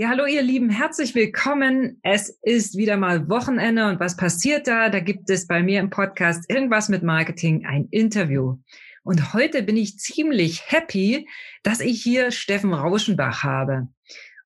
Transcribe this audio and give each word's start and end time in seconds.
Ja, 0.00 0.08
hallo 0.08 0.24
ihr 0.24 0.40
Lieben, 0.40 0.70
herzlich 0.70 1.14
willkommen. 1.14 2.00
Es 2.02 2.30
ist 2.40 2.78
wieder 2.78 2.96
mal 2.96 3.28
Wochenende 3.28 3.86
und 3.86 4.00
was 4.00 4.16
passiert 4.16 4.66
da? 4.66 4.88
Da 4.88 4.98
gibt 4.98 5.28
es 5.28 5.46
bei 5.46 5.62
mir 5.62 5.78
im 5.78 5.90
Podcast 5.90 6.48
irgendwas 6.48 6.88
mit 6.88 7.02
Marketing, 7.02 7.66
ein 7.66 7.86
Interview. 7.90 8.56
Und 9.02 9.34
heute 9.34 9.62
bin 9.62 9.76
ich 9.76 9.98
ziemlich 9.98 10.62
happy, 10.72 11.28
dass 11.62 11.80
ich 11.80 12.02
hier 12.02 12.30
Steffen 12.30 12.72
Rauschenbach 12.72 13.42
habe. 13.42 13.88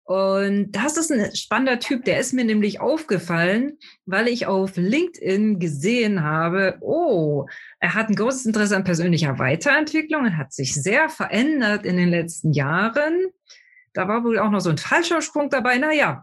Und 0.02 0.72
das 0.72 0.96
ist 0.96 1.12
ein 1.12 1.32
spannender 1.36 1.78
Typ, 1.78 2.04
der 2.04 2.18
ist 2.18 2.32
mir 2.32 2.44
nämlich 2.44 2.80
aufgefallen, 2.80 3.78
weil 4.06 4.26
ich 4.26 4.46
auf 4.46 4.72
LinkedIn 4.74 5.60
gesehen 5.60 6.24
habe, 6.24 6.78
oh, 6.80 7.46
er 7.78 7.94
hat 7.94 8.08
ein 8.08 8.16
großes 8.16 8.44
Interesse 8.46 8.74
an 8.74 8.82
persönlicher 8.82 9.38
Weiterentwicklung 9.38 10.22
und 10.24 10.36
hat 10.36 10.52
sich 10.52 10.74
sehr 10.74 11.08
verändert 11.08 11.86
in 11.86 11.96
den 11.96 12.08
letzten 12.08 12.52
Jahren 12.52 13.28
da 13.94 14.08
war 14.08 14.24
wohl 14.24 14.38
auch 14.38 14.50
noch 14.50 14.60
so 14.60 14.70
ein 14.70 14.78
falscher 14.78 15.22
Sprung 15.22 15.48
dabei. 15.48 15.78
Naja, 15.78 16.22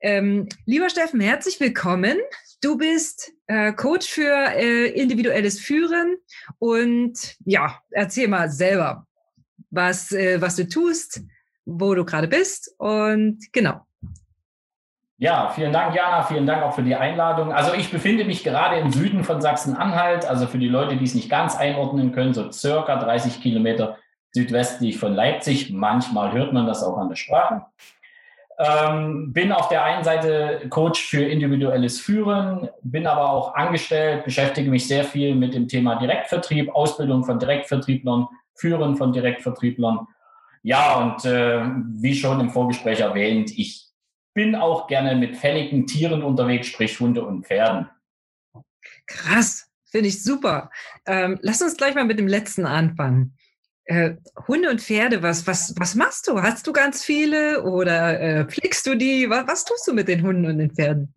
ähm, 0.00 0.48
lieber 0.66 0.90
Steffen, 0.90 1.20
herzlich 1.20 1.60
willkommen. 1.60 2.16
Du 2.60 2.76
bist 2.76 3.32
äh, 3.46 3.72
Coach 3.72 4.08
für 4.08 4.34
äh, 4.56 4.88
individuelles 4.88 5.60
Führen 5.60 6.16
und 6.58 7.36
ja, 7.44 7.78
erzähl 7.90 8.28
mal 8.28 8.50
selber, 8.50 9.06
was, 9.70 10.10
äh, 10.12 10.40
was 10.40 10.56
du 10.56 10.68
tust, 10.68 11.20
wo 11.64 11.94
du 11.94 12.04
gerade 12.04 12.28
bist 12.28 12.74
und 12.78 13.40
genau. 13.52 13.82
Ja, 15.18 15.50
vielen 15.50 15.72
Dank, 15.72 15.94
Jana. 15.94 16.24
Vielen 16.24 16.46
Dank 16.46 16.64
auch 16.64 16.74
für 16.74 16.82
die 16.82 16.96
Einladung. 16.96 17.52
Also 17.52 17.74
ich 17.74 17.92
befinde 17.92 18.24
mich 18.24 18.42
gerade 18.42 18.80
im 18.80 18.90
Süden 18.90 19.22
von 19.22 19.40
Sachsen-Anhalt. 19.40 20.24
Also 20.24 20.48
für 20.48 20.58
die 20.58 20.66
Leute, 20.66 20.96
die 20.96 21.04
es 21.04 21.14
nicht 21.14 21.30
ganz 21.30 21.54
einordnen 21.54 22.10
können, 22.10 22.34
so 22.34 22.50
circa 22.50 22.96
30 22.96 23.40
Kilometer 23.40 23.98
südwestlich 24.32 24.98
von 24.98 25.14
Leipzig. 25.14 25.70
Manchmal 25.70 26.32
hört 26.32 26.52
man 26.52 26.66
das 26.66 26.82
auch 26.82 26.96
an 26.98 27.08
der 27.08 27.16
Sprache. 27.16 27.66
Ähm, 28.58 29.32
bin 29.32 29.50
auf 29.50 29.68
der 29.68 29.82
einen 29.84 30.04
Seite 30.04 30.66
Coach 30.68 31.02
für 31.02 31.24
individuelles 31.24 32.00
Führen, 32.00 32.68
bin 32.82 33.06
aber 33.06 33.30
auch 33.30 33.54
angestellt, 33.54 34.24
beschäftige 34.24 34.70
mich 34.70 34.86
sehr 34.86 35.04
viel 35.04 35.34
mit 35.34 35.54
dem 35.54 35.68
Thema 35.68 35.96
Direktvertrieb, 35.96 36.72
Ausbildung 36.74 37.24
von 37.24 37.38
Direktvertrieblern, 37.38 38.28
Führen 38.54 38.96
von 38.96 39.12
Direktvertrieblern. 39.12 40.06
Ja, 40.62 41.00
und 41.00 41.24
äh, 41.24 41.64
wie 41.96 42.14
schon 42.14 42.40
im 42.40 42.50
Vorgespräch 42.50 43.00
erwähnt, 43.00 43.50
ich 43.56 43.88
bin 44.34 44.54
auch 44.54 44.86
gerne 44.86 45.16
mit 45.16 45.36
fälligen 45.36 45.86
Tieren 45.86 46.22
unterwegs, 46.22 46.68
sprich 46.68 47.00
Hunde 47.00 47.24
und 47.24 47.46
Pferden. 47.46 47.88
Krass, 49.06 49.68
finde 49.84 50.08
ich 50.08 50.22
super. 50.22 50.70
Ähm, 51.06 51.38
lass 51.42 51.62
uns 51.62 51.76
gleich 51.76 51.94
mal 51.94 52.04
mit 52.04 52.18
dem 52.18 52.28
letzten 52.28 52.66
anfangen. 52.66 53.36
Äh, 53.84 54.14
Hunde 54.46 54.70
und 54.70 54.80
Pferde, 54.80 55.22
was, 55.22 55.46
was, 55.46 55.74
was 55.78 55.94
machst 55.94 56.28
du? 56.28 56.40
Hast 56.40 56.66
du 56.66 56.72
ganz 56.72 57.04
viele 57.04 57.62
oder 57.62 58.20
äh, 58.20 58.44
pflegst 58.44 58.86
du 58.86 58.94
die? 58.94 59.28
Was, 59.28 59.46
was 59.46 59.64
tust 59.64 59.86
du 59.88 59.92
mit 59.92 60.08
den 60.08 60.22
Hunden 60.22 60.46
und 60.46 60.58
den 60.58 60.70
Pferden? 60.70 61.12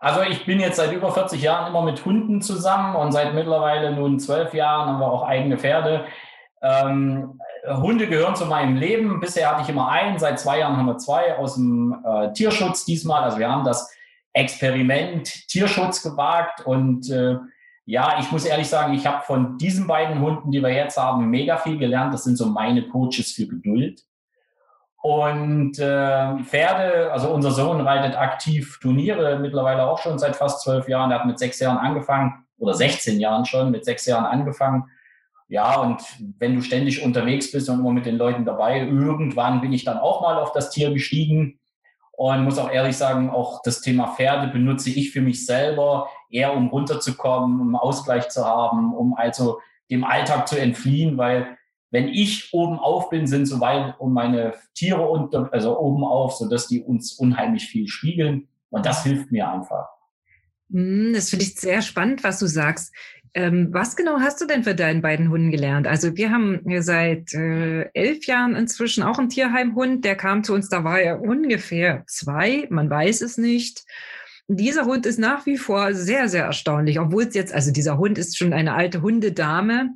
Also 0.00 0.22
ich 0.22 0.44
bin 0.46 0.60
jetzt 0.60 0.76
seit 0.76 0.92
über 0.92 1.12
40 1.12 1.42
Jahren 1.42 1.68
immer 1.68 1.82
mit 1.82 2.04
Hunden 2.04 2.40
zusammen 2.40 2.94
und 2.96 3.12
seit 3.12 3.34
mittlerweile 3.34 3.92
nun 3.92 4.20
zwölf 4.20 4.54
Jahren 4.54 4.88
haben 4.88 5.00
wir 5.00 5.10
auch 5.10 5.26
eigene 5.26 5.58
Pferde. 5.58 6.06
Ähm, 6.62 7.40
Hunde 7.66 8.08
gehören 8.08 8.36
zu 8.36 8.46
meinem 8.46 8.76
Leben. 8.76 9.20
Bisher 9.20 9.50
hatte 9.50 9.62
ich 9.62 9.68
immer 9.68 9.88
einen, 9.88 10.18
seit 10.18 10.38
zwei 10.38 10.60
Jahren 10.60 10.76
haben 10.76 10.86
wir 10.86 10.98
zwei 10.98 11.36
aus 11.36 11.54
dem 11.54 11.96
äh, 12.04 12.32
Tierschutz 12.32 12.84
diesmal. 12.84 13.24
Also 13.24 13.38
wir 13.38 13.48
haben 13.48 13.64
das 13.64 13.92
Experiment 14.32 15.48
Tierschutz 15.48 16.02
gewagt 16.02 16.64
und 16.64 17.10
äh, 17.10 17.36
ja, 17.88 18.18
ich 18.20 18.30
muss 18.30 18.44
ehrlich 18.44 18.68
sagen, 18.68 18.92
ich 18.92 19.06
habe 19.06 19.24
von 19.24 19.56
diesen 19.56 19.86
beiden 19.86 20.20
Hunden, 20.20 20.50
die 20.50 20.60
wir 20.60 20.68
jetzt 20.68 20.98
haben, 20.98 21.30
mega 21.30 21.56
viel 21.56 21.78
gelernt. 21.78 22.12
Das 22.12 22.24
sind 22.24 22.36
so 22.36 22.44
meine 22.44 22.86
Coaches 22.86 23.32
für 23.32 23.46
Geduld. 23.46 24.02
Und 25.00 25.78
äh, 25.78 26.38
Pferde, 26.44 27.10
also 27.10 27.32
unser 27.32 27.50
Sohn 27.50 27.80
reitet 27.80 28.14
aktiv 28.14 28.78
Turniere, 28.82 29.38
mittlerweile 29.38 29.86
auch 29.86 30.02
schon 30.02 30.18
seit 30.18 30.36
fast 30.36 30.60
zwölf 30.60 30.86
Jahren. 30.86 31.10
Er 31.10 31.20
hat 31.20 31.26
mit 31.26 31.38
sechs 31.38 31.60
Jahren 31.60 31.78
angefangen, 31.78 32.44
oder 32.58 32.74
16 32.74 33.20
Jahren 33.20 33.46
schon, 33.46 33.70
mit 33.70 33.86
sechs 33.86 34.04
Jahren 34.04 34.26
angefangen. 34.26 34.90
Ja, 35.48 35.80
und 35.80 36.02
wenn 36.38 36.56
du 36.56 36.60
ständig 36.60 37.02
unterwegs 37.02 37.50
bist 37.50 37.70
und 37.70 37.80
immer 37.80 37.92
mit 37.92 38.04
den 38.04 38.18
Leuten 38.18 38.44
dabei, 38.44 38.80
irgendwann 38.80 39.62
bin 39.62 39.72
ich 39.72 39.84
dann 39.84 39.96
auch 39.96 40.20
mal 40.20 40.36
auf 40.36 40.52
das 40.52 40.68
Tier 40.68 40.92
gestiegen. 40.92 41.58
Und 42.18 42.42
muss 42.42 42.58
auch 42.58 42.72
ehrlich 42.72 42.96
sagen, 42.96 43.30
auch 43.30 43.62
das 43.62 43.80
Thema 43.80 44.08
Pferde 44.08 44.48
benutze 44.48 44.90
ich 44.90 45.12
für 45.12 45.20
mich 45.20 45.46
selber 45.46 46.08
eher, 46.28 46.52
um 46.52 46.66
runterzukommen, 46.66 47.60
um 47.60 47.76
Ausgleich 47.76 48.28
zu 48.28 48.44
haben, 48.44 48.92
um 48.92 49.14
also 49.14 49.60
dem 49.88 50.02
Alltag 50.02 50.48
zu 50.48 50.60
entfliehen, 50.60 51.16
weil 51.16 51.56
wenn 51.92 52.08
ich 52.08 52.52
oben 52.52 52.80
auf 52.80 53.08
bin, 53.08 53.28
sind 53.28 53.46
soweit 53.46 54.00
um 54.00 54.12
meine 54.12 54.54
Tiere 54.74 55.08
unter, 55.08 55.48
also 55.52 55.78
oben 55.78 56.02
auf, 56.02 56.34
so 56.34 56.48
dass 56.48 56.66
die 56.66 56.82
uns 56.82 57.12
unheimlich 57.12 57.66
viel 57.68 57.86
spiegeln. 57.86 58.48
Und 58.70 58.84
das 58.84 59.04
hilft 59.04 59.30
mir 59.30 59.48
einfach. 59.48 59.86
Hm, 60.72 61.12
das 61.14 61.30
finde 61.30 61.44
ich 61.44 61.54
sehr 61.54 61.82
spannend, 61.82 62.24
was 62.24 62.40
du 62.40 62.46
sagst. 62.48 62.92
Ähm, 63.38 63.68
was 63.70 63.94
genau 63.94 64.18
hast 64.18 64.40
du 64.40 64.46
denn 64.46 64.64
für 64.64 64.74
deinen 64.74 65.00
beiden 65.00 65.30
Hunden 65.30 65.52
gelernt? 65.52 65.86
Also 65.86 66.16
wir 66.16 66.32
haben 66.32 66.60
seit 66.80 67.32
äh, 67.34 67.82
elf 67.94 68.26
Jahren 68.26 68.56
inzwischen 68.56 69.04
auch 69.04 69.16
einen 69.16 69.28
Tierheimhund. 69.28 70.04
Der 70.04 70.16
kam 70.16 70.42
zu 70.42 70.54
uns, 70.54 70.68
da 70.68 70.82
war 70.82 70.98
er 70.98 71.20
ungefähr 71.20 72.02
zwei, 72.08 72.66
man 72.68 72.90
weiß 72.90 73.20
es 73.20 73.38
nicht. 73.38 73.84
Dieser 74.48 74.86
Hund 74.86 75.06
ist 75.06 75.20
nach 75.20 75.46
wie 75.46 75.56
vor 75.56 75.94
sehr, 75.94 76.28
sehr 76.28 76.46
erstaunlich, 76.46 76.98
obwohl 76.98 77.24
es 77.24 77.34
jetzt, 77.34 77.54
also 77.54 77.70
dieser 77.70 77.96
Hund 77.96 78.18
ist 78.18 78.36
schon 78.36 78.52
eine 78.52 78.74
alte 78.74 79.02
Hundedame, 79.02 79.90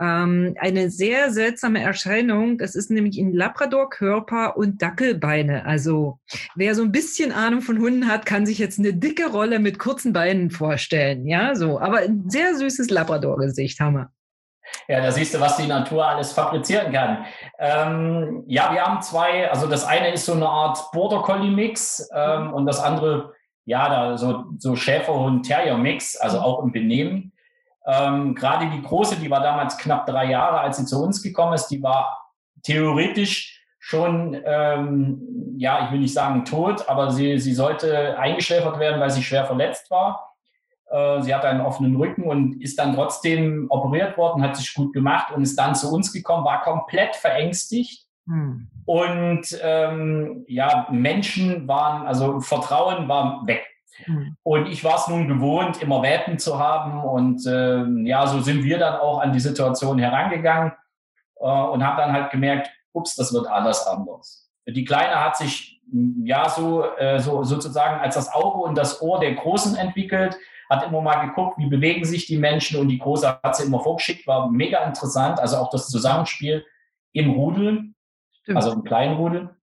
ähm, 0.00 0.54
eine 0.58 0.90
sehr 0.90 1.30
seltsame 1.30 1.80
Erscheinung. 1.80 2.58
Das 2.58 2.74
ist 2.74 2.90
nämlich 2.90 3.18
ein 3.18 3.32
Labrador-Körper 3.32 4.56
und 4.56 4.82
Dackelbeine. 4.82 5.64
Also 5.64 6.18
wer 6.54 6.74
so 6.74 6.82
ein 6.82 6.92
bisschen 6.92 7.32
Ahnung 7.32 7.62
von 7.62 7.78
Hunden 7.78 8.08
hat, 8.08 8.26
kann 8.26 8.46
sich 8.46 8.58
jetzt 8.58 8.78
eine 8.78 8.94
dicke 8.94 9.30
Rolle 9.30 9.58
mit 9.58 9.78
kurzen 9.78 10.12
Beinen 10.12 10.50
vorstellen. 10.50 11.26
Ja, 11.26 11.54
so. 11.54 11.80
Aber 11.80 11.98
ein 11.98 12.28
sehr 12.28 12.54
süßes 12.56 12.90
Labrador-Gesicht 12.90 13.80
haben 13.80 13.94
wir. 13.94 14.10
Ja, 14.88 15.00
da 15.00 15.12
siehst 15.12 15.34
du, 15.34 15.40
was 15.40 15.56
die 15.56 15.66
Natur 15.66 16.06
alles 16.06 16.32
fabrizieren 16.32 16.92
kann. 16.92 17.24
Ähm, 17.58 18.44
ja, 18.46 18.72
wir 18.72 18.82
haben 18.84 19.00
zwei, 19.00 19.50
also 19.50 19.66
das 19.66 19.84
eine 19.84 20.12
ist 20.12 20.26
so 20.26 20.32
eine 20.32 20.48
Art 20.48 20.90
Border 20.92 21.22
Collie 21.22 21.50
Mix 21.50 22.08
ähm, 22.14 22.52
und 22.52 22.66
das 22.66 22.80
andere, 22.80 23.32
ja, 23.64 23.88
da 23.88 24.18
so, 24.18 24.44
so 24.58 24.76
Schäferhund-Terrier 24.76 25.78
Mix, 25.78 26.16
also 26.16 26.40
auch 26.40 26.62
im 26.62 26.72
Benehmen. 26.72 27.32
Ähm, 27.86 28.34
Gerade 28.34 28.68
die 28.70 28.82
Große, 28.82 29.16
die 29.16 29.30
war 29.30 29.40
damals 29.40 29.78
knapp 29.78 30.06
drei 30.06 30.26
Jahre, 30.30 30.60
als 30.60 30.76
sie 30.76 30.86
zu 30.86 31.02
uns 31.02 31.22
gekommen 31.22 31.54
ist, 31.54 31.68
die 31.68 31.82
war 31.82 32.32
theoretisch 32.62 33.64
schon, 33.78 34.36
ähm, 34.44 35.54
ja, 35.56 35.84
ich 35.84 35.92
will 35.92 36.00
nicht 36.00 36.12
sagen 36.12 36.44
tot, 36.44 36.88
aber 36.88 37.12
sie, 37.12 37.38
sie 37.38 37.54
sollte 37.54 38.18
eingeschläfert 38.18 38.80
werden, 38.80 39.00
weil 39.00 39.10
sie 39.10 39.22
schwer 39.22 39.44
verletzt 39.44 39.88
war. 39.92 40.34
Äh, 40.90 41.22
sie 41.22 41.32
hatte 41.32 41.48
einen 41.48 41.60
offenen 41.60 41.94
Rücken 41.94 42.24
und 42.24 42.60
ist 42.60 42.78
dann 42.80 42.94
trotzdem 42.94 43.66
operiert 43.70 44.18
worden, 44.18 44.42
hat 44.42 44.56
sich 44.56 44.74
gut 44.74 44.92
gemacht 44.92 45.32
und 45.32 45.42
ist 45.42 45.56
dann 45.56 45.76
zu 45.76 45.92
uns 45.92 46.12
gekommen, 46.12 46.44
war 46.44 46.62
komplett 46.62 47.14
verängstigt. 47.14 48.06
Hm. 48.26 48.68
Und 48.86 49.46
ähm, 49.62 50.44
ja, 50.48 50.88
Menschen 50.90 51.68
waren, 51.68 52.06
also 52.06 52.40
Vertrauen 52.40 53.06
war 53.06 53.46
weg. 53.46 53.64
Mhm. 54.06 54.36
Und 54.42 54.66
ich 54.66 54.84
war 54.84 54.96
es 54.96 55.08
nun 55.08 55.28
gewohnt, 55.28 55.82
immer 55.82 56.02
Welpen 56.02 56.38
zu 56.38 56.58
haben. 56.58 57.02
Und 57.02 57.46
äh, 57.46 57.84
ja, 58.08 58.26
so 58.26 58.40
sind 58.40 58.64
wir 58.64 58.78
dann 58.78 59.00
auch 59.00 59.20
an 59.20 59.32
die 59.32 59.40
Situation 59.40 59.98
herangegangen 59.98 60.72
äh, 61.36 61.46
und 61.46 61.84
haben 61.84 61.96
dann 61.96 62.12
halt 62.12 62.30
gemerkt, 62.30 62.70
ups, 62.92 63.14
das 63.16 63.32
wird 63.32 63.46
alles 63.46 63.86
anders. 63.86 64.50
Die 64.66 64.84
Kleine 64.84 65.22
hat 65.22 65.36
sich 65.36 65.80
ja 66.24 66.48
so, 66.48 66.84
äh, 66.96 67.20
so 67.20 67.44
sozusagen 67.44 68.00
als 68.00 68.16
das 68.16 68.32
Auge 68.32 68.58
und 68.58 68.76
das 68.76 69.00
Ohr 69.00 69.20
der 69.20 69.34
Großen 69.34 69.76
entwickelt, 69.76 70.36
hat 70.68 70.84
immer 70.84 71.00
mal 71.00 71.26
geguckt, 71.26 71.58
wie 71.58 71.68
bewegen 71.68 72.04
sich 72.04 72.26
die 72.26 72.38
Menschen 72.38 72.80
und 72.80 72.88
die 72.88 72.98
Große 72.98 73.38
hat 73.42 73.56
sie 73.56 73.66
immer 73.66 73.80
vorgeschickt, 73.80 74.26
war 74.26 74.50
mega 74.50 74.84
interessant. 74.84 75.38
Also 75.38 75.58
auch 75.58 75.70
das 75.70 75.88
Zusammenspiel 75.88 76.64
im 77.12 77.30
Rudel, 77.30 77.92
Stimmt. 78.42 78.56
also 78.56 78.72
im 78.72 78.82
kleinen 78.82 79.16
Rudel. 79.16 79.56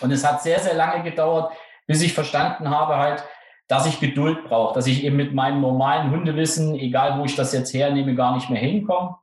Und 0.00 0.12
es 0.12 0.24
hat 0.24 0.42
sehr, 0.42 0.60
sehr 0.60 0.74
lange 0.74 1.02
gedauert, 1.02 1.52
bis 1.86 2.02
ich 2.02 2.12
verstanden 2.12 2.70
habe 2.70 2.96
halt, 2.96 3.24
dass 3.68 3.86
ich 3.86 4.00
Geduld 4.00 4.44
brauche, 4.44 4.74
dass 4.74 4.86
ich 4.86 5.04
eben 5.04 5.16
mit 5.16 5.34
meinem 5.34 5.60
normalen 5.60 6.10
Hundewissen, 6.10 6.74
egal 6.74 7.18
wo 7.18 7.24
ich 7.24 7.36
das 7.36 7.52
jetzt 7.52 7.72
hernehme, 7.74 8.14
gar 8.14 8.34
nicht 8.34 8.48
mehr 8.48 8.60
hinkomme. 8.60 9.16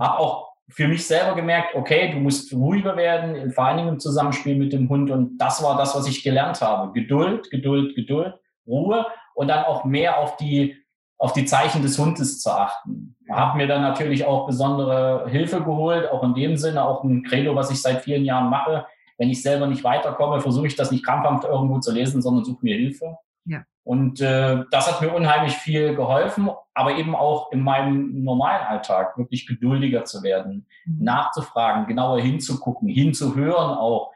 Habe 0.00 0.18
auch 0.18 0.46
für 0.68 0.88
mich 0.88 1.06
selber 1.06 1.34
gemerkt, 1.34 1.74
okay, 1.74 2.10
du 2.10 2.18
musst 2.18 2.52
ruhiger 2.52 2.96
werden, 2.96 3.52
vor 3.52 3.66
allen 3.66 3.76
Dingen 3.76 3.88
im 3.90 4.00
Zusammenspiel 4.00 4.56
mit 4.56 4.72
dem 4.72 4.88
Hund. 4.88 5.10
Und 5.10 5.38
das 5.38 5.62
war 5.62 5.76
das, 5.76 5.94
was 5.94 6.08
ich 6.08 6.24
gelernt 6.24 6.60
habe. 6.60 6.92
Geduld, 6.92 7.50
Geduld, 7.50 7.94
Geduld, 7.94 8.34
Ruhe 8.66 9.06
und 9.34 9.48
dann 9.48 9.64
auch 9.64 9.84
mehr 9.84 10.18
auf 10.18 10.36
die, 10.36 10.76
auf 11.18 11.34
die 11.34 11.44
Zeichen 11.44 11.82
des 11.82 11.98
Hundes 11.98 12.40
zu 12.40 12.50
achten. 12.50 13.14
Habe 13.30 13.58
mir 13.58 13.66
dann 13.66 13.82
natürlich 13.82 14.24
auch 14.24 14.46
besondere 14.46 15.28
Hilfe 15.28 15.62
geholt, 15.62 16.10
auch 16.10 16.22
in 16.24 16.34
dem 16.34 16.56
Sinne, 16.56 16.84
auch 16.84 17.04
ein 17.04 17.22
Credo, 17.22 17.54
was 17.54 17.70
ich 17.70 17.80
seit 17.80 18.02
vielen 18.02 18.24
Jahren 18.24 18.48
mache. 18.48 18.86
Wenn 19.18 19.30
ich 19.30 19.42
selber 19.42 19.66
nicht 19.66 19.84
weiterkomme, 19.84 20.40
versuche 20.40 20.66
ich 20.66 20.76
das 20.76 20.90
nicht 20.90 21.04
krampfhaft 21.04 21.44
irgendwo 21.44 21.78
zu 21.78 21.92
lesen, 21.92 22.22
sondern 22.22 22.44
suche 22.44 22.58
mir 22.62 22.76
Hilfe. 22.76 23.18
Ja. 23.46 23.64
Und 23.84 24.20
äh, 24.20 24.64
das 24.72 24.90
hat 24.90 25.00
mir 25.00 25.12
unheimlich 25.14 25.54
viel 25.54 25.94
geholfen, 25.94 26.50
aber 26.74 26.96
eben 26.96 27.14
auch 27.14 27.52
in 27.52 27.60
meinem 27.60 28.24
normalen 28.24 28.66
Alltag 28.66 29.16
wirklich 29.16 29.46
geduldiger 29.46 30.04
zu 30.04 30.24
werden, 30.24 30.66
mhm. 30.84 31.04
nachzufragen, 31.04 31.86
genauer 31.86 32.20
hinzugucken, 32.20 32.88
hinzuhören 32.88 33.78
auch. 33.78 34.12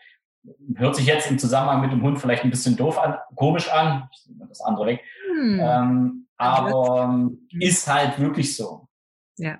hört 0.75 0.97
sich 0.97 1.06
jetzt 1.06 1.31
im 1.31 1.38
Zusammenhang 1.38 1.82
mit 1.82 1.93
dem 1.93 2.03
Hund 2.03 2.19
vielleicht 2.19 2.43
ein 2.43 2.50
bisschen 2.50 2.77
doof 2.77 2.99
an, 2.99 3.17
komisch 3.37 3.71
an. 3.71 4.09
Ich 4.12 4.29
nehme 4.29 4.49
das 4.49 4.61
andere 4.61 4.87
weg. 4.87 5.05
Hm. 5.29 5.61
Ähm, 5.62 6.26
aber 6.37 7.05
ähm, 7.05 7.47
ist 7.61 7.87
halt 7.87 8.19
wirklich 8.19 8.56
so. 8.56 8.88
Ja. 9.37 9.59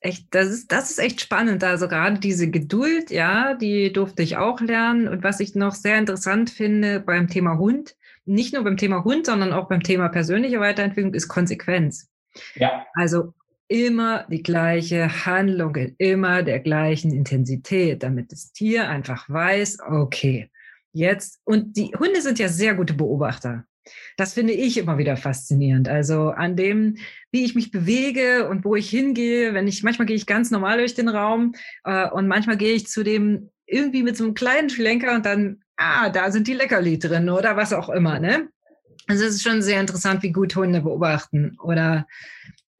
Echt, 0.00 0.34
das 0.34 0.48
ist, 0.48 0.72
das 0.72 0.90
ist 0.90 0.98
echt 0.98 1.20
spannend. 1.20 1.64
Also 1.64 1.88
gerade 1.88 2.18
diese 2.18 2.50
Geduld, 2.50 3.10
ja, 3.10 3.54
die 3.54 3.92
durfte 3.92 4.22
ich 4.22 4.36
auch 4.36 4.60
lernen. 4.60 5.08
Und 5.08 5.24
was 5.24 5.40
ich 5.40 5.54
noch 5.54 5.74
sehr 5.74 5.98
interessant 5.98 6.50
finde 6.50 7.00
beim 7.00 7.28
Thema 7.28 7.58
Hund, 7.58 7.96
nicht 8.24 8.54
nur 8.54 8.64
beim 8.64 8.76
Thema 8.76 9.04
Hund, 9.04 9.26
sondern 9.26 9.52
auch 9.52 9.68
beim 9.68 9.82
Thema 9.82 10.08
persönliche 10.08 10.60
Weiterentwicklung, 10.60 11.14
ist 11.14 11.28
Konsequenz. 11.28 12.08
Ja. 12.54 12.86
Also 12.94 13.34
immer 13.68 14.26
die 14.30 14.42
gleiche 14.42 15.26
Handlung 15.26 15.74
in 15.76 15.94
immer 15.98 16.42
der 16.42 16.60
gleichen 16.60 17.12
Intensität, 17.12 18.02
damit 18.02 18.32
das 18.32 18.52
Tier 18.52 18.88
einfach 18.88 19.28
weiß, 19.28 19.78
okay, 19.86 20.50
jetzt, 20.92 21.40
und 21.44 21.76
die 21.76 21.92
Hunde 21.98 22.20
sind 22.20 22.38
ja 22.38 22.48
sehr 22.48 22.74
gute 22.74 22.94
Beobachter. 22.94 23.64
Das 24.16 24.32
finde 24.32 24.54
ich 24.54 24.78
immer 24.78 24.96
wieder 24.96 25.16
faszinierend. 25.16 25.88
Also 25.88 26.30
an 26.30 26.56
dem, 26.56 26.96
wie 27.30 27.44
ich 27.44 27.54
mich 27.54 27.70
bewege 27.70 28.48
und 28.48 28.64
wo 28.64 28.76
ich 28.76 28.88
hingehe, 28.88 29.52
wenn 29.52 29.68
ich, 29.68 29.82
manchmal 29.82 30.06
gehe 30.06 30.16
ich 30.16 30.26
ganz 30.26 30.50
normal 30.50 30.78
durch 30.78 30.94
den 30.94 31.08
Raum 31.08 31.54
äh, 31.84 32.08
und 32.08 32.26
manchmal 32.26 32.56
gehe 32.56 32.74
ich 32.74 32.86
zu 32.86 33.02
dem 33.02 33.50
irgendwie 33.66 34.02
mit 34.02 34.16
so 34.16 34.24
einem 34.24 34.34
kleinen 34.34 34.70
Schlenker 34.70 35.14
und 35.14 35.26
dann, 35.26 35.63
ah, 35.76 36.08
da 36.10 36.30
sind 36.30 36.46
die 36.46 36.54
Leckerli 36.54 36.98
drin 36.98 37.28
oder 37.30 37.56
was 37.56 37.72
auch 37.72 37.88
immer, 37.88 38.18
ne? 38.18 38.48
Also 39.06 39.24
es 39.24 39.34
ist 39.34 39.42
schon 39.42 39.62
sehr 39.62 39.80
interessant, 39.80 40.22
wie 40.22 40.32
gut 40.32 40.56
Hunde 40.56 40.80
beobachten. 40.80 41.58
Oder 41.62 42.06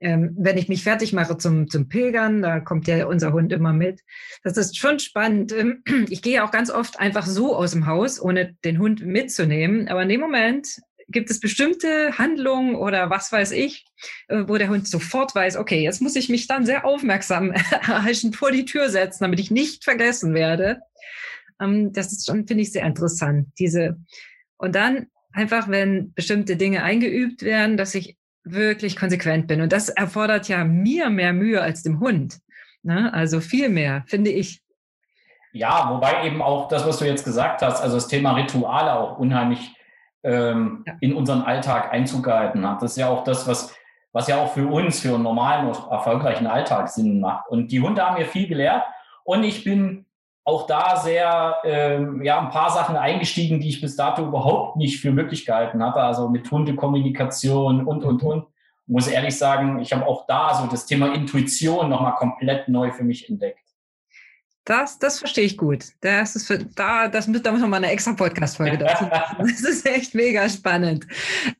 ähm, 0.00 0.34
wenn 0.38 0.58
ich 0.58 0.68
mich 0.68 0.82
fertig 0.82 1.12
mache 1.12 1.36
zum, 1.36 1.68
zum 1.68 1.88
Pilgern, 1.88 2.42
da 2.42 2.60
kommt 2.60 2.86
ja 2.86 3.06
unser 3.06 3.32
Hund 3.32 3.52
immer 3.52 3.72
mit. 3.72 4.00
Das 4.42 4.56
ist 4.56 4.78
schon 4.78 4.98
spannend. 4.98 5.52
Ähm, 5.52 5.82
ich 6.08 6.22
gehe 6.22 6.44
auch 6.44 6.50
ganz 6.50 6.70
oft 6.70 6.98
einfach 6.98 7.26
so 7.26 7.56
aus 7.56 7.72
dem 7.72 7.86
Haus, 7.86 8.20
ohne 8.20 8.54
den 8.64 8.78
Hund 8.78 9.04
mitzunehmen. 9.04 9.88
Aber 9.88 10.02
in 10.02 10.08
dem 10.08 10.20
Moment 10.20 10.80
gibt 11.08 11.30
es 11.30 11.40
bestimmte 11.40 12.16
Handlungen 12.18 12.76
oder 12.76 13.10
was 13.10 13.30
weiß 13.30 13.52
ich, 13.52 13.86
äh, 14.28 14.44
wo 14.46 14.56
der 14.56 14.68
Hund 14.68 14.88
sofort 14.88 15.34
weiß, 15.34 15.56
okay, 15.56 15.82
jetzt 15.82 16.00
muss 16.00 16.16
ich 16.16 16.28
mich 16.28 16.46
dann 16.46 16.66
sehr 16.66 16.84
aufmerksam 16.84 17.52
vor 18.32 18.50
die 18.50 18.64
Tür 18.64 18.88
setzen, 18.88 19.24
damit 19.24 19.40
ich 19.40 19.50
nicht 19.50 19.84
vergessen 19.84 20.34
werde. 20.34 20.80
Ähm, 21.60 21.92
das 21.92 22.12
ist 22.12 22.26
schon, 22.26 22.46
finde 22.46 22.62
ich, 22.62 22.72
sehr 22.72 22.84
interessant. 22.84 23.48
Diese, 23.58 23.98
und 24.56 24.74
dann 24.74 25.06
einfach, 25.32 25.68
wenn 25.68 26.12
bestimmte 26.14 26.56
Dinge 26.56 26.82
eingeübt 26.82 27.42
werden, 27.42 27.76
dass 27.76 27.94
ich 27.94 28.16
wirklich 28.44 28.96
konsequent 28.96 29.46
bin. 29.46 29.60
Und 29.60 29.72
das 29.72 29.88
erfordert 29.88 30.48
ja 30.48 30.64
mir 30.64 31.10
mehr 31.10 31.32
Mühe 31.32 31.60
als 31.60 31.82
dem 31.82 32.00
Hund. 32.00 32.38
Ne? 32.82 33.12
Also 33.12 33.40
viel 33.40 33.68
mehr, 33.68 34.04
finde 34.06 34.30
ich. 34.30 34.60
Ja, 35.52 35.88
wobei 35.90 36.26
eben 36.26 36.42
auch 36.42 36.68
das, 36.68 36.86
was 36.86 36.98
du 36.98 37.06
jetzt 37.06 37.24
gesagt 37.24 37.62
hast, 37.62 37.80
also 37.80 37.96
das 37.96 38.08
Thema 38.08 38.32
Rituale 38.32 38.92
auch 38.92 39.18
unheimlich 39.18 39.74
ähm, 40.22 40.82
ja. 40.86 40.94
in 41.00 41.14
unseren 41.14 41.42
Alltag 41.42 41.92
Einzug 41.92 42.24
gehalten 42.24 42.68
hat. 42.68 42.82
Das 42.82 42.92
ist 42.92 42.96
ja 42.96 43.08
auch 43.08 43.24
das, 43.24 43.46
was, 43.46 43.74
was 44.12 44.26
ja 44.26 44.36
auch 44.36 44.52
für 44.52 44.66
uns, 44.66 45.00
für 45.00 45.14
einen 45.14 45.22
normalen, 45.22 45.68
erfolgreichen 45.68 46.46
Alltag 46.46 46.88
Sinn 46.88 47.20
macht. 47.20 47.48
Und 47.48 47.70
die 47.72 47.80
Hunde 47.80 48.02
haben 48.04 48.18
mir 48.18 48.26
viel 48.26 48.48
gelehrt. 48.48 48.82
Und 49.22 49.44
ich 49.44 49.64
bin 49.64 50.03
auch 50.44 50.66
da 50.66 50.96
sehr, 50.96 51.56
ähm, 51.64 52.22
ja, 52.22 52.38
ein 52.38 52.50
paar 52.50 52.70
Sachen 52.70 52.96
eingestiegen, 52.96 53.60
die 53.60 53.70
ich 53.70 53.80
bis 53.80 53.96
dato 53.96 54.22
überhaupt 54.22 54.76
nicht 54.76 55.00
für 55.00 55.10
möglich 55.10 55.46
gehalten 55.46 55.82
hatte. 55.82 56.00
Also 56.00 56.28
mit 56.28 56.50
Hundekommunikation 56.50 57.86
und, 57.86 58.04
und, 58.04 58.22
und. 58.22 58.46
Muss 58.86 59.08
ehrlich 59.08 59.38
sagen, 59.38 59.80
ich 59.80 59.94
habe 59.94 60.06
auch 60.06 60.26
da 60.26 60.54
so 60.54 60.66
das 60.66 60.84
Thema 60.84 61.14
Intuition 61.14 61.88
nochmal 61.88 62.16
komplett 62.16 62.68
neu 62.68 62.92
für 62.92 63.04
mich 63.04 63.28
entdeckt. 63.30 63.63
Das, 64.64 64.98
das 64.98 65.18
verstehe 65.18 65.44
ich 65.44 65.58
gut. 65.58 65.84
Das 66.00 66.36
ist 66.36 66.46
für, 66.46 66.58
da, 66.58 67.08
das 67.08 67.30
da 67.30 67.52
muss 67.52 67.60
man 67.60 67.68
mal 67.68 67.76
eine 67.76 67.90
extra 67.90 68.14
Podcast-Folge 68.14 68.78
dazu 68.78 69.04
machen. 69.04 69.46
Das 69.46 69.60
ist 69.60 69.86
echt 69.86 70.14
mega 70.14 70.48
spannend. 70.48 71.06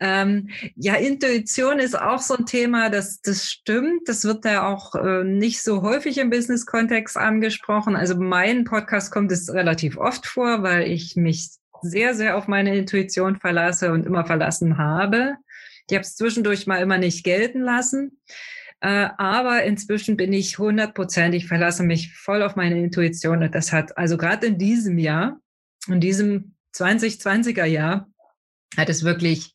Ähm, 0.00 0.48
ja, 0.74 0.94
Intuition 0.94 1.80
ist 1.80 2.00
auch 2.00 2.20
so 2.20 2.34
ein 2.36 2.46
Thema, 2.46 2.88
das, 2.88 3.20
das 3.20 3.50
stimmt. 3.50 4.08
Das 4.08 4.24
wird 4.24 4.46
ja 4.46 4.66
auch 4.66 4.94
äh, 4.94 5.22
nicht 5.22 5.62
so 5.62 5.82
häufig 5.82 6.16
im 6.16 6.30
Business-Kontext 6.30 7.18
angesprochen. 7.18 7.94
Also 7.94 8.16
mein 8.16 8.64
Podcast 8.64 9.12
kommt 9.12 9.30
es 9.32 9.52
relativ 9.52 9.98
oft 9.98 10.26
vor, 10.26 10.62
weil 10.62 10.90
ich 10.90 11.14
mich 11.14 11.50
sehr, 11.82 12.14
sehr 12.14 12.38
auf 12.38 12.48
meine 12.48 12.74
Intuition 12.74 13.36
verlasse 13.36 13.92
und 13.92 14.06
immer 14.06 14.24
verlassen 14.24 14.78
habe. 14.78 15.34
Ich 15.88 15.94
habe 15.94 16.02
es 16.02 16.16
zwischendurch 16.16 16.66
mal 16.66 16.80
immer 16.80 16.96
nicht 16.96 17.22
gelten 17.24 17.60
lassen. 17.60 18.18
Äh, 18.84 19.08
aber 19.16 19.64
inzwischen 19.64 20.18
bin 20.18 20.34
ich 20.34 20.58
100 20.58 20.92
Prozent, 20.92 21.34
ich 21.34 21.46
verlasse 21.46 21.82
mich 21.82 22.12
voll 22.12 22.42
auf 22.42 22.54
meine 22.54 22.78
Intuition. 22.78 23.42
Und 23.42 23.54
das 23.54 23.72
hat, 23.72 23.96
also 23.96 24.18
gerade 24.18 24.48
in 24.48 24.58
diesem 24.58 24.98
Jahr, 24.98 25.40
in 25.88 26.00
diesem 26.00 26.54
2020er 26.76 27.64
Jahr, 27.64 28.06
hat 28.76 28.90
es 28.90 29.02
wirklich, 29.02 29.54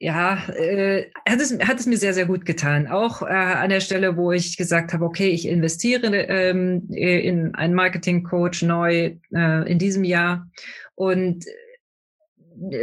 ja, 0.00 0.44
äh, 0.48 1.08
hat, 1.24 1.40
es, 1.40 1.56
hat 1.60 1.78
es 1.78 1.86
mir 1.86 1.98
sehr, 1.98 2.14
sehr 2.14 2.26
gut 2.26 2.44
getan. 2.44 2.88
Auch 2.88 3.22
äh, 3.22 3.26
an 3.26 3.70
der 3.70 3.80
Stelle, 3.80 4.16
wo 4.16 4.32
ich 4.32 4.56
gesagt 4.56 4.92
habe, 4.92 5.04
okay, 5.04 5.28
ich 5.28 5.46
investiere 5.46 6.08
ähm, 6.08 6.88
in 6.90 7.54
einen 7.54 7.74
Marketing-Coach 7.74 8.62
neu 8.62 9.18
äh, 9.32 9.70
in 9.70 9.78
diesem 9.78 10.02
Jahr. 10.02 10.50
Und 10.96 11.44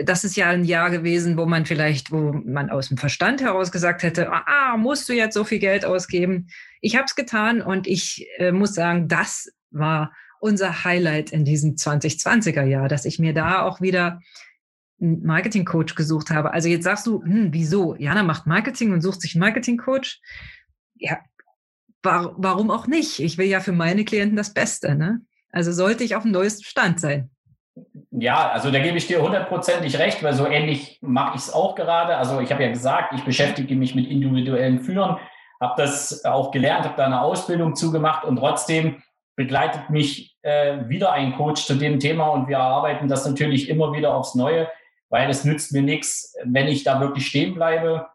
das 0.04 0.24
ist 0.24 0.36
ja 0.36 0.50
ein 0.50 0.66
Jahr 0.66 0.90
gewesen, 0.90 1.38
wo 1.38 1.46
man 1.46 1.66
vielleicht, 1.66 2.12
wo 2.12 2.32
man 2.32 2.70
aus 2.70 2.90
dem 2.90 2.98
Verstand 2.98 3.42
heraus 3.42 3.72
gesagt 3.72 4.04
hätte, 4.04 4.30
ah, 4.32 4.78
musst 4.78 5.10
du 5.10 5.14
jetzt 5.14 5.34
so 5.34 5.44
viel 5.44 5.60
Geld 5.60 5.84
ausgeben? 5.86 6.48
Ich 6.82 6.96
habe 6.96 7.06
es 7.06 7.16
getan 7.16 7.62
und 7.62 7.88
ich 7.88 8.28
äh, 8.38 8.52
muss 8.52 8.74
sagen, 8.76 9.08
das 9.08 9.52
war 9.72 10.14
unser 10.40 10.84
Highlight 10.84 11.32
in 11.32 11.46
diesem 11.46 11.76
2020er 11.76 12.64
Jahr, 12.64 12.88
dass 12.88 13.06
ich 13.06 13.18
mir 13.18 13.34
da 13.34 13.64
auch 13.64 13.82
wieder 13.82 14.20
einen 15.02 15.24
Marketing-Coach 15.24 15.96
gesucht 15.96 16.30
habe. 16.30 16.52
Also 16.52 16.70
jetzt 16.70 16.84
sagst 16.84 17.08
du, 17.08 17.24
hm, 17.24 17.50
wieso? 17.52 17.96
Jana 17.96 18.24
macht 18.24 18.46
Marketing 18.46 18.94
und 18.94 19.02
sucht 19.02 19.22
sich 19.22 19.36
einen 19.36 19.42
Marketing-Coach. 19.42 20.22
Ja, 20.96 21.18
war, 22.04 22.36
warum 22.38 22.70
auch 22.70 22.88
nicht? 22.88 23.20
Ich 23.20 23.38
will 23.38 23.48
ja 23.48 23.60
für 23.60 23.72
meine 23.72 24.06
Klienten 24.06 24.38
das 24.38 24.54
Beste. 24.54 24.96
Ne? 24.96 25.22
Also 25.50 25.72
sollte 25.72 26.04
ich 26.04 26.16
auf 26.16 26.24
dem 26.24 26.32
neuesten 26.32 26.64
Stand 26.64 27.00
sein. 27.00 27.32
Ja, 28.12 28.52
also 28.52 28.70
da 28.70 28.80
gebe 28.80 28.98
ich 28.98 29.08
dir 29.08 29.22
hundertprozentig 29.22 29.98
recht, 29.98 30.24
weil 30.24 30.34
so 30.34 30.46
ähnlich 30.46 31.00
mache 31.02 31.36
ich 31.36 31.42
es 31.42 31.54
auch 31.54 31.74
gerade. 31.76 32.16
Also 32.18 32.40
ich 32.40 32.52
habe 32.52 32.64
ja 32.64 32.70
gesagt, 32.70 33.14
ich 33.14 33.24
beschäftige 33.24 33.76
mich 33.76 33.96
mit 33.96 34.08
individuellen 34.08 34.80
Führen, 34.80 35.18
habe 35.60 35.82
das 35.82 36.24
auch 36.24 36.52
gelernt, 36.52 36.86
habe 36.86 36.98
da 36.98 37.06
eine 37.06 37.22
Ausbildung 37.22 37.76
zugemacht 37.76 38.26
und 38.26 38.38
trotzdem 38.38 39.02
begleitet 39.36 39.90
mich 39.90 40.38
äh, 40.44 40.88
wieder 40.88 41.12
ein 41.12 41.36
Coach 41.36 41.66
zu 41.66 41.76
dem 41.76 42.00
Thema 42.00 42.28
und 42.28 42.48
wir 42.48 42.60
arbeiten 42.60 43.08
das 43.08 43.26
natürlich 43.26 43.70
immer 43.70 43.94
wieder 43.94 44.14
aufs 44.14 44.36
Neue, 44.36 44.70
weil 45.10 45.30
es 45.30 45.44
nützt 45.44 45.72
mir 45.74 45.82
nichts, 45.82 46.36
wenn 46.44 46.68
ich 46.68 46.84
da 46.84 47.00
wirklich 47.00 47.26
stehen 47.26 47.56
bleibe. 47.56 48.08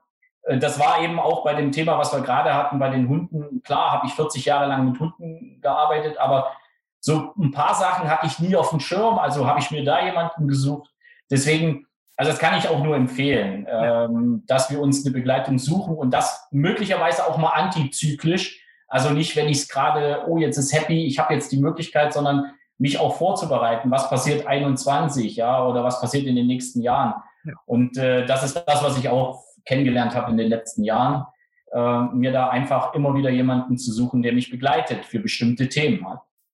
Äh, 0.43 0.59
das 0.59 0.79
war 0.79 1.03
eben 1.03 1.19
auch 1.19 1.43
bei 1.43 1.55
dem 1.55 1.73
Thema, 1.73 1.99
was 1.99 2.13
wir 2.13 2.21
gerade 2.21 2.55
hatten, 2.55 2.79
bei 2.79 2.91
den 2.91 3.09
Hunden. 3.09 3.63
Klar, 3.65 3.91
habe 3.91 4.07
ich 4.07 4.13
40 4.15 4.45
Jahre 4.45 4.67
lang 4.67 4.89
mit 4.89 5.01
Hunden 5.01 5.61
gearbeitet, 5.61 6.19
aber 6.19 6.53
so 7.01 7.33
ein 7.39 7.53
paar 7.53 7.75
Sachen 7.75 8.09
hatte 8.09 8.27
ich 8.27 8.39
nie 8.39 8.57
auf 8.57 8.71
dem 8.71 8.81
Schirm, 8.81 9.19
also 9.19 9.47
habe 9.47 9.61
ich 9.61 9.71
mir 9.71 9.85
da 9.85 10.05
jemanden 10.05 10.49
gesucht. 10.49 10.91
Deswegen, 11.31 11.87
also 12.17 12.31
das 12.33 12.41
kann 12.41 12.59
ich 12.59 12.69
auch 12.69 12.83
nur 12.83 12.97
empfehlen, 12.97 13.67
ja. 13.69 14.05
ähm, 14.05 14.43
dass 14.47 14.71
wir 14.71 14.81
uns 14.81 15.05
eine 15.05 15.13
Begleitung 15.13 15.59
suchen 15.59 15.95
und 15.95 16.13
das 16.13 16.49
möglicherweise 16.51 17.27
auch 17.27 17.39
mal 17.39 17.51
antizyklisch. 17.51 18.65
Also 18.89 19.11
nicht, 19.11 19.37
wenn 19.37 19.49
ich 19.49 19.59
es 19.59 19.69
gerade, 19.69 20.25
oh, 20.27 20.39
jetzt 20.39 20.57
ist 20.57 20.73
happy, 20.73 21.07
ich 21.07 21.19
habe 21.19 21.35
jetzt 21.35 21.53
die 21.53 21.61
Möglichkeit, 21.61 22.13
sondern 22.13 22.53
mich 22.79 22.99
auch 22.99 23.17
vorzubereiten, 23.17 23.91
was 23.91 24.09
passiert 24.09 24.47
21, 24.47 25.37
ja, 25.37 25.65
oder 25.65 25.85
was 25.85 26.01
passiert 26.01 26.27
in 26.27 26.37
den 26.37 26.47
nächsten 26.47 26.81
Jahren. 26.81 27.15
Ja. 27.45 27.55
Und 27.67 27.97
äh, 27.99 28.25
das 28.25 28.45
ist 28.45 28.63
das, 28.67 28.83
was 28.83 28.99
ich 28.99 29.09
auch 29.09 29.45
kennengelernt 29.65 30.15
habe 30.15 30.31
in 30.31 30.39
den 30.39 30.49
letzten 30.49 30.85
Jahren, 30.85 31.27
äh, 31.73 32.01
mir 32.15 32.33
da 32.33 32.49
einfach 32.49 32.95
immer 32.95 33.15
wieder 33.15 33.31
jemanden 33.31 33.77
zu 33.77 33.93
suchen, 33.93 34.23
der 34.23 34.33
mich 34.33 34.51
begleitet 34.51 35.05
für 35.05 35.21
bestimmte 35.21 35.69
Themen. 35.69 36.07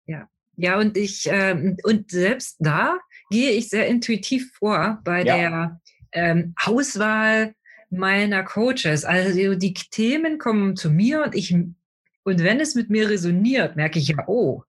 Ja, 0.06 0.26
ja, 0.56 0.78
und 0.78 0.96
ich, 0.96 1.28
ähm, 1.30 1.76
und 1.82 2.10
selbst 2.10 2.56
da 2.60 2.98
gehe 3.30 3.52
ich 3.52 3.68
sehr 3.68 3.86
intuitiv 3.86 4.52
vor 4.54 5.00
bei 5.04 5.24
ja. 5.24 5.36
der 5.36 5.80
ähm, 6.12 6.54
Auswahl 6.64 7.54
meiner 7.90 8.42
Coaches. 8.42 9.04
Also 9.04 9.54
die 9.54 9.74
Themen 9.74 10.38
kommen 10.38 10.76
zu 10.76 10.90
mir 10.90 11.22
und 11.22 11.34
ich, 11.34 11.52
und 11.52 12.42
wenn 12.42 12.60
es 12.60 12.74
mit 12.74 12.90
mir 12.90 13.08
resoniert, 13.08 13.76
merke 13.76 13.98
ich 13.98 14.08
ja, 14.08 14.24
oh, 14.26 14.62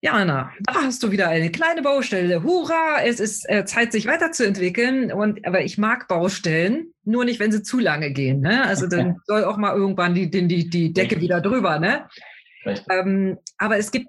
Jana, 0.00 0.52
da 0.60 0.74
hast 0.84 1.02
du 1.02 1.10
wieder 1.10 1.28
eine 1.28 1.50
kleine 1.50 1.82
Baustelle. 1.82 2.44
Hurra, 2.44 3.02
es 3.04 3.18
ist 3.18 3.48
äh, 3.50 3.64
Zeit, 3.64 3.90
sich 3.90 4.06
weiterzuentwickeln. 4.06 5.10
Und, 5.10 5.44
aber 5.44 5.62
ich 5.62 5.76
mag 5.76 6.06
Baustellen, 6.06 6.94
nur 7.04 7.24
nicht, 7.24 7.40
wenn 7.40 7.50
sie 7.50 7.64
zu 7.64 7.80
lange 7.80 8.12
gehen. 8.12 8.40
Ne? 8.40 8.64
Also 8.64 8.86
dann 8.86 9.16
soll 9.26 9.42
auch 9.42 9.56
mal 9.56 9.74
irgendwann 9.74 10.14
die, 10.14 10.30
die, 10.30 10.70
die 10.70 10.92
Decke 10.92 11.20
wieder 11.20 11.40
drüber. 11.40 11.80
Ne? 11.80 12.06
Ähm, 12.90 13.38
aber 13.56 13.78
es 13.78 13.90
gibt 13.90 14.08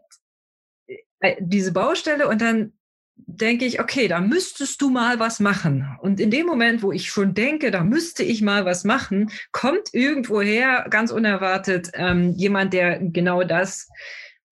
diese 1.39 1.71
Baustelle 1.71 2.27
und 2.27 2.41
dann 2.41 2.73
denke 3.15 3.65
ich, 3.65 3.79
okay, 3.79 4.07
da 4.07 4.21
müsstest 4.21 4.81
du 4.81 4.89
mal 4.89 5.19
was 5.19 5.39
machen. 5.39 5.97
Und 6.01 6.19
in 6.19 6.31
dem 6.31 6.45
Moment, 6.45 6.81
wo 6.81 6.91
ich 6.91 7.09
schon 7.09 7.33
denke, 7.33 7.69
da 7.71 7.83
müsste 7.83 8.23
ich 8.23 8.41
mal 8.41 8.65
was 8.65 8.83
machen, 8.85 9.29
kommt 9.51 9.93
irgendwoher 9.93 10.87
ganz 10.89 11.11
unerwartet 11.11 11.91
ähm, 11.93 12.33
jemand, 12.37 12.73
der 12.73 12.99
genau 12.99 13.43
das 13.43 13.89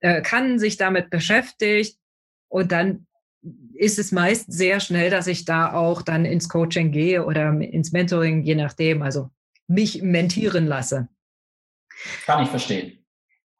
äh, 0.02 0.22
kann, 0.22 0.60
sich 0.60 0.78
damit 0.78 1.10
beschäftigt, 1.10 1.98
Und 2.50 2.72
dann 2.72 3.08
ist 3.74 4.00
es 4.00 4.12
meist 4.12 4.52
sehr 4.52 4.80
schnell, 4.80 5.10
dass 5.10 5.28
ich 5.28 5.46
da 5.46 5.74
auch 5.74 6.02
dann 6.02 6.26
ins 6.26 6.50
Coaching 6.50 6.92
gehe 6.92 7.26
oder 7.26 7.52
ins 7.60 7.92
Mentoring, 7.92 8.44
je 8.44 8.56
nachdem, 8.56 9.02
also 9.02 9.30
mich 9.68 10.02
mentieren 10.02 10.66
lasse. 10.66 11.08
Kann 12.26 12.44
ich 12.44 12.50
verstehen. 12.50 13.06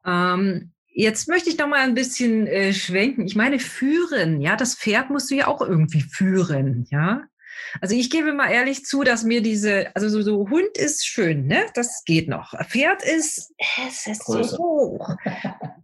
Ähm, 0.04 0.72
jetzt 0.98 1.28
möchte 1.28 1.48
ich 1.48 1.56
noch 1.58 1.68
mal 1.68 1.80
ein 1.80 1.94
bisschen 1.94 2.46
äh, 2.48 2.72
schwenken. 2.72 3.24
Ich 3.24 3.36
meine, 3.36 3.60
führen, 3.60 4.40
ja, 4.40 4.56
das 4.56 4.74
Pferd 4.74 5.10
musst 5.10 5.30
du 5.30 5.36
ja 5.36 5.46
auch 5.46 5.60
irgendwie 5.60 6.00
führen, 6.02 6.86
ja. 6.90 7.22
Also 7.80 7.94
ich 7.94 8.10
gebe 8.10 8.32
mal 8.32 8.50
ehrlich 8.50 8.84
zu, 8.84 9.04
dass 9.04 9.22
mir 9.22 9.40
diese, 9.40 9.94
also 9.94 10.08
so, 10.08 10.22
so 10.22 10.50
Hund 10.50 10.76
ist 10.76 11.06
schön, 11.06 11.46
ne? 11.46 11.66
Das 11.74 12.02
geht 12.04 12.28
noch. 12.28 12.52
Pferd 12.68 13.02
ist, 13.04 13.52
es 13.88 14.06
ist 14.06 14.24
Größe. 14.24 14.56
so 14.56 14.58
hoch. 14.58 15.16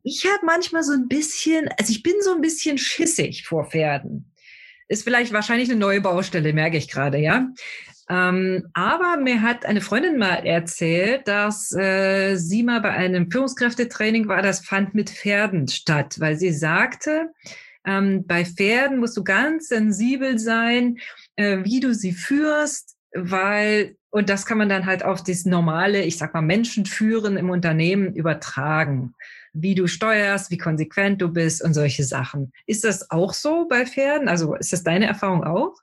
Ich 0.02 0.24
habe 0.24 0.44
manchmal 0.46 0.82
so 0.82 0.92
ein 0.92 1.06
bisschen, 1.08 1.68
also 1.78 1.92
ich 1.92 2.02
bin 2.02 2.14
so 2.20 2.34
ein 2.34 2.40
bisschen 2.40 2.78
schissig 2.78 3.46
vor 3.46 3.70
Pferden. 3.70 4.32
Ist 4.88 5.04
vielleicht 5.04 5.32
wahrscheinlich 5.32 5.70
eine 5.70 5.78
neue 5.78 6.00
Baustelle, 6.00 6.52
merke 6.52 6.76
ich 6.76 6.90
gerade, 6.90 7.18
ja. 7.18 7.48
Ähm, 8.08 8.68
aber 8.74 9.16
mir 9.16 9.40
hat 9.40 9.64
eine 9.64 9.80
Freundin 9.80 10.18
mal 10.18 10.44
erzählt, 10.46 11.26
dass 11.26 11.72
äh, 11.72 12.36
sie 12.36 12.62
mal 12.62 12.80
bei 12.80 12.90
einem 12.90 13.30
Führungskräftetraining 13.30 14.28
war, 14.28 14.42
das 14.42 14.64
fand 14.64 14.94
mit 14.94 15.10
Pferden 15.10 15.68
statt, 15.68 16.16
weil 16.18 16.36
sie 16.36 16.52
sagte, 16.52 17.30
ähm, 17.86 18.26
bei 18.26 18.44
Pferden 18.44 18.98
musst 18.98 19.16
du 19.16 19.24
ganz 19.24 19.68
sensibel 19.68 20.38
sein 20.38 20.98
äh, 21.36 21.58
wie 21.64 21.80
du 21.80 21.94
sie 21.94 22.12
führst, 22.12 22.96
weil, 23.12 23.96
und 24.10 24.28
das 24.28 24.46
kann 24.46 24.58
man 24.58 24.68
dann 24.68 24.86
halt 24.86 25.04
auf 25.04 25.22
das 25.22 25.44
normale, 25.44 26.02
ich 26.02 26.18
sag 26.18 26.34
mal, 26.34 26.42
Menschenführen 26.42 27.36
im 27.36 27.50
Unternehmen 27.50 28.14
übertragen. 28.14 29.14
Wie 29.52 29.74
du 29.74 29.86
steuerst, 29.86 30.50
wie 30.50 30.58
konsequent 30.58 31.22
du 31.22 31.28
bist 31.28 31.62
und 31.62 31.74
solche 31.74 32.02
Sachen. 32.02 32.52
Ist 32.66 32.84
das 32.84 33.10
auch 33.10 33.32
so 33.32 33.68
bei 33.68 33.86
Pferden? 33.86 34.28
Also 34.28 34.54
ist 34.54 34.72
das 34.72 34.82
deine 34.82 35.06
Erfahrung 35.06 35.44
auch? 35.44 35.74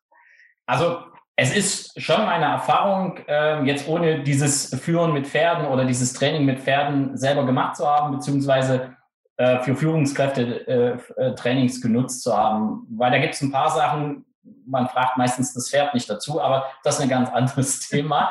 Also 0.65 1.03
es 1.35 1.55
ist 1.55 2.01
schon 2.01 2.25
meine 2.25 2.45
Erfahrung, 2.45 3.17
äh, 3.27 3.63
jetzt 3.63 3.87
ohne 3.87 4.23
dieses 4.23 4.75
Führen 4.79 5.13
mit 5.13 5.27
Pferden 5.27 5.65
oder 5.65 5.85
dieses 5.85 6.13
Training 6.13 6.45
mit 6.45 6.59
Pferden 6.59 7.17
selber 7.17 7.45
gemacht 7.45 7.77
zu 7.77 7.87
haben, 7.87 8.13
beziehungsweise 8.13 8.95
äh, 9.37 9.59
für 9.59 9.75
Führungskräfte 9.75 10.67
äh, 10.67 11.21
äh 11.21 11.35
Trainings 11.35 11.81
genutzt 11.81 12.21
zu 12.23 12.35
haben. 12.35 12.85
Weil 12.91 13.11
da 13.11 13.17
gibt 13.17 13.33
es 13.33 13.41
ein 13.41 13.51
paar 13.51 13.71
Sachen, 13.71 14.25
man 14.65 14.87
fragt 14.87 15.17
meistens 15.17 15.53
das 15.53 15.69
Pferd 15.69 15.93
nicht 15.93 16.09
dazu, 16.09 16.41
aber 16.41 16.65
das 16.83 16.95
ist 16.95 17.01
ein 17.01 17.09
ganz 17.09 17.29
anderes 17.33 17.79
Thema. 17.87 18.29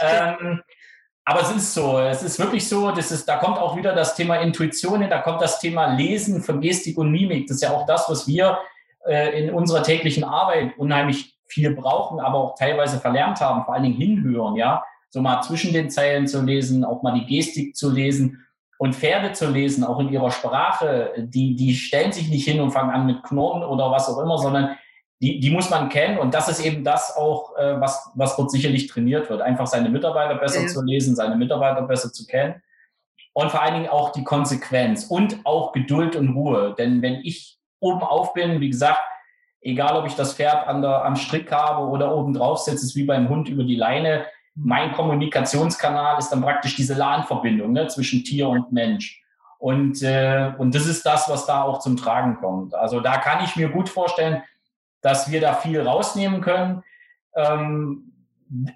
ähm, 0.00 0.62
aber 1.24 1.42
es 1.42 1.50
ist 1.50 1.74
so, 1.74 1.98
es 1.98 2.22
ist 2.22 2.38
wirklich 2.38 2.66
so, 2.66 2.90
das 2.90 3.12
ist, 3.12 3.28
da 3.28 3.36
kommt 3.36 3.58
auch 3.58 3.76
wieder 3.76 3.94
das 3.94 4.14
Thema 4.14 4.36
Intuition 4.36 5.02
hin, 5.02 5.10
da 5.10 5.18
kommt 5.18 5.42
das 5.42 5.60
Thema 5.60 5.94
Lesen 5.94 6.42
von 6.42 6.60
Gestik 6.62 6.96
und 6.96 7.12
Mimik. 7.12 7.46
Das 7.46 7.56
ist 7.56 7.62
ja 7.62 7.70
auch 7.70 7.84
das, 7.84 8.08
was 8.08 8.26
wir 8.26 8.58
äh, 9.06 9.38
in 9.38 9.52
unserer 9.52 9.82
täglichen 9.82 10.24
Arbeit 10.24 10.78
unheimlich 10.78 11.37
viel 11.48 11.74
brauchen, 11.74 12.20
aber 12.20 12.38
auch 12.38 12.54
teilweise 12.54 12.98
verlernt 12.98 13.40
haben, 13.40 13.64
vor 13.64 13.74
allen 13.74 13.84
Dingen 13.84 13.96
hinhören, 13.96 14.56
ja. 14.56 14.84
So 15.10 15.22
mal 15.22 15.40
zwischen 15.40 15.72
den 15.72 15.90
Zeilen 15.90 16.26
zu 16.26 16.42
lesen, 16.42 16.84
auch 16.84 17.02
mal 17.02 17.18
die 17.18 17.24
Gestik 17.24 17.74
zu 17.74 17.90
lesen 17.90 18.46
und 18.78 18.94
Pferde 18.94 19.32
zu 19.32 19.50
lesen, 19.50 19.82
auch 19.82 19.98
in 20.00 20.10
ihrer 20.10 20.30
Sprache, 20.30 21.14
die, 21.18 21.56
die 21.56 21.74
stellen 21.74 22.12
sich 22.12 22.28
nicht 22.28 22.46
hin 22.46 22.60
und 22.60 22.70
fangen 22.72 22.90
an 22.90 23.06
mit 23.06 23.22
Knurren 23.22 23.62
oder 23.62 23.90
was 23.90 24.08
auch 24.08 24.22
immer, 24.22 24.38
sondern 24.38 24.76
die, 25.20 25.40
die 25.40 25.50
muss 25.50 25.70
man 25.70 25.88
kennen 25.88 26.18
und 26.18 26.32
das 26.32 26.48
ist 26.48 26.64
eben 26.64 26.84
das 26.84 27.16
auch, 27.16 27.56
äh, 27.56 27.80
was, 27.80 28.10
was 28.14 28.36
dort 28.36 28.50
sicherlich 28.50 28.86
trainiert 28.86 29.28
wird. 29.28 29.40
Einfach 29.40 29.66
seine 29.66 29.88
Mitarbeiter 29.88 30.36
besser 30.36 30.62
ja. 30.62 30.68
zu 30.68 30.82
lesen, 30.84 31.16
seine 31.16 31.36
Mitarbeiter 31.36 31.82
besser 31.82 32.12
zu 32.12 32.26
kennen 32.26 32.62
und 33.32 33.50
vor 33.50 33.62
allen 33.62 33.74
Dingen 33.74 33.88
auch 33.88 34.12
die 34.12 34.24
Konsequenz 34.24 35.04
und 35.04 35.40
auch 35.44 35.72
Geduld 35.72 36.14
und 36.14 36.30
Ruhe. 36.34 36.74
Denn 36.78 37.02
wenn 37.02 37.20
ich 37.22 37.58
oben 37.80 38.02
auf 38.02 38.32
bin, 38.32 38.60
wie 38.60 38.70
gesagt, 38.70 39.00
egal 39.60 39.96
ob 39.96 40.06
ich 40.06 40.14
das 40.14 40.34
Pferd 40.34 40.66
an 40.66 40.82
der, 40.82 41.04
am 41.04 41.16
Strick 41.16 41.50
habe 41.52 41.86
oder 41.86 42.14
oben 42.14 42.34
drauf 42.34 42.58
sitze, 42.58 42.84
ist 42.84 42.96
wie 42.96 43.04
beim 43.04 43.28
Hund 43.28 43.48
über 43.48 43.64
die 43.64 43.76
Leine. 43.76 44.26
Mein 44.54 44.92
Kommunikationskanal 44.92 46.18
ist 46.18 46.30
dann 46.30 46.42
praktisch 46.42 46.76
diese 46.76 46.94
LAN-Verbindung 46.94 47.72
ne, 47.72 47.86
zwischen 47.88 48.24
Tier 48.24 48.48
und 48.48 48.72
Mensch. 48.72 49.22
Und, 49.58 50.02
äh, 50.02 50.52
und 50.58 50.74
das 50.74 50.86
ist 50.86 51.04
das, 51.04 51.28
was 51.28 51.46
da 51.46 51.62
auch 51.62 51.80
zum 51.80 51.96
Tragen 51.96 52.36
kommt. 52.36 52.74
Also 52.74 53.00
da 53.00 53.18
kann 53.18 53.44
ich 53.44 53.56
mir 53.56 53.68
gut 53.68 53.88
vorstellen, 53.88 54.42
dass 55.00 55.30
wir 55.30 55.40
da 55.40 55.54
viel 55.54 55.80
rausnehmen 55.80 56.40
können. 56.40 56.82
Ähm, 57.34 58.12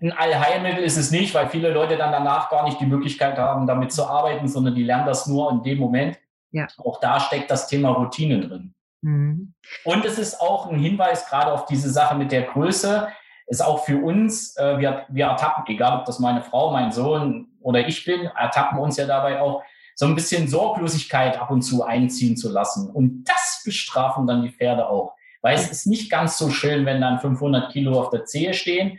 ein 0.00 0.12
Allheilmittel 0.12 0.84
ist 0.84 0.96
es 0.96 1.10
nicht, 1.10 1.34
weil 1.34 1.48
viele 1.48 1.72
Leute 1.72 1.96
dann 1.96 2.12
danach 2.12 2.50
gar 2.50 2.64
nicht 2.64 2.80
die 2.80 2.86
Möglichkeit 2.86 3.38
haben, 3.38 3.66
damit 3.66 3.92
zu 3.92 4.06
arbeiten, 4.06 4.46
sondern 4.48 4.74
die 4.74 4.84
lernen 4.84 5.06
das 5.06 5.26
nur 5.26 5.50
in 5.50 5.62
dem 5.62 5.78
Moment. 5.78 6.18
Ja. 6.50 6.66
Auch 6.78 7.00
da 7.00 7.18
steckt 7.18 7.50
das 7.50 7.68
Thema 7.68 7.90
Routine 7.90 8.40
drin. 8.40 8.74
Mhm. 9.02 9.54
Und 9.84 10.04
es 10.04 10.18
ist 10.18 10.40
auch 10.40 10.70
ein 10.70 10.78
Hinweis 10.78 11.28
gerade 11.28 11.52
auf 11.52 11.66
diese 11.66 11.90
Sache 11.90 12.16
mit 12.16 12.32
der 12.32 12.42
Größe, 12.42 13.08
ist 13.46 13.62
auch 13.62 13.84
für 13.84 14.02
uns, 14.02 14.56
äh, 14.56 14.78
wir, 14.78 15.04
wir 15.08 15.26
ertappen, 15.26 15.64
egal 15.66 15.98
ob 15.98 16.06
das 16.06 16.18
meine 16.18 16.42
Frau, 16.42 16.72
mein 16.72 16.90
Sohn 16.90 17.48
oder 17.60 17.86
ich 17.86 18.04
bin, 18.04 18.26
ertappen 18.26 18.78
uns 18.78 18.96
ja 18.96 19.06
dabei 19.06 19.40
auch, 19.40 19.62
so 19.94 20.06
ein 20.06 20.14
bisschen 20.14 20.48
Sorglosigkeit 20.48 21.38
ab 21.38 21.50
und 21.50 21.60
zu 21.60 21.84
einziehen 21.84 22.34
zu 22.34 22.50
lassen. 22.50 22.90
Und 22.90 23.24
das 23.24 23.60
bestrafen 23.62 24.26
dann 24.26 24.42
die 24.42 24.50
Pferde 24.50 24.88
auch 24.88 25.14
weil 25.42 25.56
es 25.56 25.70
ist 25.70 25.86
nicht 25.86 26.10
ganz 26.10 26.38
so 26.38 26.48
schön, 26.48 26.86
wenn 26.86 27.00
dann 27.00 27.18
500 27.18 27.72
Kilo 27.72 28.00
auf 28.00 28.10
der 28.10 28.24
Zehe 28.24 28.54
stehen. 28.54 28.98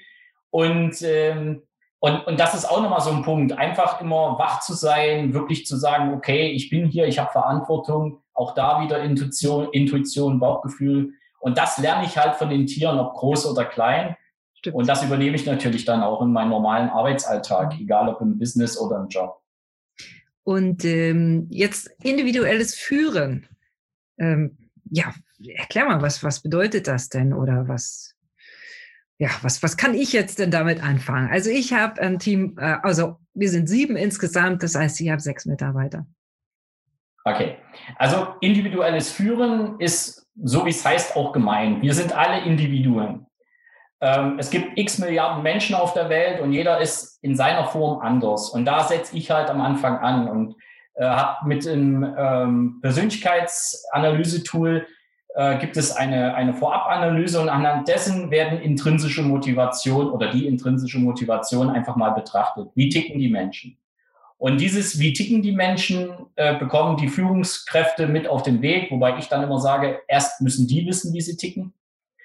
Und, 0.51 1.01
ähm, 1.01 1.63
und, 2.00 2.27
und 2.27 2.39
das 2.39 2.53
ist 2.53 2.65
auch 2.65 2.81
nochmal 2.81 3.01
so 3.01 3.12
ein 3.12 3.24
Punkt, 3.24 3.57
einfach 3.57 4.01
immer 4.01 4.38
wach 4.38 4.60
zu 4.60 4.74
sein, 4.74 5.33
wirklich 5.33 5.65
zu 5.65 5.77
sagen, 5.77 6.13
okay, 6.13 6.51
ich 6.51 6.69
bin 6.69 6.88
hier, 6.88 7.07
ich 7.07 7.17
habe 7.17 7.31
Verantwortung, 7.31 8.22
auch 8.33 8.53
da 8.55 8.81
wieder 8.81 9.01
Intuition, 9.03 9.69
Intuition, 9.71 10.39
Bauchgefühl. 10.39 11.13
Und 11.39 11.57
das 11.57 11.77
lerne 11.77 12.05
ich 12.05 12.17
halt 12.17 12.35
von 12.35 12.49
den 12.49 12.65
Tieren, 12.65 12.99
ob 12.99 13.15
groß 13.15 13.45
oder 13.47 13.65
klein. 13.65 14.15
Stimmt. 14.53 14.75
Und 14.75 14.87
das 14.87 15.03
übernehme 15.03 15.35
ich 15.35 15.45
natürlich 15.45 15.85
dann 15.85 16.01
auch 16.01 16.21
in 16.21 16.31
meinen 16.31 16.49
normalen 16.49 16.89
Arbeitsalltag, 16.89 17.79
egal 17.79 18.07
ob 18.09 18.21
im 18.21 18.39
Business 18.39 18.77
oder 18.79 18.97
im 18.97 19.07
Job. 19.09 19.41
Und 20.43 20.85
ähm, 20.85 21.47
jetzt 21.49 21.89
individuelles 22.01 22.75
Führen. 22.75 23.47
Ähm, 24.17 24.57
ja, 24.89 25.13
erklär 25.55 25.85
mal, 25.85 26.01
was, 26.01 26.23
was 26.23 26.41
bedeutet 26.41 26.87
das 26.87 27.09
denn 27.09 27.33
oder 27.33 27.67
was, 27.67 28.15
ja, 29.17 29.29
was, 29.41 29.63
was 29.63 29.77
kann 29.77 29.93
ich 29.93 30.13
jetzt 30.13 30.39
denn 30.39 30.51
damit 30.51 30.83
anfangen? 30.83 31.29
Also 31.31 31.49
ich 31.49 31.73
habe 31.73 32.01
ein 32.01 32.19
Team, 32.19 32.57
äh, 32.57 32.77
also 32.83 33.17
wir 33.33 33.49
sind 33.49 33.67
sieben 33.67 33.95
insgesamt, 33.95 34.63
das 34.63 34.75
heißt, 34.75 34.99
ich 35.01 35.09
habe 35.09 35.21
sechs 35.21 35.45
Mitarbeiter. 35.45 36.05
Okay, 37.25 37.56
also 37.98 38.36
individuelles 38.42 39.10
Führen 39.12 39.80
ist, 39.80 40.27
so 40.44 40.65
wie 40.65 40.72
es 40.72 40.86
heißt, 40.86 41.15
auch 41.15 41.32
gemeint. 41.32 41.82
Wir 41.82 41.94
sind 41.94 42.12
alle 42.12 42.44
Individuen. 42.44 43.27
Ähm, 44.01 44.36
es 44.38 44.50
gibt 44.50 44.77
x 44.77 45.00
Milliarden 45.00 45.42
Menschen 45.42 45.75
auf 45.75 45.94
der 45.94 46.10
Welt 46.10 46.42
und 46.42 46.51
jeder 46.51 46.82
ist 46.82 47.24
in 47.24 47.38
seiner 47.38 47.63
Form 47.65 48.01
anders. 48.01 48.50
Und 48.50 48.65
da 48.65 48.84
setze 48.84 49.15
ich 49.15 49.32
halt 49.32 49.50
am 49.50 49.62
Anfang 49.62 50.00
an 50.00 50.27
und 50.27 50.56
äh, 50.96 51.06
habe 51.06 51.48
mit 51.48 51.65
einem 51.65 52.13
ähm, 52.18 52.80
Persönlichkeitsanalyse-Tool 52.82 54.86
äh, 55.36 55.58
gibt 55.60 55.77
es 55.77 55.96
eine, 55.96 56.36
eine 56.36 56.53
Vorabanalyse 56.53 57.39
und 57.39 57.48
anhand 57.48 57.88
dessen 57.88 58.30
werden 58.30 58.60
intrinsische 58.60 59.24
Motivation 59.24 60.12
oder 60.12 60.30
die 60.30 60.46
intrinsische 60.46 61.00
Motivation 61.00 61.70
einfach 61.70 61.96
mal 61.96 62.12
betrachtet. 62.12 62.68
Wie 62.75 62.89
ticken 62.89 63.18
die 63.18 63.30
Menschen? 63.30 63.77
Und 64.43 64.59
dieses, 64.59 65.00
wie 65.00 65.13
ticken 65.13 65.41
die 65.41 65.53
Menschen, 65.53 66.09
äh, 66.35 66.59
bekommen 66.59 66.97
die 66.97 67.07
Führungskräfte 67.07 68.07
mit 68.07 68.27
auf 68.27 68.43
den 68.43 68.62
Weg, 68.62 68.91
wobei 68.91 69.17
ich 69.17 69.29
dann 69.29 69.41
immer 69.41 69.57
sage, 69.57 70.01
erst 70.05 70.41
müssen 70.41 70.67
die 70.67 70.85
wissen, 70.85 71.13
wie 71.13 71.21
sie 71.21 71.38
ticken, 71.38 71.73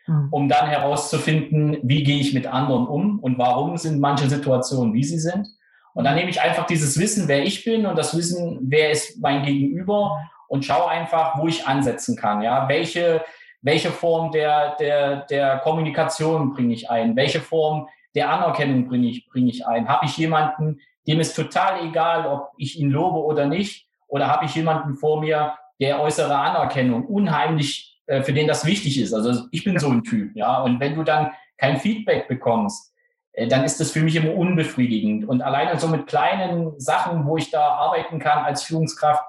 mhm. 0.05 0.27
um 0.33 0.49
dann 0.49 0.67
herauszufinden, 0.67 1.77
wie 1.85 2.03
gehe 2.03 2.19
ich 2.19 2.35
mit 2.35 2.49
anderen 2.49 2.89
um 2.89 3.21
und 3.21 3.39
warum 3.39 3.77
sind 3.77 4.01
manche 4.01 4.29
Situationen, 4.29 4.95
wie 4.95 5.05
sie 5.05 5.21
sind. 5.21 5.47
Und 5.95 6.03
dann 6.03 6.17
nehme 6.17 6.29
ich 6.29 6.41
einfach 6.41 6.67
dieses 6.67 6.99
Wissen, 6.99 7.29
wer 7.29 7.45
ich 7.45 7.65
bin 7.65 7.87
und 7.87 7.97
das 7.97 8.17
Wissen, 8.17 8.59
wer 8.63 8.91
ist 8.91 9.23
mein 9.23 9.45
Gegenüber 9.45 10.19
und 10.49 10.65
schaue 10.65 10.89
einfach, 10.89 11.39
wo 11.39 11.47
ich 11.47 11.69
ansetzen 11.69 12.17
kann. 12.17 12.43
Ja, 12.43 12.69
welche, 12.69 13.23
welche 13.63 13.93
Form 13.93 14.33
der, 14.33 14.75
der, 14.81 15.21
der 15.27 15.59
Kommunikation 15.59 16.53
bringe 16.53 16.75
ich 16.75 16.91
ein? 16.91 17.15
Welche 17.15 17.39
Form 17.39 17.87
der 18.17 18.29
Anerkennung 18.31 18.89
bringe 18.89 19.07
ich, 19.07 19.29
bringe 19.29 19.51
ich 19.51 19.69
ein? 19.69 19.87
Habe 19.87 20.07
ich 20.07 20.17
jemanden, 20.17 20.81
dem 21.09 21.21
ist 21.21 21.35
total 21.35 21.85
egal, 21.85 22.27
ob 22.27 22.53
ich 22.59 22.79
ihn 22.79 22.91
lobe 22.91 23.19
oder 23.19 23.47
nicht? 23.47 23.89
Oder 24.07 24.29
habe 24.29 24.45
ich 24.45 24.55
jemanden 24.55 24.95
vor 24.95 25.21
mir, 25.21 25.55
der 25.81 26.01
äußere 26.01 26.37
Anerkennung 26.37 27.07
unheimlich, 27.07 28.01
äh, 28.07 28.23
für 28.23 28.33
den 28.33 28.47
das 28.47 28.67
wichtig 28.67 29.01
ist? 29.01 29.15
Also 29.15 29.47
ich 29.51 29.65
bin 29.65 29.79
so 29.79 29.89
ein 29.89 30.05
Typ, 30.05 30.37
ja. 30.37 30.61
Und 30.61 30.81
wenn 30.81 30.95
du 30.95 31.03
dann 31.03 31.33
kein 31.57 31.79
Feedback 31.79 32.29
bekommst, 32.29 32.95
äh, 33.33 33.49
dann 33.49 33.65
ist 33.65 33.81
das 33.81 33.91
für 33.91 34.03
mich 34.03 34.17
immer 34.17 34.35
unbefriedigend. 34.35 35.27
Und 35.27 35.41
alleine 35.41 35.79
so 35.79 35.89
mit 35.89 36.07
kleinen 36.07 36.79
Sachen, 36.79 37.27
wo 37.27 37.39
ich 37.39 37.51
da 37.51 37.69
arbeiten 37.69 38.19
kann 38.19 38.45
als 38.45 38.63
Führungskraft, 38.65 39.25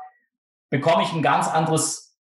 bekomme 0.70 1.04
ich 1.04 1.14
ein 1.14 1.22
ganz 1.22 1.48
anderes 1.48 2.18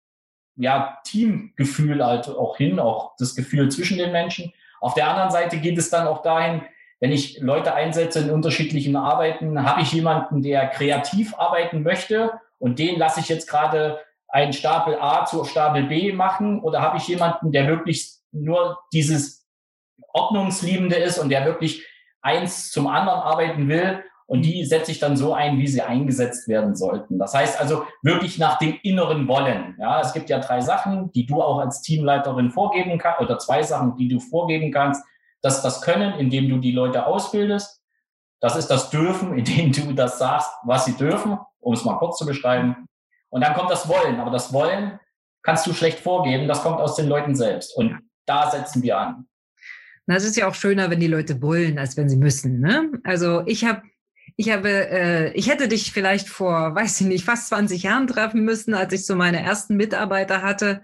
ja, 0.55 0.99
Teamgefühl 1.03 2.05
halt 2.05 2.29
auch 2.29 2.57
hin, 2.57 2.79
auch 2.79 3.15
das 3.17 3.35
Gefühl 3.35 3.69
zwischen 3.69 3.97
den 3.97 4.11
Menschen. 4.11 4.53
Auf 4.79 4.93
der 4.93 5.09
anderen 5.09 5.31
Seite 5.31 5.57
geht 5.57 5.77
es 5.77 5.89
dann 5.89 6.07
auch 6.07 6.21
dahin, 6.21 6.61
wenn 6.99 7.11
ich 7.11 7.39
Leute 7.39 7.73
einsetze 7.73 8.19
in 8.19 8.31
unterschiedlichen 8.31 8.95
Arbeiten, 8.95 9.63
habe 9.65 9.81
ich 9.81 9.91
jemanden, 9.93 10.41
der 10.41 10.67
kreativ 10.67 11.33
arbeiten 11.37 11.83
möchte 11.83 12.33
und 12.57 12.79
den 12.79 12.99
lasse 12.99 13.19
ich 13.21 13.29
jetzt 13.29 13.49
gerade 13.49 13.99
einen 14.27 14.53
Stapel 14.53 14.97
A 14.99 15.25
zu 15.25 15.43
Stapel 15.45 15.83
B 15.83 16.11
machen 16.11 16.61
oder 16.61 16.81
habe 16.81 16.97
ich 16.97 17.07
jemanden, 17.07 17.51
der 17.51 17.67
wirklich 17.67 18.11
nur 18.31 18.79
dieses 18.93 19.47
Ordnungsliebende 20.13 20.95
ist 20.95 21.17
und 21.17 21.29
der 21.29 21.45
wirklich 21.45 21.85
eins 22.21 22.71
zum 22.71 22.87
anderen 22.87 23.19
arbeiten 23.19 23.67
will 23.69 24.03
und 24.29 24.43
die 24.43 24.63
setze 24.63 24.91
ich 24.91 24.99
dann 24.99 25.17
so 25.17 25.33
ein, 25.33 25.57
wie 25.57 25.67
sie 25.67 25.81
eingesetzt 25.81 26.47
werden 26.47 26.75
sollten. 26.75 27.17
Das 27.17 27.33
heißt 27.33 27.59
also 27.59 27.85
wirklich 28.03 28.37
nach 28.37 28.59
dem 28.59 28.77
inneren 28.83 29.27
Wollen. 29.27 29.75
Ja, 29.79 30.01
es 30.01 30.13
gibt 30.13 30.29
ja 30.29 30.37
drei 30.37 30.61
Sachen, 30.61 31.11
die 31.13 31.25
du 31.25 31.41
auch 31.41 31.57
als 31.57 31.81
Teamleiterin 31.81 32.51
vorgeben 32.51 32.99
kannst, 32.99 33.21
oder 33.21 33.39
zwei 33.39 33.63
Sachen, 33.63 33.95
die 33.97 34.07
du 34.07 34.19
vorgeben 34.19 34.71
kannst. 34.71 35.03
Das 35.41 35.61
das 35.61 35.81
Können, 35.81 36.13
indem 36.19 36.49
du 36.49 36.57
die 36.57 36.71
Leute 36.71 37.05
ausbildest. 37.05 37.81
Das 38.41 38.55
ist 38.55 38.67
das 38.67 38.89
Dürfen, 38.89 39.37
indem 39.37 39.71
du 39.71 39.93
das 39.93 40.19
sagst, 40.19 40.51
was 40.63 40.85
sie 40.85 40.95
dürfen, 40.95 41.37
um 41.59 41.73
es 41.73 41.85
mal 41.85 41.97
kurz 41.97 42.17
zu 42.17 42.25
beschreiben. 42.25 42.85
Und 43.29 43.41
dann 43.41 43.53
kommt 43.53 43.69
das 43.69 43.87
Wollen. 43.87 44.19
Aber 44.19 44.31
das 44.31 44.51
Wollen 44.53 44.99
kannst 45.43 45.67
du 45.67 45.73
schlecht 45.73 45.99
vorgeben. 45.99 46.47
Das 46.47 46.63
kommt 46.63 46.79
aus 46.79 46.95
den 46.95 47.07
Leuten 47.07 47.35
selbst. 47.35 47.75
Und 47.75 47.99
da 48.25 48.49
setzen 48.49 48.81
wir 48.83 48.97
an. 48.97 49.27
Na, 50.05 50.15
es 50.15 50.23
ist 50.23 50.37
ja 50.37 50.47
auch 50.47 50.55
schöner, 50.55 50.89
wenn 50.89 50.99
die 50.99 51.07
Leute 51.07 51.41
wollen, 51.41 51.77
als 51.77 51.95
wenn 51.95 52.09
sie 52.09 52.17
müssen. 52.17 52.59
Ne? 52.59 52.91
Also 53.03 53.43
ich 53.45 53.65
habe 53.65 53.83
ich 54.37 54.49
habe, 54.49 54.69
äh, 54.69 55.33
ich 55.33 55.49
hätte 55.49 55.67
dich 55.67 55.91
vielleicht 55.91 56.29
vor, 56.29 56.73
weiß 56.73 57.01
ich 57.01 57.07
nicht, 57.07 57.25
fast 57.25 57.49
20 57.49 57.83
Jahren 57.83 58.07
treffen 58.07 58.45
müssen, 58.45 58.73
als 58.73 58.93
ich 58.93 59.05
so 59.05 59.15
meine 59.15 59.43
ersten 59.43 59.75
Mitarbeiter 59.75 60.41
hatte. 60.41 60.81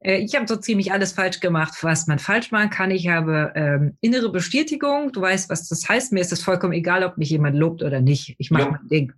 Äh, 0.00 0.18
ich 0.18 0.34
habe 0.34 0.46
so 0.48 0.56
ziemlich 0.56 0.92
alles 0.92 1.12
falsch 1.12 1.40
gemacht, 1.40 1.74
was 1.82 2.06
man 2.06 2.18
falsch 2.18 2.50
machen 2.50 2.70
kann. 2.70 2.90
Ich 2.90 3.08
habe 3.08 3.52
ähm, 3.54 3.96
innere 4.00 4.30
Bestätigung. 4.30 5.12
Du 5.12 5.20
weißt, 5.20 5.50
was 5.50 5.68
das 5.68 5.88
heißt. 5.88 6.12
Mir 6.12 6.20
ist 6.20 6.32
es 6.32 6.42
vollkommen 6.42 6.72
egal, 6.72 7.04
ob 7.04 7.18
mich 7.18 7.30
jemand 7.30 7.56
lobt 7.56 7.82
oder 7.82 8.00
nicht. 8.00 8.36
Ich 8.38 8.50
mache 8.50 8.62
ja. 8.64 8.70
mein 8.70 8.88
Ding. 8.88 9.12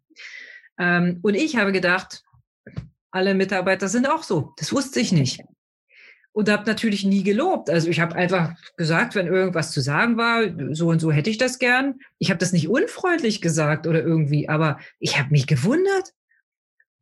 Ähm, 0.79 1.19
und 1.23 1.35
ich 1.35 1.57
habe 1.57 1.73
gedacht, 1.73 2.23
alle 3.11 3.35
Mitarbeiter 3.35 3.89
sind 3.89 4.09
auch 4.09 4.23
so. 4.23 4.53
Das 4.57 4.73
wusste 4.73 5.01
ich 5.01 5.13
nicht 5.13 5.41
und 6.33 6.49
habe 6.49 6.65
natürlich 6.67 7.05
nie 7.05 7.23
gelobt. 7.23 7.71
Also 7.71 7.89
ich 7.89 8.01
habe 8.01 8.15
einfach 8.15 8.55
gesagt, 8.77 9.15
wenn 9.15 9.27
irgendwas 9.27 9.73
zu 9.73 9.81
sagen 9.81 10.17
war, 10.17 10.43
so 10.75 10.89
und 10.89 11.01
so 11.01 11.11
hätte 11.11 11.31
ich 11.31 11.39
das 11.39 11.59
gern. 11.59 12.01
Ich 12.19 12.31
habe 12.31 12.39
das 12.39 12.53
nicht 12.53 12.69
unfreundlich 12.69 13.41
gesagt 13.41 13.87
oder 13.87 14.03
irgendwie, 14.03 14.49
aber 14.49 14.79
ich 14.99 15.19
habe 15.19 15.31
mich 15.31 15.47
gewundert. 15.47 16.15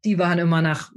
Die 0.05 0.19
waren 0.19 0.39
immer 0.39 0.63
nach, 0.63 0.93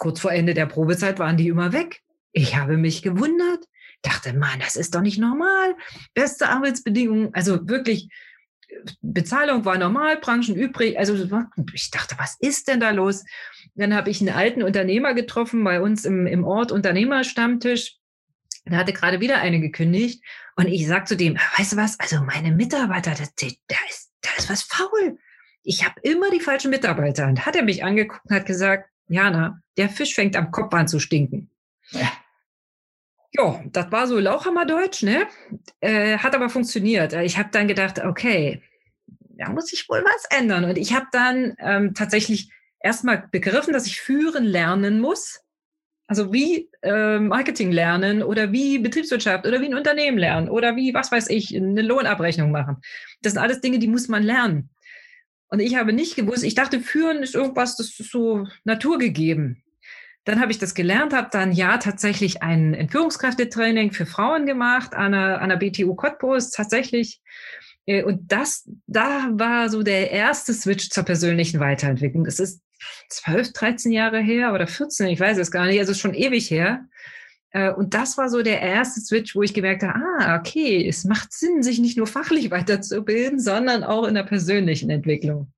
kurz 0.00 0.18
vor 0.18 0.32
Ende 0.32 0.54
der 0.54 0.66
Probezeit 0.66 1.20
waren 1.20 1.36
die 1.36 1.46
immer 1.46 1.72
weg. 1.72 2.00
Ich 2.32 2.56
habe 2.56 2.76
mich 2.76 3.02
gewundert, 3.02 3.64
dachte, 4.02 4.32
Mann, 4.32 4.58
das 4.58 4.74
ist 4.74 4.94
doch 4.94 5.02
nicht 5.02 5.18
normal. 5.18 5.76
Beste 6.14 6.48
Arbeitsbedingungen, 6.48 7.34
also 7.34 7.68
wirklich, 7.68 8.08
Bezahlung 9.02 9.64
war 9.64 9.76
normal, 9.78 10.16
Branchen 10.16 10.56
übrig. 10.56 10.98
Also 10.98 11.14
ich 11.74 11.90
dachte, 11.90 12.16
was 12.18 12.36
ist 12.40 12.68
denn 12.68 12.80
da 12.80 12.90
los? 12.90 13.24
Dann 13.74 13.94
habe 13.94 14.10
ich 14.10 14.20
einen 14.20 14.34
alten 14.34 14.62
Unternehmer 14.62 15.12
getroffen 15.12 15.62
bei 15.64 15.80
uns 15.80 16.04
im, 16.04 16.26
im 16.26 16.44
Ort, 16.44 16.72
Unternehmerstammtisch. 16.72 17.96
Da 18.64 18.76
hatte 18.76 18.92
gerade 18.92 19.20
wieder 19.20 19.40
eine 19.40 19.60
gekündigt. 19.60 20.24
Und 20.56 20.66
ich 20.66 20.86
sag 20.86 21.08
zu 21.08 21.16
dem, 21.16 21.36
weißt 21.58 21.72
du 21.72 21.76
was, 21.76 21.98
also 21.98 22.22
meine 22.22 22.52
Mitarbeiter, 22.52 23.10
da, 23.10 23.24
da, 23.68 23.76
ist, 23.88 24.12
da 24.22 24.30
ist 24.38 24.48
was 24.48 24.62
faul. 24.62 25.18
Ich 25.62 25.84
habe 25.84 26.00
immer 26.02 26.30
die 26.30 26.40
falschen 26.40 26.70
Mitarbeiter. 26.70 27.26
Und 27.26 27.44
hat 27.44 27.56
er 27.56 27.64
mich 27.64 27.84
angeguckt 27.84 28.24
und 28.24 28.34
hat 28.34 28.46
gesagt, 28.46 28.89
Jana, 29.10 29.60
der 29.76 29.88
Fisch 29.88 30.14
fängt 30.14 30.36
am 30.36 30.50
Kopf 30.50 30.72
an 30.72 30.88
zu 30.88 31.00
stinken. 31.00 31.50
Ja. 31.90 32.12
Ja, 33.32 33.62
das 33.66 33.92
war 33.92 34.06
so 34.06 34.18
Lauchhammerdeutsch, 34.18 35.02
ne? 35.02 35.26
Äh, 35.80 36.18
hat 36.18 36.34
aber 36.34 36.48
funktioniert. 36.48 37.12
Ich 37.12 37.38
habe 37.38 37.50
dann 37.52 37.68
gedacht, 37.68 38.04
okay, 38.04 38.62
da 39.36 39.48
muss 39.50 39.72
ich 39.72 39.88
wohl 39.88 40.02
was 40.04 40.24
ändern. 40.36 40.64
Und 40.64 40.76
ich 40.76 40.94
habe 40.94 41.06
dann 41.12 41.54
ähm, 41.58 41.94
tatsächlich 41.94 42.50
erstmal 42.80 43.28
begriffen, 43.30 43.72
dass 43.72 43.86
ich 43.86 44.00
führen 44.00 44.44
lernen 44.44 45.00
muss. 45.00 45.40
Also 46.06 46.32
wie 46.32 46.68
äh, 46.82 47.20
Marketing 47.20 47.70
lernen 47.70 48.24
oder 48.24 48.50
wie 48.50 48.78
Betriebswirtschaft 48.78 49.46
oder 49.46 49.60
wie 49.60 49.66
ein 49.66 49.76
Unternehmen 49.76 50.18
lernen 50.18 50.48
oder 50.48 50.74
wie, 50.74 50.92
was 50.92 51.12
weiß 51.12 51.30
ich, 51.30 51.56
eine 51.56 51.82
Lohnabrechnung 51.82 52.50
machen. 52.50 52.78
Das 53.22 53.34
sind 53.34 53.42
alles 53.42 53.60
Dinge, 53.60 53.78
die 53.78 53.86
muss 53.86 54.08
man 54.08 54.24
lernen. 54.24 54.70
Und 55.50 55.60
ich 55.60 55.74
habe 55.74 55.92
nicht 55.92 56.16
gewusst, 56.16 56.44
ich 56.44 56.54
dachte, 56.54 56.80
führen 56.80 57.22
ist 57.22 57.34
irgendwas, 57.34 57.76
das 57.76 57.98
ist 57.98 58.10
so 58.10 58.46
naturgegeben. 58.64 59.62
Dann 60.24 60.40
habe 60.40 60.52
ich 60.52 60.58
das 60.58 60.74
gelernt, 60.74 61.12
habe 61.12 61.28
dann 61.32 61.50
ja 61.52 61.78
tatsächlich 61.78 62.42
ein 62.42 62.74
Entführungskräftetraining 62.74 63.92
für 63.92 64.06
Frauen 64.06 64.46
gemacht 64.46 64.94
an 64.94 65.12
der, 65.12 65.40
an 65.40 65.48
der 65.48 65.56
BTU 65.56 65.94
Cottbus 65.94 66.50
tatsächlich. 66.50 67.20
Äh, 67.86 68.04
und 68.04 68.30
das, 68.30 68.68
da 68.86 69.30
war 69.32 69.68
so 69.70 69.82
der 69.82 70.10
erste 70.12 70.54
Switch 70.54 70.90
zur 70.90 71.04
persönlichen 71.04 71.58
Weiterentwicklung. 71.58 72.26
Es 72.26 72.38
ist 72.38 72.62
12, 73.08 73.52
13 73.52 73.92
Jahre 73.92 74.20
her 74.20 74.52
oder 74.52 74.66
14, 74.66 75.08
ich 75.08 75.20
weiß 75.20 75.38
es 75.38 75.50
gar 75.50 75.66
nicht, 75.66 75.80
also 75.80 75.94
schon 75.94 76.14
ewig 76.14 76.50
her. 76.50 76.86
Äh, 77.52 77.72
und 77.72 77.94
das 77.94 78.16
war 78.18 78.28
so 78.28 78.42
der 78.42 78.60
erste 78.60 79.00
Switch, 79.00 79.34
wo 79.34 79.42
ich 79.42 79.54
gemerkt 79.54 79.82
habe, 79.82 79.98
ah, 79.98 80.38
okay, 80.38 80.86
es 80.86 81.04
macht 81.04 81.32
Sinn, 81.32 81.62
sich 81.62 81.78
nicht 81.78 81.96
nur 81.96 82.06
fachlich 82.06 82.50
weiterzubilden, 82.50 83.38
sondern 83.40 83.84
auch 83.84 84.06
in 84.06 84.14
der 84.14 84.24
persönlichen 84.24 84.90
Entwicklung. 84.90 85.52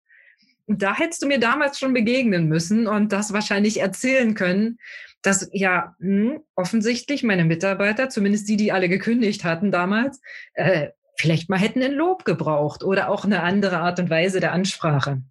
Und 0.66 0.82
da 0.82 0.96
hättest 0.96 1.22
du 1.22 1.26
mir 1.26 1.40
damals 1.40 1.78
schon 1.78 1.92
begegnen 1.92 2.48
müssen 2.48 2.86
und 2.86 3.12
das 3.12 3.32
wahrscheinlich 3.32 3.80
erzählen 3.80 4.34
können, 4.34 4.78
dass 5.20 5.48
ja 5.52 5.94
mh, 5.98 6.32
hm, 6.32 6.40
offensichtlich 6.54 7.22
meine 7.22 7.44
Mitarbeiter, 7.44 8.08
zumindest 8.08 8.48
die, 8.48 8.56
die 8.56 8.72
alle 8.72 8.88
gekündigt 8.88 9.44
hatten 9.44 9.70
damals, 9.70 10.20
äh, 10.54 10.88
vielleicht 11.16 11.48
mal 11.48 11.58
hätten 11.58 11.82
ein 11.82 11.92
Lob 11.92 12.24
gebraucht 12.24 12.82
oder 12.82 13.10
auch 13.10 13.24
eine 13.24 13.42
andere 13.42 13.78
Art 13.78 13.98
und 14.00 14.10
Weise 14.10 14.40
der 14.40 14.52
Ansprache. 14.52 15.22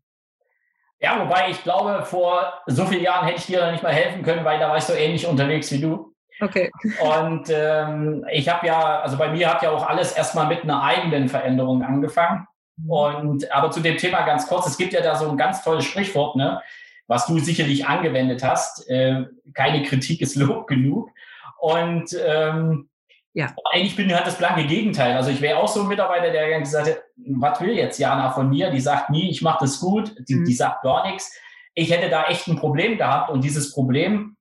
Ja, 1.00 1.20
wobei 1.20 1.50
ich 1.50 1.64
glaube, 1.64 2.06
vor 2.06 2.54
so 2.68 2.86
vielen 2.86 3.04
Jahren 3.04 3.26
hätte 3.26 3.40
ich 3.40 3.48
dir 3.48 3.60
da 3.60 3.72
nicht 3.72 3.82
mal 3.82 3.94
helfen 3.94 4.22
können, 4.22 4.46
weil 4.46 4.60
da 4.60 4.70
warst 4.70 4.90
du 4.90 4.94
ähnlich 4.94 5.26
unterwegs 5.26 5.72
wie 5.72 5.80
du. 5.80 6.11
Okay. 6.42 6.72
Und 7.02 7.50
ähm, 7.50 8.26
ich 8.32 8.50
habe 8.50 8.66
ja, 8.66 9.02
also 9.02 9.18
bei 9.18 9.30
mir 9.30 9.50
hat 9.50 9.62
ja 9.62 9.72
auch 9.72 9.88
alles 9.88 10.12
erstmal 10.12 10.48
mit 10.48 10.64
einer 10.64 10.82
eigenen 10.84 11.30
Veränderung 11.30 11.84
angefangen. 11.84 12.48
Mhm. 12.78 12.90
Und 12.90 13.52
aber 13.52 13.72
zu 13.72 13.80
dem 13.80 13.98
Thema 13.98 14.22
ganz 14.22 14.48
kurz, 14.48 14.68
es 14.68 14.78
gibt 14.78 14.94
ja 14.94 15.02
da 15.02 15.16
so 15.16 15.30
ein 15.30 15.38
ganz 15.38 15.64
tolles 15.64 15.86
Sprichwort, 15.86 16.36
ne, 16.36 16.62
was 17.08 17.28
du 17.28 17.38
sicherlich 17.40 17.86
angewendet 17.86 18.44
hast. 18.44 18.90
Äh, 18.90 19.26
keine 19.54 19.84
Kritik 19.84 20.22
ist 20.22 20.36
Lob 20.36 20.68
genug. 20.68 21.10
Und 21.60 22.18
ähm, 22.26 22.90
ja. 23.34 23.48
Eigentlich 23.72 23.96
bin 23.96 24.10
ich 24.10 24.16
halt 24.16 24.28
das 24.28 24.38
blanke 24.38 24.66
Gegenteil. 24.66 25.16
Also 25.16 25.30
ich 25.30 25.40
wäre 25.40 25.60
auch 25.60 25.68
so 25.68 25.82
ein 25.82 25.88
Mitarbeiter, 25.88 26.32
der 26.32 26.60
gesagt 26.60 26.90
hat, 26.90 27.02
was 27.16 27.62
will 27.62 27.72
jetzt 27.72 27.98
Jana 27.98 28.32
von 28.32 28.50
mir? 28.50 28.72
Die 28.72 28.82
sagt 28.82 29.10
nie, 29.10 29.30
ich 29.30 29.42
mache 29.42 29.60
das 29.62 29.80
gut, 29.80 30.14
die, 30.28 30.36
mhm. 30.36 30.46
die 30.46 30.54
sagt 30.54 30.84
gar 30.84 31.10
nichts. 31.10 31.34
Ich 31.74 31.92
hätte 31.92 32.10
da 32.10 32.26
echt 32.26 32.48
ein 32.48 32.58
Problem 32.58 32.98
gehabt 32.98 33.30
und 33.30 33.44
dieses 33.44 33.74
Problem 33.74 34.36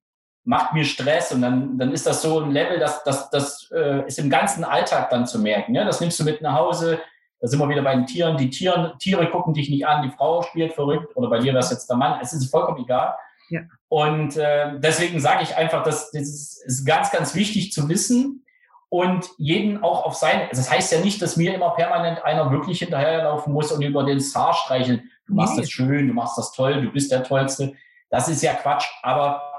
macht 0.50 0.74
mir 0.74 0.84
Stress 0.84 1.32
und 1.32 1.42
dann, 1.42 1.78
dann 1.78 1.92
ist 1.92 2.06
das 2.06 2.22
so 2.22 2.40
ein 2.40 2.50
Level, 2.50 2.80
das, 2.80 3.04
das, 3.04 3.30
das 3.30 3.70
äh, 3.72 4.04
ist 4.08 4.18
im 4.18 4.28
ganzen 4.28 4.64
Alltag 4.64 5.08
dann 5.10 5.24
zu 5.24 5.38
merken. 5.38 5.76
Ja? 5.76 5.84
Das 5.84 6.00
nimmst 6.00 6.18
du 6.18 6.24
mit 6.24 6.42
nach 6.42 6.54
Hause, 6.54 6.98
da 7.40 7.46
sind 7.46 7.60
wir 7.60 7.68
wieder 7.68 7.82
bei 7.82 7.94
den 7.94 8.04
Tieren. 8.04 8.36
Die 8.36 8.50
Tiere, 8.50 8.96
Tiere 8.98 9.30
gucken 9.30 9.54
dich 9.54 9.70
nicht 9.70 9.86
an, 9.86 10.02
die 10.02 10.10
Frau 10.10 10.42
spielt 10.42 10.72
verrückt 10.72 11.16
oder 11.16 11.30
bei 11.30 11.38
dir 11.38 11.52
wäre 11.52 11.60
es 11.60 11.70
jetzt 11.70 11.88
der 11.88 11.96
Mann. 11.96 12.18
Es 12.20 12.32
ist 12.32 12.50
vollkommen 12.50 12.82
egal. 12.82 13.14
Ja. 13.48 13.60
Und 13.88 14.36
äh, 14.36 14.72
deswegen 14.80 15.20
sage 15.20 15.44
ich 15.44 15.56
einfach, 15.56 15.84
dass 15.84 16.10
das 16.10 16.62
ist 16.64 16.84
ganz, 16.84 17.12
ganz 17.12 17.36
wichtig 17.36 17.72
zu 17.72 17.88
wissen, 17.88 18.44
und 18.92 19.30
jeden 19.38 19.84
auch 19.84 20.04
auf 20.04 20.16
sein. 20.16 20.48
Das 20.50 20.68
heißt 20.68 20.90
ja 20.90 20.98
nicht, 20.98 21.22
dass 21.22 21.36
mir 21.36 21.54
immer 21.54 21.70
permanent 21.70 22.24
einer 22.24 22.50
wirklich 22.50 22.80
hinterherlaufen 22.80 23.52
muss 23.52 23.70
und 23.70 23.82
über 23.82 24.02
den 24.02 24.20
Star 24.20 24.52
streicheln. 24.52 25.08
Du 25.28 25.34
machst 25.34 25.54
nee. 25.54 25.60
das 25.60 25.70
schön, 25.70 26.08
du 26.08 26.12
machst 26.12 26.36
das 26.36 26.50
toll, 26.50 26.82
du 26.82 26.90
bist 26.90 27.12
der 27.12 27.22
Tollste. 27.22 27.72
Das 28.10 28.28
ist 28.28 28.42
ja 28.42 28.52
Quatsch. 28.52 28.86
Aber 29.04 29.49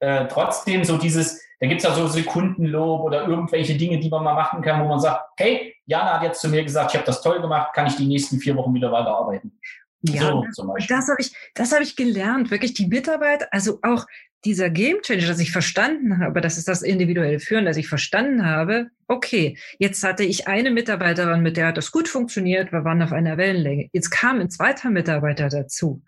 äh, 0.00 0.26
trotzdem 0.28 0.84
so 0.84 0.96
dieses, 0.96 1.40
da 1.60 1.66
gibt's 1.66 1.84
ja 1.84 1.94
so 1.94 2.06
Sekundenlob 2.06 3.02
oder 3.02 3.26
irgendwelche 3.26 3.76
Dinge, 3.76 3.98
die 3.98 4.08
man 4.08 4.24
mal 4.24 4.34
machen 4.34 4.62
kann, 4.62 4.82
wo 4.82 4.88
man 4.88 5.00
sagt, 5.00 5.24
hey, 5.36 5.74
Jana 5.86 6.14
hat 6.14 6.22
jetzt 6.22 6.40
zu 6.40 6.48
mir 6.48 6.64
gesagt, 6.64 6.92
ich 6.92 6.96
habe 6.96 7.06
das 7.06 7.22
toll 7.22 7.40
gemacht, 7.40 7.72
kann 7.74 7.86
ich 7.86 7.96
die 7.96 8.06
nächsten 8.06 8.38
vier 8.38 8.56
Wochen 8.56 8.74
wieder 8.74 8.90
weiterarbeiten. 8.90 9.58
Ja, 10.02 10.32
so, 10.52 10.74
das 10.88 11.08
habe 11.08 11.20
ich, 11.20 11.34
das 11.54 11.72
habe 11.72 11.82
ich 11.82 11.94
gelernt. 11.94 12.50
Wirklich 12.50 12.72
die 12.72 12.86
Mitarbeit, 12.86 13.52
also 13.52 13.80
auch 13.82 14.06
dieser 14.46 14.70
Game 14.70 15.02
Changer, 15.02 15.26
dass 15.26 15.40
ich 15.40 15.52
verstanden 15.52 16.18
habe, 16.18 16.40
das 16.40 16.56
ist 16.56 16.68
das 16.68 16.80
individuelle 16.80 17.40
Führen, 17.40 17.66
dass 17.66 17.76
ich 17.76 17.88
verstanden 17.88 18.46
habe, 18.46 18.88
okay, 19.08 19.58
jetzt 19.78 20.02
hatte 20.02 20.24
ich 20.24 20.48
eine 20.48 20.70
Mitarbeiterin, 20.70 21.42
mit 21.42 21.58
der 21.58 21.66
hat 21.66 21.76
das 21.76 21.90
gut 21.90 22.08
funktioniert, 22.08 22.72
wir 22.72 22.84
waren 22.84 23.02
auf 23.02 23.12
einer 23.12 23.36
Wellenlänge. 23.36 23.90
Jetzt 23.92 24.10
kam 24.10 24.40
ein 24.40 24.48
zweiter 24.48 24.88
Mitarbeiter 24.88 25.50
dazu. 25.50 26.02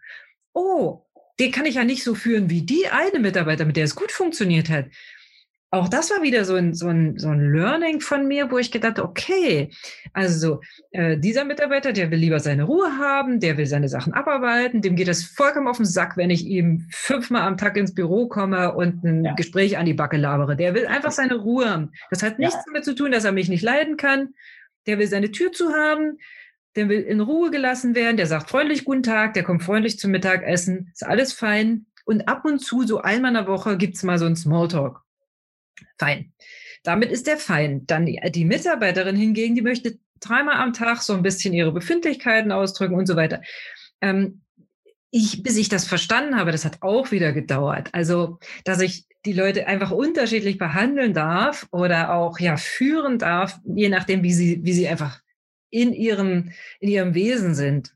Oh, 0.55 1.05
den 1.43 1.53
kann 1.53 1.67
ich 1.67 1.75
ja 1.75 1.85
nicht 1.85 2.05
so 2.05 2.15
führen 2.15 2.49
wie 2.49 2.63
die 2.63 2.87
eine 2.89 3.19
Mitarbeiter, 3.19 3.65
mit 3.65 3.77
der 3.77 3.85
es 3.85 3.97
gut 3.97 4.13
funktioniert 4.13 4.71
hat 4.71 4.87
auch 5.73 5.89
das 5.89 6.11
war 6.11 6.23
wieder 6.23 6.45
so 6.45 6.55
ein, 6.55 6.75
so 6.75 6.89
ein, 6.89 7.19
so 7.19 7.31
ein 7.31 7.51
Learning 7.51 8.03
von 8.03 8.29
mir, 8.29 8.51
wo 8.51 8.59
ich 8.59 8.71
gedacht, 8.71 8.99
okay, 8.99 9.71
also 10.13 10.61
äh, 10.91 11.17
dieser 11.17 11.47
Mitarbeiter, 11.47 11.95
der 11.95 12.11
will 12.11 12.19
lieber 12.19 12.41
seine 12.41 12.65
Ruhe 12.65 12.99
haben, 12.99 13.41
der 13.41 13.57
will 13.57 13.65
seine 13.65 13.89
Sachen 13.89 14.13
abarbeiten, 14.13 14.83
dem 14.83 14.97
geht 14.97 15.09
es 15.09 15.25
vollkommen 15.25 15.69
auf 15.69 15.79
den 15.79 15.87
Sack, 15.87 16.19
wenn 16.19 16.29
ich 16.29 16.45
ihm 16.45 16.87
fünfmal 16.91 17.43
am 17.43 17.57
Tag 17.57 17.79
ins 17.79 17.95
Büro 17.95 18.29
komme 18.29 18.75
und 18.75 19.03
ein 19.03 19.25
ja. 19.25 19.33
Gespräch 19.33 19.79
an 19.79 19.87
die 19.87 19.95
Backe 19.95 20.19
labere. 20.19 20.57
Der 20.57 20.75
will 20.75 20.87
einfach 20.87 21.11
seine 21.11 21.37
Ruhe 21.37 21.71
haben. 21.71 21.93
Das 22.11 22.23
hat 22.23 22.39
nichts 22.39 22.55
ja. 22.55 22.63
damit 22.67 22.85
zu 22.85 22.95
tun, 22.95 23.11
dass 23.11 23.25
er 23.25 23.33
mich 23.33 23.49
nicht 23.49 23.63
leiden 23.63 23.97
kann. 23.97 24.35
Der 24.87 24.99
will 24.99 25.07
seine 25.07 25.31
Tür 25.31 25.53
zu 25.53 25.73
haben, 25.73 26.19
der 26.77 26.89
will 26.89 27.01
in 27.01 27.21
Ruhe 27.21 27.51
gelassen 27.51 27.95
werden, 27.95 28.17
der 28.17 28.27
sagt 28.27 28.51
freundlich 28.51 28.85
guten 28.85 29.03
Tag, 29.03 29.35
der 29.35 29.43
kommt 29.43 29.63
freundlich 29.63 29.99
zum 29.99 30.11
Mittagessen, 30.11 30.91
ist 30.93 31.05
alles 31.05 31.33
fein. 31.33 31.87
Und 32.05 32.29
ab 32.29 32.45
und 32.45 32.59
zu, 32.59 32.83
so 32.87 33.01
einmal 33.01 33.31
in 33.31 33.37
der 33.37 33.47
Woche, 33.47 33.77
gibt's 33.77 34.03
mal 34.03 34.19
so 34.19 34.27
ein 34.27 34.37
Smalltalk. 34.37 35.01
Fein. 35.99 36.33
Damit 36.83 37.13
ist 37.13 37.27
der 37.27 37.37
fein. 37.37 37.87
Dann 37.87 38.07
die, 38.07 38.21
die 38.33 38.45
Mitarbeiterin 38.45 39.17
hingegen, 39.17 39.55
die 39.55 39.63
möchte 39.63 39.99
dreimal 40.21 40.57
am 40.57 40.73
Tag 40.73 41.03
so 41.03 41.13
ein 41.15 41.23
bisschen 41.23 41.55
ihre 41.55 41.73
Befindlichkeiten 41.73 42.53
ausdrücken 42.53 42.95
und 42.95 43.07
so 43.07 43.17
weiter. 43.17 43.41
Ähm, 44.01 44.43
ich, 45.11 45.43
bis 45.43 45.57
ich 45.57 45.69
das 45.69 45.87
verstanden 45.87 46.37
habe, 46.37 46.53
das 46.53 46.65
hat 46.65 46.79
auch 46.81 47.13
wieder 47.13 47.33
gedauert. 47.33 47.91
Also, 47.93 48.39
dass 48.65 48.81
ich 48.81 49.07
die 49.25 49.35
Leute 49.35 49.67
einfach 49.67 49.91
unterschiedlich 49.91 50.59
behandeln 50.59 51.15
darf 51.15 51.69
oder 51.71 52.15
auch 52.15 52.41
ja 52.41 52.57
führen 52.57 53.19
darf, 53.19 53.61
je 53.65 53.89
nachdem, 53.89 54.23
wie 54.23 54.33
sie, 54.33 54.65
wie 54.65 54.73
sie 54.73 54.89
einfach 54.89 55.22
in 55.73 55.93
ihrem, 55.93 56.53
in 56.79 56.89
ihrem 56.89 57.15
Wesen 57.15 57.57
sind. 57.57 57.93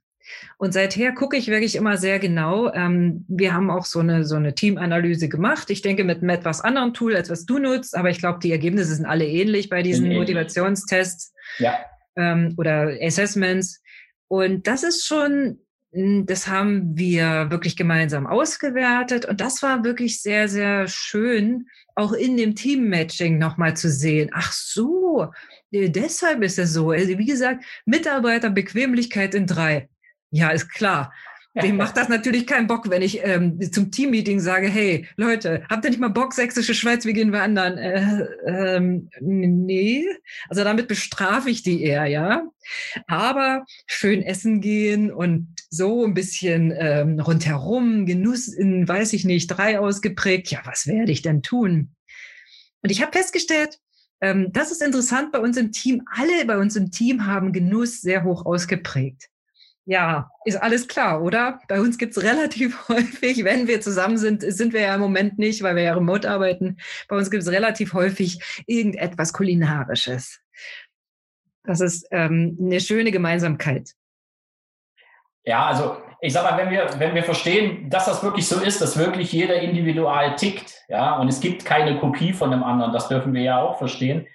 Und 0.59 0.73
seither 0.73 1.13
gucke 1.13 1.37
ich 1.37 1.47
wirklich 1.47 1.77
immer 1.77 1.99
sehr 1.99 2.19
genau. 2.19 2.73
Ähm, 2.73 3.25
wir 3.29 3.55
haben 3.55 3.71
auch 3.71 3.85
so 3.85 4.01
eine, 4.01 4.25
so 4.25 4.35
eine 4.35 4.55
Teamanalyse 4.55 5.29
gemacht. 5.29 5.71
Ich 5.71 5.83
denke 5.83 6.03
mit 6.03 6.19
einem 6.19 6.31
etwas 6.31 6.63
anderen 6.63 6.95
Tool, 6.95 7.15
als 7.15 7.31
was 7.31 7.47
du 7.47 7.59
nutzt, 7.59 7.97
aber 7.97 8.11
ich 8.11 8.19
glaube, 8.19 8.41
die 8.43 8.51
Ergebnisse 8.51 8.95
sind 8.95 9.07
alle 9.07 9.27
ähnlich 9.27 9.69
bei 9.69 9.83
diesen 9.83 10.07
ähnlich. 10.07 10.19
Motivationstests 10.19 11.33
ja. 11.59 11.79
ähm, 12.17 12.55
oder 12.57 12.97
Assessments. 13.01 13.83
Und 14.29 14.67
das 14.67 14.83
ist 14.83 15.07
schon, 15.07 15.61
das 16.27 16.47
haben 16.47 16.97
wir 16.97 17.51
wirklich 17.51 17.75
gemeinsam 17.75 18.27
ausgewertet. 18.27 19.25
Und 19.25 19.41
das 19.41 19.63
war 19.63 19.83
wirklich 19.83 20.21
sehr, 20.21 20.47
sehr 20.47 20.89
schön, 20.89 21.69
auch 21.95 22.13
in 22.13 22.37
dem 22.37 22.55
Team-Matching 22.55 23.39
nochmal 23.39 23.77
zu 23.77 23.89
sehen. 23.89 24.31
Ach 24.35 24.53
so, 24.53 25.33
deshalb 25.73 26.43
ist 26.43 26.59
es 26.59 26.75
so. 26.75 26.91
Also 26.91 27.17
wie 27.19 27.25
gesagt, 27.25 27.65
Mitarbeiterbequemlichkeit 27.87 29.35
in 29.35 29.47
drei. 29.47 29.89
Ja, 30.31 30.51
ist 30.51 30.69
klar. 30.69 31.15
Dem 31.63 31.77
macht 31.77 31.97
das 31.97 32.09
natürlich 32.09 32.47
keinen 32.47 32.67
Bock, 32.67 32.91
wenn 32.91 33.01
ich 33.01 33.25
ähm, 33.25 33.59
zum 33.73 33.91
Teammeeting 33.91 34.41
sage, 34.41 34.69
hey, 34.69 35.07
Leute, 35.17 35.65
habt 35.71 35.85
ihr 35.85 35.91
nicht 35.91 36.01
mal 36.01 36.09
Bock, 36.09 36.35
sächsische 36.35 36.75
Schweiz, 36.75 37.07
wie 37.07 37.15
gehen 37.15 37.33
wir 37.33 37.43
anderen? 37.43 37.79
Äh, 37.79 38.27
ähm, 38.47 39.09
nee, 39.21 40.05
also 40.49 40.65
damit 40.65 40.87
bestrafe 40.87 41.49
ich 41.49 41.63
die 41.63 41.83
eher, 41.83 42.05
ja. 42.07 42.43
Aber 43.07 43.65
schön 43.87 44.23
essen 44.23 44.61
gehen 44.61 45.11
und 45.11 45.55
so 45.71 46.05
ein 46.05 46.15
bisschen 46.15 46.75
ähm, 46.77 47.21
rundherum, 47.21 48.05
Genuss 48.05 48.49
in, 48.49 48.87
weiß 48.87 49.15
ich 49.15 49.25
nicht, 49.25 49.49
drei 49.49 49.79
ausgeprägt. 49.79 50.51
Ja, 50.51 50.61
was 50.65 50.87
werde 50.87 51.13
ich 51.13 51.23
denn 51.23 51.43
tun? 51.43 51.95
Und 52.83 52.91
ich 52.91 53.01
habe 53.01 53.13
festgestellt, 53.13 53.79
ähm, 54.21 54.49
das 54.53 54.71
ist 54.71 54.83
interessant 54.83 55.33
bei 55.33 55.39
uns 55.39 55.57
im 55.57 55.73
Team. 55.73 56.03
Alle 56.11 56.45
bei 56.45 56.59
uns 56.59 56.77
im 56.77 56.91
Team 56.91 57.27
haben 57.27 57.53
Genuss 57.53 58.01
sehr 58.01 58.25
hoch 58.25 58.45
ausgeprägt. 58.45 59.31
Ja, 59.89 60.33
ist 60.45 60.61
alles 60.61 60.89
klar, 60.89 61.23
oder? 61.23 61.61
Bei 61.69 61.81
uns 61.81 61.97
gibt's 61.97 62.21
relativ 62.21 62.77
häufig, 62.89 63.45
wenn 63.45 63.69
wir 63.69 63.81
zusammen 63.81 64.19
sind, 64.19 64.43
sind 64.43 64.73
wir 64.73 64.81
ja 64.81 64.97
im 64.97 65.01
Moment 65.01 65.39
nicht, 65.39 65.63
weil 65.63 65.77
wir 65.77 65.85
ja 65.85 65.95
remote 65.95 66.29
arbeiten. 66.29 66.79
Bei 67.09 67.17
uns 67.17 67.31
gibt's 67.31 67.49
relativ 67.49 67.95
häufig 67.95 68.65
irgendetwas 68.67 69.33
Kulinarisches. 69.33 70.41
Das 71.63 71.81
ist 71.81 72.07
ähm, 72.11 72.59
eine 72.61 72.81
schöne 72.81 73.13
Gemeinsamkeit. 73.13 73.93
Ja, 75.45 75.67
also 75.67 75.99
ich 76.21 76.33
sag 76.33 76.43
mal, 76.51 76.59
wenn 76.59 76.71
wir, 76.71 76.89
wenn 76.99 77.15
wir 77.15 77.23
verstehen, 77.23 77.89
dass 77.89 78.07
das 78.07 78.25
wirklich 78.25 78.49
so 78.49 78.61
ist, 78.61 78.81
dass 78.81 78.99
wirklich 78.99 79.33
jeder 79.33 79.61
individual 79.61 80.35
tickt, 80.35 80.83
ja, 80.89 81.17
und 81.17 81.29
es 81.29 81.41
gibt 81.41 81.65
keine 81.65 82.01
Kopie 82.01 82.33
von 82.33 82.51
dem 82.51 82.65
anderen, 82.65 82.93
das 82.93 83.07
dürfen 83.07 83.33
wir 83.35 83.43
ja 83.43 83.61
auch 83.61 83.79
verstehen, 83.79 84.27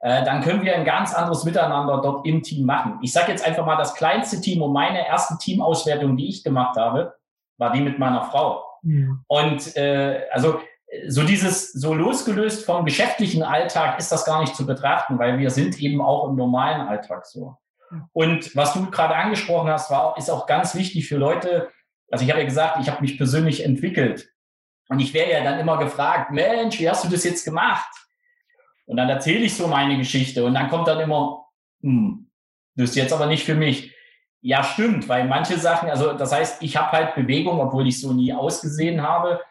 äh, 0.00 0.24
dann 0.24 0.42
können 0.42 0.64
wir 0.64 0.74
ein 0.74 0.84
ganz 0.84 1.14
anderes 1.14 1.44
Miteinander 1.44 2.00
dort 2.00 2.26
im 2.26 2.42
Team 2.42 2.66
machen. 2.66 2.98
Ich 3.02 3.12
sage 3.12 3.32
jetzt 3.32 3.44
einfach 3.44 3.66
mal, 3.66 3.76
das 3.76 3.94
kleinste 3.94 4.40
Team 4.40 4.62
und 4.62 4.72
meine 4.72 5.06
erste 5.06 5.36
Teamauswertung, 5.38 6.16
die 6.16 6.28
ich 6.28 6.44
gemacht 6.44 6.76
habe, 6.76 7.14
war 7.56 7.72
die 7.72 7.80
mit 7.80 7.98
meiner 7.98 8.22
Frau. 8.22 8.64
Ja. 8.82 9.06
Und 9.26 9.76
äh, 9.76 10.26
also 10.32 10.60
so 11.06 11.24
dieses, 11.24 11.72
so 11.72 11.92
losgelöst 11.94 12.64
vom 12.64 12.84
geschäftlichen 12.84 13.42
Alltag 13.42 13.98
ist 13.98 14.10
das 14.10 14.24
gar 14.24 14.40
nicht 14.40 14.56
zu 14.56 14.64
betrachten, 14.64 15.18
weil 15.18 15.38
wir 15.38 15.50
sind 15.50 15.78
eben 15.80 16.00
auch 16.00 16.28
im 16.28 16.36
normalen 16.36 16.86
Alltag 16.86 17.26
so. 17.26 17.56
Und 18.12 18.54
was 18.54 18.74
du 18.74 18.90
gerade 18.90 19.16
angesprochen 19.16 19.70
hast, 19.70 19.90
war, 19.90 20.16
ist 20.18 20.30
auch 20.30 20.46
ganz 20.46 20.74
wichtig 20.74 21.08
für 21.08 21.16
Leute. 21.16 21.70
Also 22.10 22.24
ich 22.24 22.30
habe 22.30 22.40
ja 22.40 22.46
gesagt, 22.46 22.78
ich 22.80 22.88
habe 22.88 23.00
mich 23.00 23.16
persönlich 23.16 23.64
entwickelt. 23.64 24.30
Und 24.88 25.00
ich 25.00 25.12
werde 25.12 25.32
ja 25.32 25.44
dann 25.44 25.58
immer 25.58 25.78
gefragt, 25.78 26.30
Mensch, 26.30 26.78
wie 26.80 26.88
hast 26.88 27.04
du 27.04 27.08
das 27.08 27.24
jetzt 27.24 27.44
gemacht? 27.44 27.88
Und 28.88 28.96
dann 28.96 29.10
erzähle 29.10 29.44
ich 29.44 29.54
so 29.54 29.66
meine 29.66 29.98
Geschichte 29.98 30.44
und 30.46 30.54
dann 30.54 30.70
kommt 30.70 30.88
dann 30.88 30.98
immer, 30.98 31.44
hm, 31.82 32.30
das 32.74 32.90
ist 32.90 32.96
jetzt 32.96 33.12
aber 33.12 33.26
nicht 33.26 33.44
für 33.44 33.54
mich. 33.54 33.92
Ja, 34.40 34.64
stimmt, 34.64 35.08
weil 35.10 35.26
manche 35.28 35.58
Sachen, 35.58 35.90
also 35.90 36.14
das 36.14 36.32
heißt, 36.32 36.62
ich 36.62 36.76
habe 36.78 36.92
halt 36.92 37.14
Bewegung, 37.14 37.60
obwohl 37.60 37.86
ich 37.86 38.00
so 38.00 38.14
nie 38.14 38.32
ausgesehen 38.32 39.02
habe, 39.02 39.42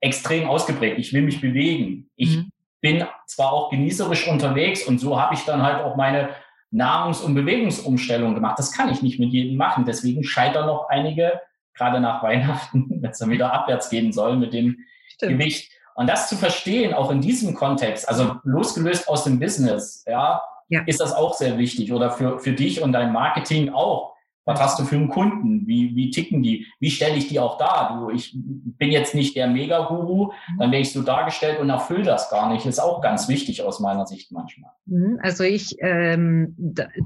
extrem 0.00 0.46
ausgeprägt. 0.46 0.98
Ich 0.98 1.14
will 1.14 1.22
mich 1.22 1.40
bewegen. 1.40 2.10
Ich 2.16 2.36
mhm. 2.36 2.50
bin 2.82 3.06
zwar 3.26 3.52
auch 3.52 3.70
genießerisch 3.70 4.28
unterwegs 4.28 4.86
und 4.86 4.98
so 4.98 5.18
habe 5.18 5.34
ich 5.34 5.40
dann 5.46 5.62
halt 5.62 5.82
auch 5.82 5.96
meine 5.96 6.28
Nahrungs- 6.70 7.22
und 7.22 7.34
Bewegungsumstellung 7.34 8.34
gemacht. 8.34 8.58
Das 8.58 8.72
kann 8.72 8.90
ich 8.90 9.00
nicht 9.00 9.18
mit 9.18 9.32
jedem 9.32 9.56
machen. 9.56 9.86
Deswegen 9.86 10.22
scheitern 10.22 10.66
noch 10.66 10.90
einige, 10.90 11.40
gerade 11.72 11.98
nach 11.98 12.22
Weihnachten, 12.22 13.00
wenn 13.00 13.10
es 13.10 13.18
dann 13.18 13.30
wieder 13.30 13.54
abwärts 13.54 13.88
gehen 13.88 14.12
soll 14.12 14.36
mit 14.36 14.52
dem 14.52 14.76
Stimmt. 15.08 15.38
Gewicht. 15.38 15.72
Und 15.94 16.08
das 16.08 16.28
zu 16.28 16.36
verstehen, 16.36 16.94
auch 16.94 17.10
in 17.10 17.20
diesem 17.20 17.54
Kontext, 17.54 18.08
also 18.08 18.36
losgelöst 18.44 19.08
aus 19.08 19.24
dem 19.24 19.38
Business, 19.38 20.04
ja, 20.06 20.42
ja. 20.68 20.82
ist 20.86 21.00
das 21.00 21.12
auch 21.12 21.34
sehr 21.34 21.58
wichtig 21.58 21.92
oder 21.92 22.10
für, 22.10 22.38
für 22.38 22.52
dich 22.52 22.82
und 22.82 22.92
dein 22.92 23.12
Marketing 23.12 23.72
auch. 23.72 24.11
Was 24.44 24.60
hast 24.60 24.78
du 24.78 24.84
für 24.84 24.96
einen 24.96 25.08
Kunden? 25.08 25.66
Wie, 25.66 25.94
wie 25.94 26.10
ticken 26.10 26.42
die? 26.42 26.66
Wie 26.80 26.90
stelle 26.90 27.16
ich 27.16 27.28
die 27.28 27.38
auch 27.38 27.58
dar? 27.58 28.00
Du, 28.00 28.10
ich 28.10 28.34
bin 28.34 28.90
jetzt 28.90 29.14
nicht 29.14 29.36
der 29.36 29.46
Mega-Guru, 29.46 30.26
mhm. 30.26 30.58
dann 30.58 30.72
werde 30.72 30.82
ich 30.82 30.92
so 30.92 31.02
dargestellt 31.02 31.60
und 31.60 31.70
erfülle 31.70 32.02
das 32.02 32.28
gar 32.28 32.52
nicht. 32.52 32.66
Ist 32.66 32.80
auch 32.80 33.00
ganz 33.00 33.28
wichtig 33.28 33.62
aus 33.62 33.78
meiner 33.78 34.06
Sicht 34.06 34.32
manchmal. 34.32 34.72
Mhm, 34.86 35.20
also 35.22 35.44
ich, 35.44 35.76
ähm, 35.78 36.56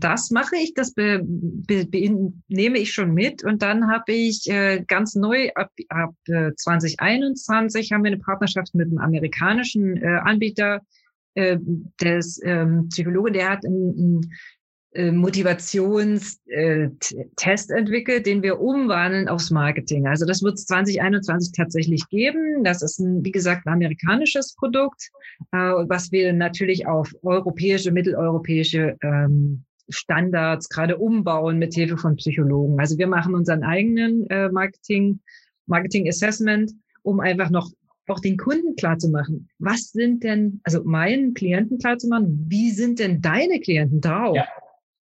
das 0.00 0.30
mache 0.30 0.56
ich, 0.56 0.72
das 0.74 0.94
be, 0.94 1.20
be, 1.22 1.84
be, 1.84 2.32
nehme 2.48 2.78
ich 2.78 2.92
schon 2.92 3.12
mit 3.12 3.44
und 3.44 3.60
dann 3.60 3.90
habe 3.90 4.12
ich 4.12 4.48
äh, 4.48 4.82
ganz 4.86 5.14
neu 5.14 5.50
ab, 5.54 5.70
ab 5.90 6.14
äh, 6.28 6.52
2021 6.56 7.92
haben 7.92 8.04
wir 8.04 8.12
eine 8.12 8.20
Partnerschaft 8.20 8.74
mit 8.74 8.88
einem 8.88 8.98
amerikanischen 8.98 9.96
äh, 9.98 10.20
Anbieter 10.24 10.80
äh, 11.34 11.58
des 12.00 12.40
ähm, 12.42 12.88
Psychologe, 12.88 13.30
der 13.30 13.50
hat 13.50 13.64
ein, 13.64 13.72
ein 13.72 14.20
äh, 14.22 14.36
Motivationstest 15.12 16.40
äh, 16.48 16.88
entwickelt, 17.76 18.26
den 18.26 18.42
wir 18.42 18.60
umwandeln 18.60 19.28
aufs 19.28 19.50
Marketing. 19.50 20.06
Also 20.06 20.26
das 20.26 20.42
wird 20.42 20.54
es 20.54 20.66
2021 20.66 21.52
tatsächlich 21.52 22.08
geben. 22.08 22.64
Das 22.64 22.82
ist, 22.82 22.98
ein, 22.98 23.24
wie 23.24 23.32
gesagt, 23.32 23.66
ein 23.66 23.72
amerikanisches 23.72 24.54
Produkt, 24.54 25.10
äh, 25.52 25.56
was 25.56 26.12
wir 26.12 26.32
natürlich 26.32 26.86
auf 26.86 27.14
europäische, 27.22 27.92
mitteleuropäische 27.92 28.96
ähm, 29.02 29.64
Standards 29.88 30.68
gerade 30.68 30.96
umbauen 30.98 31.58
mit 31.58 31.74
Hilfe 31.74 31.96
von 31.96 32.16
Psychologen. 32.16 32.80
Also 32.80 32.98
wir 32.98 33.06
machen 33.06 33.34
unseren 33.34 33.62
eigenen 33.62 34.28
äh, 34.30 34.48
Marketing, 34.48 35.20
Marketing 35.66 36.08
Assessment, 36.08 36.72
um 37.02 37.20
einfach 37.20 37.50
noch 37.50 37.70
auch 38.08 38.20
den 38.20 38.36
Kunden 38.36 38.76
klar 38.76 38.98
zu 38.98 39.08
machen. 39.08 39.48
Was 39.58 39.90
sind 39.90 40.22
denn, 40.22 40.60
also 40.62 40.84
meinen 40.84 41.34
Klienten 41.34 41.78
klar 41.78 41.98
zu 41.98 42.08
machen, 42.08 42.46
wie 42.48 42.70
sind 42.70 43.00
denn 43.00 43.20
deine 43.20 43.58
Klienten 43.60 44.00
drauf? 44.00 44.36
Ja. 44.36 44.46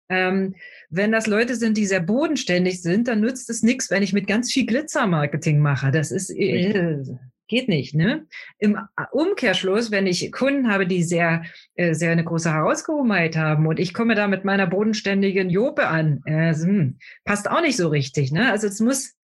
Ähm, 0.08 0.54
wenn 0.90 1.12
das 1.12 1.26
Leute 1.26 1.56
sind, 1.56 1.76
die 1.76 1.86
sehr 1.86 2.00
bodenständig 2.00 2.82
sind, 2.82 3.08
dann 3.08 3.20
nützt 3.20 3.48
es 3.48 3.62
nichts, 3.62 3.90
wenn 3.90 4.02
ich 4.02 4.12
mit 4.12 4.26
ganz 4.26 4.52
viel 4.52 4.66
Glitzer-Marketing 4.66 5.60
mache. 5.60 5.90
Das 5.90 6.10
ist 6.10 6.30
äh, 6.30 7.02
geht 7.48 7.68
nicht. 7.68 7.94
Ne? 7.94 8.26
Im 8.58 8.78
Umkehrschluss, 9.12 9.90
wenn 9.90 10.06
ich 10.06 10.32
Kunden 10.32 10.70
habe, 10.70 10.86
die 10.86 11.02
sehr, 11.02 11.44
äh, 11.74 11.94
sehr 11.94 12.12
eine 12.12 12.24
große 12.24 12.52
Herausgehobenheit 12.52 13.36
haben 13.36 13.66
und 13.66 13.78
ich 13.78 13.94
komme 13.94 14.14
da 14.14 14.28
mit 14.28 14.44
meiner 14.44 14.66
bodenständigen 14.66 15.50
Jope 15.50 15.86
an, 15.88 16.22
äh, 16.24 16.54
hm, 16.54 16.98
passt 17.24 17.50
auch 17.50 17.60
nicht 17.60 17.76
so 17.76 17.88
richtig. 17.88 18.32
Ne? 18.32 18.50
Also 18.50 18.66
es 18.66 18.80
muss, 18.80 19.14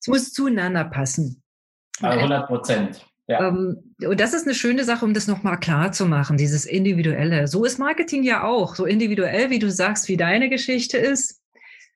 es 0.00 0.08
muss 0.08 0.32
zueinander 0.32 0.84
passen. 0.84 1.42
100 2.00 2.46
Prozent. 2.46 3.06
Ja. 3.26 3.48
Ähm, 3.48 3.89
und 4.06 4.20
das 4.20 4.32
ist 4.32 4.46
eine 4.46 4.54
schöne 4.54 4.84
Sache, 4.84 5.04
um 5.04 5.14
das 5.14 5.26
nochmal 5.26 5.58
klar 5.58 5.92
zu 5.92 6.06
machen, 6.06 6.36
dieses 6.36 6.64
Individuelle. 6.64 7.46
So 7.46 7.64
ist 7.64 7.78
Marketing 7.78 8.22
ja 8.22 8.44
auch, 8.44 8.74
so 8.74 8.84
individuell, 8.84 9.50
wie 9.50 9.58
du 9.58 9.70
sagst, 9.70 10.08
wie 10.08 10.16
deine 10.16 10.48
Geschichte 10.48 10.98
ist, 10.98 11.40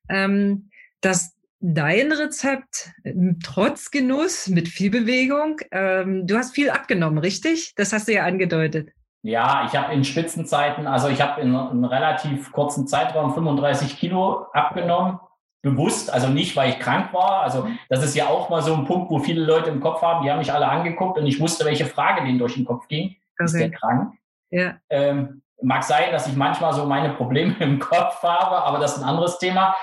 ähm, 0.08 0.70
dass 1.00 1.34
dein 1.60 2.12
Rezept 2.12 2.92
ähm, 3.04 3.38
trotz 3.42 3.90
Genuss 3.90 4.48
mit 4.48 4.68
viel 4.68 4.90
Bewegung, 4.90 5.60
ähm, 5.70 6.26
du 6.26 6.36
hast 6.36 6.54
viel 6.54 6.70
abgenommen, 6.70 7.18
richtig? 7.18 7.72
Das 7.76 7.92
hast 7.92 8.08
du 8.08 8.12
ja 8.12 8.24
angedeutet. 8.24 8.90
Ja, 9.22 9.64
ich 9.66 9.74
habe 9.74 9.94
in 9.94 10.04
Spitzenzeiten, 10.04 10.86
also 10.86 11.08
ich 11.08 11.22
habe 11.22 11.40
in 11.40 11.56
einem 11.56 11.84
relativ 11.84 12.52
kurzen 12.52 12.86
Zeitraum 12.86 13.32
35 13.32 13.96
Kilo 13.96 14.46
abgenommen 14.52 15.18
bewusst, 15.64 16.12
also 16.12 16.28
nicht, 16.28 16.54
weil 16.56 16.70
ich 16.70 16.78
krank 16.78 17.12
war. 17.12 17.42
Also 17.42 17.66
das 17.88 18.04
ist 18.04 18.14
ja 18.14 18.26
auch 18.28 18.50
mal 18.50 18.62
so 18.62 18.74
ein 18.74 18.84
Punkt, 18.84 19.10
wo 19.10 19.18
viele 19.18 19.44
Leute 19.44 19.70
im 19.70 19.80
Kopf 19.80 20.02
haben, 20.02 20.22
die 20.22 20.30
haben 20.30 20.38
mich 20.38 20.52
alle 20.52 20.68
angeguckt 20.68 21.18
und 21.18 21.26
ich 21.26 21.40
wusste, 21.40 21.64
welche 21.64 21.86
Frage 21.86 22.22
denen 22.22 22.38
durch 22.38 22.54
den 22.54 22.66
Kopf 22.66 22.86
ging. 22.86 23.16
Okay. 23.32 23.44
Ist 23.44 23.58
der 23.58 23.70
krank? 23.70 24.12
Ja. 24.50 24.76
Ähm, 24.90 25.42
mag 25.62 25.82
sein, 25.82 26.12
dass 26.12 26.28
ich 26.28 26.36
manchmal 26.36 26.74
so 26.74 26.84
meine 26.84 27.14
Probleme 27.14 27.56
im 27.60 27.78
Kopf 27.78 28.22
habe, 28.22 28.62
aber 28.62 28.78
das 28.78 28.96
ist 28.96 29.02
ein 29.02 29.08
anderes 29.08 29.38
Thema. 29.38 29.74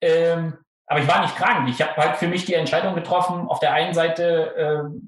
Ähm, 0.00 0.54
aber 0.86 1.00
ich 1.00 1.08
war 1.08 1.20
nicht 1.20 1.36
krank. 1.36 1.68
Ich 1.68 1.82
habe 1.82 1.96
halt 1.96 2.16
für 2.16 2.28
mich 2.28 2.46
die 2.46 2.54
Entscheidung 2.54 2.94
getroffen, 2.94 3.46
auf 3.46 3.60
der 3.60 3.74
einen 3.74 3.92
Seite 3.92 4.56
äh, 4.56 5.00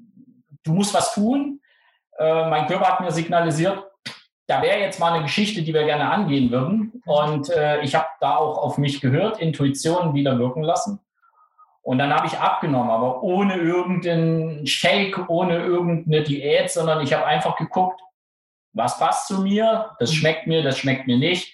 du 0.63 0.73
musst 0.73 0.93
was 0.93 1.13
tun. 1.13 1.59
Äh, 2.19 2.49
mein 2.49 2.67
Körper 2.67 2.87
hat 2.87 3.01
mir 3.01 3.11
signalisiert, 3.11 3.83
da 4.49 4.63
wäre 4.63 4.79
jetzt 4.79 4.99
mal 4.99 5.13
eine 5.13 5.23
Geschichte, 5.23 5.61
die 5.61 5.75
wir 5.75 5.83
gerne 5.83 6.09
angehen 6.09 6.49
würden. 6.49 7.03
Und 7.05 7.51
äh, 7.51 7.81
ich 7.81 7.93
habe 7.93 8.07
da 8.19 8.37
auch 8.37 8.57
auf 8.57 8.79
mich 8.79 8.99
gehört, 8.99 9.39
Intuitionen 9.39 10.15
wieder 10.15 10.39
wirken 10.39 10.63
lassen. 10.63 10.99
Und 11.83 11.99
dann 11.99 12.11
habe 12.11 12.25
ich 12.25 12.37
abgenommen, 12.37 12.89
aber 12.89 13.21
ohne 13.21 13.57
irgendeinen 13.57 14.65
Shake, 14.65 15.29
ohne 15.29 15.59
irgendeine 15.59 16.23
Diät, 16.23 16.71
sondern 16.71 17.01
ich 17.01 17.13
habe 17.13 17.27
einfach 17.27 17.57
geguckt, 17.57 18.01
was 18.73 18.97
passt 18.97 19.27
zu 19.27 19.41
mir, 19.41 19.91
das 19.99 20.13
schmeckt 20.13 20.47
mir, 20.47 20.63
das 20.63 20.79
schmeckt 20.79 21.05
mir 21.05 21.17
nicht, 21.17 21.53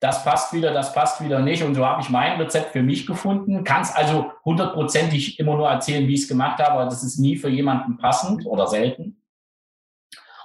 das 0.00 0.24
passt 0.24 0.52
wieder, 0.52 0.72
das 0.72 0.92
passt 0.92 1.22
wieder 1.24 1.38
nicht. 1.38 1.62
Und 1.62 1.76
so 1.76 1.86
habe 1.86 2.02
ich 2.02 2.10
mein 2.10 2.40
Rezept 2.40 2.72
für 2.72 2.82
mich 2.82 3.06
gefunden. 3.06 3.62
Kann 3.62 3.82
es 3.82 3.94
also 3.94 4.32
hundertprozentig 4.44 5.38
immer 5.38 5.54
nur 5.54 5.68
erzählen, 5.68 6.08
wie 6.08 6.14
ich 6.14 6.22
es 6.22 6.28
gemacht 6.28 6.58
habe, 6.58 6.72
aber 6.72 6.84
das 6.86 7.04
ist 7.04 7.18
nie 7.18 7.36
für 7.36 7.48
jemanden 7.48 7.98
passend 7.98 8.46
oder 8.46 8.66
selten. 8.66 9.22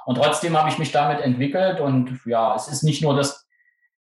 Und 0.06 0.16
trotzdem 0.16 0.58
habe 0.58 0.70
ich 0.70 0.78
mich 0.78 0.92
damit 0.92 1.22
entwickelt 1.22 1.80
und 1.80 2.20
ja, 2.26 2.56
es 2.56 2.68
ist 2.68 2.84
nicht 2.84 3.02
nur 3.02 3.16
das, 3.16 3.48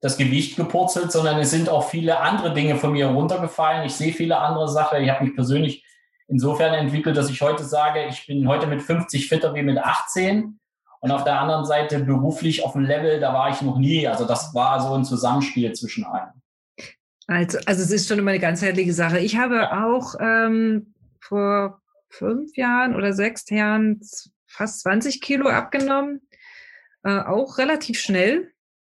das 0.00 0.16
Gewicht 0.16 0.56
gepurzelt, 0.56 1.12
sondern 1.12 1.38
es 1.38 1.50
sind 1.50 1.68
auch 1.68 1.88
viele 1.88 2.20
andere 2.20 2.52
Dinge 2.52 2.76
von 2.76 2.92
mir 2.92 3.06
runtergefallen. 3.06 3.86
Ich 3.86 3.94
sehe 3.94 4.12
viele 4.12 4.38
andere 4.38 4.68
Sachen. 4.68 5.02
Ich 5.02 5.10
habe 5.10 5.24
mich 5.24 5.34
persönlich 5.34 5.84
insofern 6.28 6.74
entwickelt, 6.74 7.16
dass 7.16 7.30
ich 7.30 7.40
heute 7.42 7.64
sage, 7.64 8.06
ich 8.06 8.26
bin 8.26 8.48
heute 8.48 8.66
mit 8.66 8.82
50 8.82 9.28
fitter 9.28 9.54
wie 9.54 9.62
mit 9.62 9.78
18. 9.78 10.58
Und 11.00 11.10
auf 11.10 11.24
der 11.24 11.38
anderen 11.38 11.66
Seite 11.66 12.00
beruflich 12.00 12.64
auf 12.64 12.72
dem 12.72 12.82
Level, 12.82 13.20
da 13.20 13.34
war 13.34 13.50
ich 13.50 13.60
noch 13.60 13.78
nie. 13.78 14.08
Also 14.08 14.24
das 14.24 14.54
war 14.54 14.80
so 14.80 14.94
ein 14.94 15.04
Zusammenspiel 15.04 15.72
zwischen 15.74 16.04
allen. 16.04 16.32
Also, 17.26 17.58
also 17.66 17.82
es 17.82 17.90
ist 17.90 18.08
schon 18.08 18.18
immer 18.18 18.30
eine 18.30 18.40
ganzheitliche 18.40 18.92
Sache. 18.92 19.18
Ich 19.18 19.36
habe 19.36 19.70
auch 19.72 20.14
ähm, 20.20 20.94
vor 21.20 21.80
fünf 22.08 22.56
Jahren 22.56 22.94
oder 22.94 23.12
sechs 23.12 23.48
Jahren 23.50 24.00
fast 24.54 24.80
20 24.80 25.20
Kilo 25.20 25.48
abgenommen, 25.48 26.22
äh, 27.04 27.18
auch 27.18 27.58
relativ 27.58 27.98
schnell. 27.98 28.52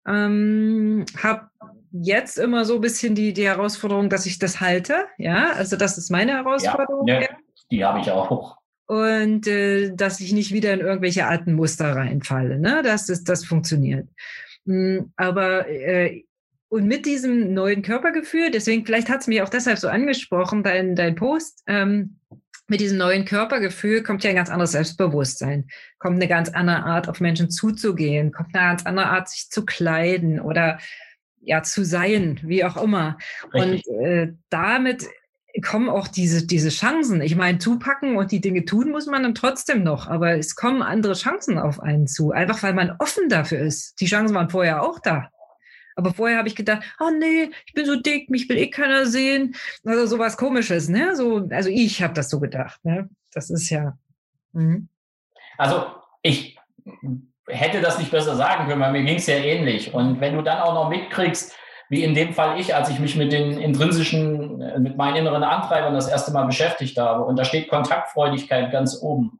Ähm, 0.07 1.07
habe 1.23 1.49
jetzt 1.93 2.38
immer 2.38 2.64
so 2.64 2.77
ein 2.77 2.81
bisschen 2.81 3.14
die, 3.14 3.33
die 3.33 3.47
Herausforderung, 3.47 4.11
dass 4.11 4.27
ich 4.27 4.38
das 4.38 4.61
halte. 4.61 5.07
Ja, 5.17 5.53
also 5.53 5.77
das 5.77 5.97
ist 5.97 6.11
meine 6.11 6.33
Herausforderung. 6.33 7.07
Ja, 7.07 7.23
ja 7.23 7.29
die 7.71 7.85
habe 7.85 8.01
ich 8.01 8.11
auch. 8.11 8.59
Und 8.87 9.47
äh, 9.47 9.95
dass 9.95 10.21
ich 10.21 10.33
nicht 10.33 10.53
wieder 10.53 10.75
in 10.75 10.81
irgendwelche 10.81 11.27
alten 11.27 11.55
Muster 11.55 11.97
reinfalle. 11.97 12.59
Ne? 12.59 12.83
Das, 12.83 13.09
ist, 13.09 13.29
das 13.29 13.45
funktioniert. 13.45 14.09
Mhm, 14.64 15.12
aber 15.17 15.69
äh, 15.69 16.25
und 16.69 16.87
mit 16.87 17.07
diesem 17.07 17.55
neuen 17.55 17.83
Körpergefühl, 17.83 18.51
deswegen 18.51 18.85
vielleicht 18.85 19.09
hat 19.09 19.21
es 19.21 19.27
mich 19.27 19.40
auch 19.43 19.49
deshalb 19.49 19.79
so 19.79 19.88
angesprochen, 19.88 20.62
dein, 20.62 20.97
dein 20.97 21.14
Post, 21.14 21.62
ähm, 21.67 22.19
mit 22.66 22.81
diesem 22.81 22.98
neuen 22.98 23.24
Körpergefühl 23.24 24.03
kommt 24.03 24.24
ja 24.24 24.31
ein 24.31 24.37
ganz 24.37 24.50
anderes 24.50 24.72
Selbstbewusstsein, 24.72 25.68
kommt 25.98 26.16
eine 26.16 26.29
ganz 26.29 26.48
andere 26.48 26.85
Art, 26.85 27.09
auf 27.09 27.20
Menschen 27.20 27.50
zuzugehen, 27.50 28.33
kommt 28.33 28.55
eine 28.55 28.70
ganz 28.70 28.87
andere 28.87 29.07
Art, 29.07 29.29
sich 29.29 29.50
zu 29.50 29.64
kleiden 29.64 30.40
oder 30.40 30.79
ja 31.40 31.62
zu 31.62 31.85
sein, 31.85 32.40
wie 32.42 32.64
auch 32.64 32.77
immer. 32.77 33.18
Richtig. 33.53 33.87
Und 33.87 34.05
äh, 34.05 34.33
damit 34.48 35.07
kommen 35.62 35.88
auch 35.88 36.09
diese, 36.09 36.46
diese 36.46 36.70
Chancen. 36.70 37.20
Ich 37.20 37.37
meine, 37.37 37.59
zupacken 37.59 38.16
und 38.16 38.33
die 38.33 38.40
Dinge 38.40 38.64
tun 38.64 38.90
muss 38.90 39.07
man 39.07 39.22
dann 39.22 39.35
trotzdem 39.35 39.85
noch, 39.85 40.09
aber 40.09 40.37
es 40.38 40.57
kommen 40.57 40.83
andere 40.83 41.14
Chancen 41.14 41.59
auf 41.59 41.81
einen 41.81 42.07
zu, 42.07 42.33
einfach 42.33 42.62
weil 42.62 42.74
man 42.74 42.96
offen 42.98 43.29
dafür 43.29 43.61
ist. 43.61 44.00
Die 44.00 44.07
Chancen 44.07 44.35
waren 44.35 44.50
vorher 44.50 44.83
auch 44.83 44.98
da. 44.98 45.29
Aber 45.96 46.12
vorher 46.12 46.38
habe 46.38 46.48
ich 46.48 46.57
gedacht, 46.57 46.83
oh 47.00 47.11
nee, 47.18 47.50
ich 47.66 47.72
bin 47.72 47.87
so 47.87 47.96
dick, 47.96 48.30
mich 48.30 48.48
will 48.48 48.59
eh 48.59 48.68
keiner 48.68 49.07
sehen. 49.07 49.54
Also 49.85 50.07
sowas 50.07 50.37
komisches, 50.37 50.88
ne? 50.88 51.14
So, 51.14 51.48
also 51.50 51.68
ich 51.68 52.02
habe 52.02 52.14
das 52.14 52.30
so 52.30 52.40
gedacht, 52.40 52.85
ne? 52.85 53.09
Das 53.33 53.50
ist 53.50 53.70
ja. 53.70 53.96
Mhm. 54.52 54.88
Also 55.57 55.87
ich 56.22 56.59
hätte 57.46 57.80
das 57.80 57.98
nicht 57.98 58.11
besser 58.11 58.37
sagen 58.37 58.66
können, 58.66 58.80
weil 58.80 58.92
mir 58.92 59.04
ging 59.04 59.16
es 59.16 59.26
ja 59.26 59.37
ähnlich. 59.37 59.92
Und 59.92 60.20
wenn 60.20 60.35
du 60.35 60.42
dann 60.42 60.59
auch 60.59 60.74
noch 60.74 60.88
mitkriegst, 60.88 61.54
wie 61.90 62.02
in 62.02 62.14
dem 62.14 62.33
Fall 62.33 62.59
ich, 62.59 62.74
als 62.74 62.88
ich 62.88 62.98
mich 62.98 63.14
mit 63.14 63.30
den 63.30 63.59
intrinsischen, 63.59 64.59
mit 64.83 64.96
meinen 64.96 65.16
inneren 65.16 65.44
Antreibern 65.44 65.94
das 65.94 66.09
erste 66.09 66.33
Mal 66.33 66.46
beschäftigt 66.46 66.98
habe, 66.98 67.24
und 67.24 67.38
da 67.38 67.44
steht 67.44 67.68
Kontaktfreudigkeit 67.68 68.72
ganz 68.72 69.00
oben. 69.02 69.38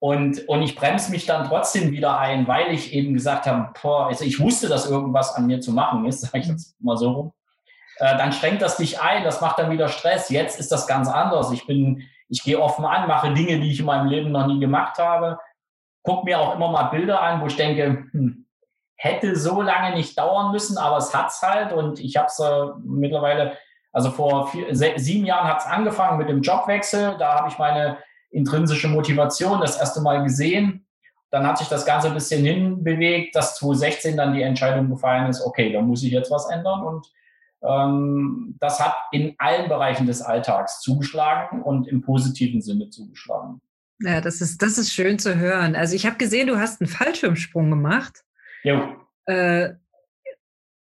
Und, 0.00 0.48
und 0.48 0.62
ich 0.62 0.76
bremse 0.76 1.10
mich 1.10 1.26
dann 1.26 1.46
trotzdem 1.46 1.92
wieder 1.92 2.18
ein, 2.18 2.48
weil 2.48 2.72
ich 2.72 2.94
eben 2.94 3.12
gesagt 3.12 3.46
habe, 3.46 3.70
boah, 3.80 4.06
also 4.06 4.24
ich 4.24 4.40
wusste, 4.40 4.66
dass 4.66 4.88
irgendwas 4.88 5.34
an 5.34 5.46
mir 5.46 5.60
zu 5.60 5.72
machen 5.72 6.06
ist, 6.06 6.20
sage 6.22 6.38
ich 6.38 6.46
jetzt 6.46 6.74
mal 6.80 6.96
so 6.96 7.12
rum. 7.12 7.32
Äh, 7.98 8.16
dann 8.16 8.32
schränkt 8.32 8.62
das 8.62 8.78
dich 8.78 9.00
ein, 9.00 9.24
das 9.24 9.42
macht 9.42 9.58
dann 9.58 9.70
wieder 9.70 9.88
Stress. 9.88 10.30
Jetzt 10.30 10.58
ist 10.58 10.72
das 10.72 10.86
ganz 10.86 11.06
anders. 11.06 11.52
Ich 11.52 11.66
bin, 11.66 12.08
ich 12.30 12.42
gehe 12.42 12.58
offen 12.58 12.86
an, 12.86 13.08
mache 13.08 13.34
Dinge, 13.34 13.60
die 13.60 13.72
ich 13.72 13.80
in 13.80 13.86
meinem 13.86 14.08
Leben 14.08 14.32
noch 14.32 14.46
nie 14.46 14.58
gemacht 14.58 14.98
habe. 14.98 15.38
Guck 16.02 16.24
mir 16.24 16.40
auch 16.40 16.54
immer 16.54 16.70
mal 16.70 16.84
Bilder 16.84 17.20
an, 17.20 17.42
wo 17.42 17.46
ich 17.46 17.56
denke, 17.56 18.06
hm, 18.12 18.46
hätte 18.96 19.36
so 19.36 19.60
lange 19.60 19.94
nicht 19.94 20.18
dauern 20.18 20.50
müssen, 20.50 20.78
aber 20.78 20.96
es 20.96 21.14
hat's 21.14 21.42
halt. 21.42 21.74
Und 21.74 22.00
ich 22.00 22.16
habe 22.16 22.28
es 22.28 22.38
äh, 22.38 22.66
mittlerweile, 22.82 23.58
also 23.92 24.10
vor 24.10 24.46
vier, 24.46 24.74
sieben 24.74 25.26
Jahren 25.26 25.46
hat 25.46 25.58
es 25.58 25.66
angefangen 25.66 26.16
mit 26.16 26.30
dem 26.30 26.40
Jobwechsel. 26.40 27.16
Da 27.18 27.34
habe 27.34 27.48
ich 27.48 27.58
meine 27.58 27.98
intrinsische 28.30 28.88
Motivation 28.88 29.60
das 29.60 29.78
erste 29.78 30.00
Mal 30.00 30.22
gesehen. 30.22 30.86
Dann 31.30 31.46
hat 31.46 31.58
sich 31.58 31.68
das 31.68 31.86
Ganze 31.86 32.08
ein 32.08 32.14
bisschen 32.14 32.44
hinbewegt, 32.44 33.36
dass 33.36 33.56
2016 33.56 34.16
dann 34.16 34.34
die 34.34 34.42
Entscheidung 34.42 34.90
gefallen 34.90 35.28
ist, 35.28 35.44
okay, 35.44 35.72
da 35.72 35.80
muss 35.80 36.02
ich 36.02 36.10
jetzt 36.10 36.30
was 36.30 36.50
ändern. 36.50 36.82
Und 36.82 37.06
ähm, 37.62 38.56
das 38.60 38.80
hat 38.80 38.94
in 39.12 39.34
allen 39.38 39.68
Bereichen 39.68 40.06
des 40.06 40.22
Alltags 40.22 40.80
zugeschlagen 40.80 41.62
und 41.62 41.86
im 41.86 42.00
positiven 42.00 42.62
Sinne 42.62 42.90
zugeschlagen. 42.90 43.60
Ja, 44.00 44.20
das 44.20 44.40
ist, 44.40 44.62
das 44.62 44.78
ist 44.78 44.92
schön 44.92 45.18
zu 45.18 45.36
hören. 45.36 45.76
Also 45.76 45.94
ich 45.94 46.06
habe 46.06 46.16
gesehen, 46.16 46.46
du 46.46 46.58
hast 46.58 46.80
einen 46.80 46.88
Fallschirmsprung 46.88 47.70
gemacht. 47.70 48.24
Ja. 48.64 48.96
Äh, 49.26 49.74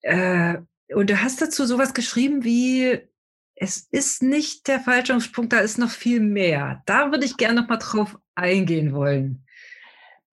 äh, 0.03 0.59
und 0.95 1.11
du 1.11 1.21
hast 1.21 1.43
dazu 1.43 1.67
sowas 1.67 1.93
geschrieben 1.93 2.45
wie, 2.45 3.01
es 3.63 3.87
ist 3.91 4.23
nicht 4.23 4.69
der 4.69 4.81
Fallschirmsprung, 4.81 5.51
da 5.51 5.59
ist 5.59 5.79
noch 5.79 5.91
viel 5.91 6.21
mehr. 6.21 6.83
Da 6.87 7.13
würde 7.13 7.27
ich 7.27 7.37
gerne 7.37 7.61
noch 7.61 7.69
mal 7.69 7.77
drauf 7.77 8.17
eingehen 8.35 8.95
wollen. 8.95 9.45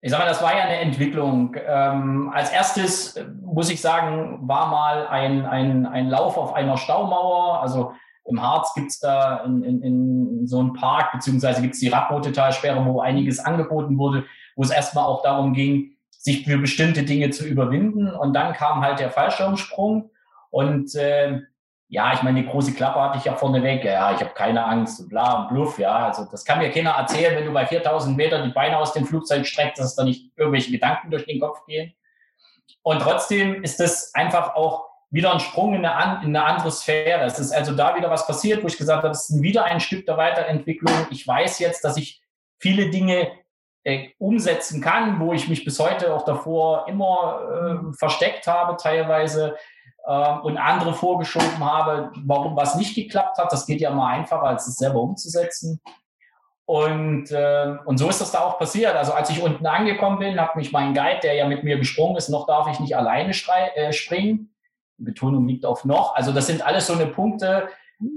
Ich 0.00 0.10
sage 0.10 0.22
mal, 0.22 0.28
das 0.30 0.42
war 0.42 0.56
ja 0.56 0.64
eine 0.64 0.78
Entwicklung. 0.78 1.54
Ähm, 1.66 2.30
als 2.32 2.50
erstes 2.50 3.16
äh, 3.16 3.26
muss 3.42 3.68
ich 3.68 3.82
sagen, 3.82 4.48
war 4.48 4.70
mal 4.70 5.06
ein, 5.08 5.44
ein, 5.44 5.84
ein 5.84 6.08
Lauf 6.08 6.38
auf 6.38 6.54
einer 6.54 6.78
Staumauer. 6.78 7.60
Also 7.60 7.92
im 8.24 8.40
Harz 8.40 8.72
gibt 8.74 8.92
es 8.92 8.98
da 8.98 9.44
in, 9.44 9.62
in, 9.62 9.82
in, 9.82 10.46
so 10.46 10.60
einen 10.60 10.72
Park, 10.72 11.12
beziehungsweise 11.12 11.60
gibt 11.60 11.74
es 11.74 11.80
die 11.80 11.88
Radrote-Talsperre, 11.88 12.82
wo 12.86 13.00
einiges 13.00 13.40
angeboten 13.40 13.98
wurde, 13.98 14.24
wo 14.56 14.62
es 14.62 14.70
erstmal 14.70 15.04
auch 15.04 15.22
darum 15.22 15.52
ging, 15.52 15.96
sich 16.10 16.46
für 16.46 16.56
bestimmte 16.56 17.02
Dinge 17.02 17.28
zu 17.28 17.46
überwinden. 17.46 18.08
Und 18.10 18.32
dann 18.32 18.54
kam 18.54 18.80
halt 18.80 19.00
der 19.00 19.10
Fallschirmsprung. 19.10 20.10
Und 20.50 20.94
äh, 20.94 21.40
ja, 21.90 22.12
ich 22.12 22.22
meine, 22.22 22.42
die 22.42 22.48
große 22.48 22.74
Klappe 22.74 23.00
hatte 23.00 23.18
ich 23.18 23.24
ja 23.24 23.34
vorneweg, 23.34 23.84
ja, 23.84 24.12
ich 24.12 24.20
habe 24.20 24.34
keine 24.34 24.64
Angst, 24.64 25.08
bla 25.08 25.42
und 25.42 25.48
bluff, 25.48 25.78
ja, 25.78 26.08
also 26.08 26.26
das 26.30 26.44
kann 26.44 26.58
mir 26.58 26.70
keiner 26.70 26.90
erzählen, 26.90 27.34
wenn 27.34 27.46
du 27.46 27.52
bei 27.52 27.66
4000 27.66 28.16
Meter 28.16 28.42
die 28.42 28.52
Beine 28.52 28.78
aus 28.78 28.92
dem 28.92 29.06
Flugzeug 29.06 29.46
streckst, 29.46 29.82
dass 29.82 29.96
da 29.96 30.04
nicht 30.04 30.30
irgendwelche 30.36 30.70
Gedanken 30.70 31.10
durch 31.10 31.24
den 31.24 31.40
Kopf 31.40 31.64
gehen. 31.66 31.94
Und 32.82 33.00
trotzdem 33.00 33.62
ist 33.64 33.80
das 33.80 34.14
einfach 34.14 34.54
auch 34.54 34.86
wieder 35.10 35.32
ein 35.32 35.40
Sprung 35.40 35.74
in 35.74 35.86
eine, 35.86 36.22
in 36.22 36.36
eine 36.36 36.44
andere 36.44 36.70
Sphäre. 36.70 37.24
Es 37.24 37.38
ist 37.38 37.52
also 37.52 37.74
da 37.74 37.96
wieder 37.96 38.10
was 38.10 38.26
passiert, 38.26 38.62
wo 38.62 38.66
ich 38.66 38.76
gesagt 38.76 39.02
habe, 39.02 39.12
es 39.12 39.30
ist 39.30 39.42
wieder 39.42 39.64
ein 39.64 39.80
Stück 39.80 40.04
der 40.04 40.18
Weiterentwicklung. 40.18 40.94
Ich 41.10 41.26
weiß 41.26 41.58
jetzt, 41.60 41.82
dass 41.84 41.96
ich 41.96 42.22
viele 42.58 42.90
Dinge 42.90 43.30
äh, 43.84 44.10
umsetzen 44.18 44.82
kann, 44.82 45.18
wo 45.20 45.32
ich 45.32 45.48
mich 45.48 45.64
bis 45.64 45.78
heute 45.78 46.14
auch 46.14 46.24
davor 46.26 46.86
immer 46.88 47.80
äh, 47.90 47.96
versteckt 47.96 48.46
habe, 48.46 48.76
teilweise 48.76 49.56
und 50.12 50.56
andere 50.56 50.94
vorgeschoben 50.94 51.60
habe, 51.60 52.10
warum 52.24 52.56
was 52.56 52.76
nicht 52.76 52.94
geklappt 52.94 53.38
hat. 53.38 53.52
Das 53.52 53.66
geht 53.66 53.80
ja 53.80 53.90
mal 53.90 54.14
einfacher, 54.14 54.44
als 54.44 54.66
es 54.66 54.76
selber 54.76 55.00
umzusetzen. 55.00 55.80
Und, 56.68 57.30
äh, 57.30 57.76
und 57.86 57.96
so 57.96 58.10
ist 58.10 58.20
das 58.20 58.30
da 58.30 58.40
auch 58.40 58.58
passiert. 58.58 58.94
Also 58.94 59.12
als 59.12 59.30
ich 59.30 59.42
unten 59.42 59.66
angekommen 59.66 60.18
bin, 60.18 60.38
hat 60.38 60.54
mich 60.54 60.70
mein 60.70 60.92
Guide, 60.92 61.20
der 61.22 61.34
ja 61.34 61.46
mit 61.46 61.64
mir 61.64 61.78
gesprungen 61.78 62.16
ist, 62.16 62.28
noch 62.28 62.46
darf 62.46 62.68
ich 62.70 62.78
nicht 62.78 62.94
alleine 62.94 63.32
äh, 63.74 63.92
springen. 63.92 64.54
Die 64.98 65.04
Betonung 65.04 65.48
liegt 65.48 65.64
auf 65.64 65.86
noch. 65.86 66.14
Also 66.14 66.30
das 66.30 66.46
sind 66.46 66.66
alles 66.66 66.86
so 66.86 66.92
eine 66.92 67.06
Punkte. 67.06 67.68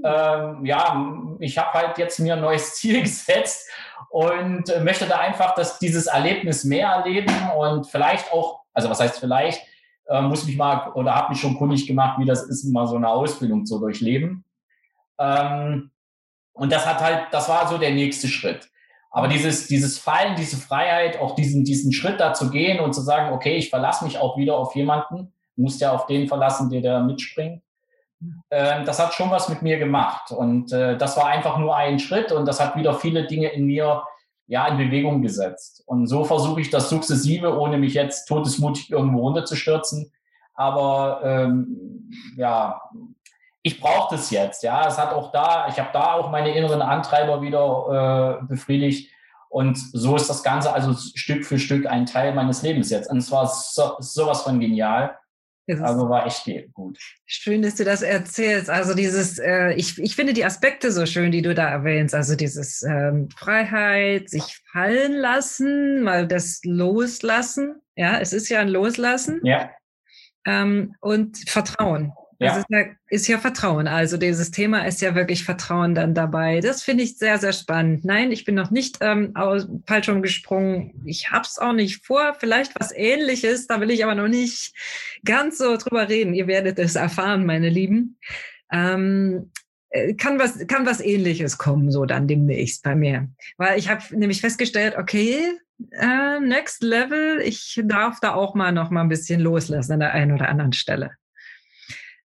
Ähm, 0.04 0.66
ja, 0.66 1.16
ich 1.40 1.58
habe 1.58 1.72
halt 1.74 1.98
jetzt 1.98 2.20
mir 2.20 2.34
ein 2.34 2.42
neues 2.42 2.76
Ziel 2.76 3.02
gesetzt 3.02 3.70
und 4.10 4.70
äh, 4.70 4.82
möchte 4.82 5.06
da 5.06 5.20
einfach, 5.20 5.56
dass 5.56 5.80
dieses 5.80 6.08
Erlebnis 6.08 6.66
mehr 6.66 6.90
erleben 6.90 7.34
und 7.58 7.88
vielleicht 7.88 8.34
auch, 8.34 8.62
also 8.74 8.90
was 8.90 9.00
heißt 9.00 9.20
vielleicht, 9.20 9.62
äh, 10.08 10.22
muss 10.22 10.46
mich 10.46 10.58
mal 10.58 10.92
oder 10.94 11.16
habe 11.16 11.30
mich 11.30 11.42
schon 11.42 11.58
kundig 11.58 11.88
gemacht, 11.88 12.20
wie 12.20 12.26
das 12.26 12.44
ist, 12.44 12.64
mal 12.66 12.88
so 12.88 12.96
eine 12.96 13.10
Ausbildung 13.10 13.66
zu 13.66 13.80
durchleben. 13.80 14.44
Ähm, 15.20 15.92
und 16.54 16.72
das 16.72 16.86
hat 16.86 17.02
halt, 17.02 17.28
das 17.32 17.48
war 17.50 17.68
so 17.68 17.78
der 17.78 17.92
nächste 17.92 18.28
Schritt. 18.28 18.70
Aber 19.10 19.28
dieses, 19.28 19.68
dieses 19.68 19.98
Fallen, 19.98 20.36
diese 20.36 20.58
Freiheit, 20.58 21.20
auch 21.20 21.36
diesen, 21.36 21.66
diesen 21.66 21.92
Schritt 21.92 22.20
da 22.20 22.34
zu 22.34 22.50
gehen 22.50 22.80
und 22.80 22.94
zu 22.94 23.02
sagen, 23.02 23.34
okay, 23.34 23.56
ich 23.56 23.70
verlasse 23.70 24.06
mich 24.06 24.18
auch 24.18 24.38
wieder 24.38 24.58
auf 24.58 24.76
jemanden, 24.76 25.34
muss 25.56 25.80
ja 25.80 25.92
auf 25.92 26.06
den 26.06 26.28
verlassen, 26.28 26.70
der 26.70 26.82
da 26.82 27.00
mitspringt. 27.02 27.62
Äh, 28.50 28.84
das 28.86 29.00
hat 29.00 29.14
schon 29.14 29.30
was 29.30 29.50
mit 29.50 29.62
mir 29.62 29.80
gemacht. 29.80 30.32
Und 30.32 30.72
äh, 30.72 30.98
das 30.98 31.18
war 31.18 31.28
einfach 31.28 31.58
nur 31.58 31.76
ein 31.76 32.00
Schritt 32.00 32.32
und 32.32 32.48
das 32.48 32.60
hat 32.60 32.76
wieder 32.76 32.94
viele 32.94 33.28
Dinge 33.28 33.50
in 33.50 33.66
mir 33.66 34.04
ja 34.52 34.68
in 34.68 34.78
Bewegung 34.78 35.22
gesetzt. 35.22 35.82
Und 35.86 36.08
so 36.08 36.26
versuche 36.26 36.60
ich 36.60 36.70
das 36.70 36.90
sukzessive, 36.90 37.58
ohne 37.58 37.78
mich 37.78 37.94
jetzt 37.94 38.26
todesmutig 38.26 38.92
irgendwo 38.92 39.22
runterzustürzen. 39.22 40.12
Aber 40.56 41.22
ähm, 41.24 42.12
ja, 42.36 42.82
ich 43.62 43.80
brauche 43.80 44.14
das 44.14 44.30
jetzt. 44.30 44.62
Ja, 44.62 44.86
es 44.86 44.98
hat 44.98 45.14
auch 45.14 45.32
da, 45.32 45.70
ich 45.70 45.80
habe 45.80 45.92
da 45.94 46.16
auch 46.16 46.32
meine 46.32 46.54
inneren 46.54 46.82
Antreiber 46.82 47.42
wieder 47.42 48.42
äh, 48.42 48.46
befriedigt. 48.46 49.10
Und 49.48 49.78
so 49.78 50.18
ist 50.18 50.30
das 50.30 50.44
Ganze 50.44 50.74
also 50.74 50.94
Stück 51.16 51.46
für 51.46 51.58
Stück 51.58 51.86
ein 51.86 52.06
Teil 52.06 52.34
meines 52.34 52.62
Lebens 52.62 52.90
jetzt. 52.90 53.10
Und 53.10 53.20
es 53.20 53.32
war 53.32 53.48
so, 53.48 53.94
sowas 54.00 54.42
von 54.42 54.60
genial. 54.60 55.18
Also 55.68 56.10
war 56.10 56.26
echt 56.26 56.50
gut. 56.74 56.98
Schön, 57.26 57.62
dass 57.62 57.76
du 57.76 57.84
das 57.84 58.02
erzählst. 58.02 58.70
Also 58.70 58.94
dieses, 58.94 59.38
äh, 59.40 59.74
ich, 59.74 59.98
ich 60.00 60.16
finde 60.16 60.34
die 60.34 60.44
Aspekte 60.44 60.92
so 60.92 61.06
schön, 61.06 61.32
die 61.32 61.42
du 61.42 61.54
da 61.54 61.70
erwähnst. 61.70 62.16
Also 62.16 62.36
dieses 62.36 62.84
ähm, 62.84 63.30
Freiheit, 63.38 64.30
sich 64.30 64.60
fallen 64.72 65.14
lassen, 65.14 66.04
mal 66.04 66.28
das 66.28 66.62
Loslassen. 66.64 67.76
Ja, 67.96 68.20
es 68.20 68.34
ist 68.34 68.50
ja 68.50 68.60
ein 68.60 68.70
Loslassen. 68.70 69.40
Ja. 69.44 69.72
Ähm, 70.46 70.96
und 71.00 71.38
Vertrauen. 71.48 72.14
Ja. 72.42 72.56
Das 72.56 72.58
ist 72.58 72.66
ja, 72.70 72.86
ist 73.10 73.28
ja 73.28 73.38
Vertrauen. 73.38 73.88
Also 73.88 74.18
dieses 74.18 74.50
Thema 74.50 74.88
ist 74.88 75.00
ja 75.00 75.14
wirklich 75.14 75.44
Vertrauen 75.44 75.94
dann 75.94 76.16
dabei. 76.16 76.60
Das 76.60 76.82
finde 76.82 77.04
ich 77.04 77.20
sehr, 77.20 77.38
sehr 77.38 77.54
spannend. 77.54 78.04
Nein, 78.04 78.32
ich 78.32 78.46
bin 78.46 78.56
noch 78.56 78.72
nicht 78.72 78.98
ähm, 79.02 79.36
aus 79.36 79.68
Fallschirm 79.86 80.24
gesprungen. 80.24 81.04
Ich 81.06 81.30
habe 81.30 81.44
es 81.44 81.60
auch 81.60 81.74
nicht 81.74 82.04
vor. 82.04 82.36
Vielleicht 82.40 82.80
was 82.80 82.92
Ähnliches. 82.94 83.68
Da 83.68 83.80
will 83.80 83.92
ich 83.92 84.04
aber 84.04 84.16
noch 84.16 84.28
nicht 84.28 84.74
ganz 85.24 85.60
so 85.60 85.78
drüber 85.78 86.10
reden. 86.10 86.34
Ihr 86.34 86.48
werdet 86.48 86.80
es 86.80 86.96
erfahren, 86.96 87.46
meine 87.46 87.70
Lieben. 87.70 88.18
Ähm, 88.72 89.52
äh, 89.92 90.16
kann 90.16 90.40
was, 90.40 90.66
kann 90.66 90.88
was 90.88 91.00
Ähnliches 91.00 91.60
kommen, 91.60 91.92
so 91.92 92.06
dann 92.06 92.28
demnächst 92.28 92.82
bei 92.82 92.96
mir. 92.96 93.30
Weil 93.58 93.78
ich 93.78 93.88
habe 93.88 94.04
nämlich 94.18 94.42
festgestellt, 94.42 94.96
okay, 94.98 95.38
äh, 95.92 96.40
Next 96.40 96.82
Level, 96.82 97.40
ich 97.44 97.80
darf 97.86 98.20
da 98.20 98.34
auch 98.34 98.56
mal 98.56 98.72
noch 98.72 98.90
mal 98.90 99.02
ein 99.02 99.10
bisschen 99.10 99.42
loslassen 99.42 99.94
an 99.94 100.00
der 100.00 100.14
einen 100.14 100.32
oder 100.32 100.50
anderen 100.50 100.74
Stelle. 100.74 101.12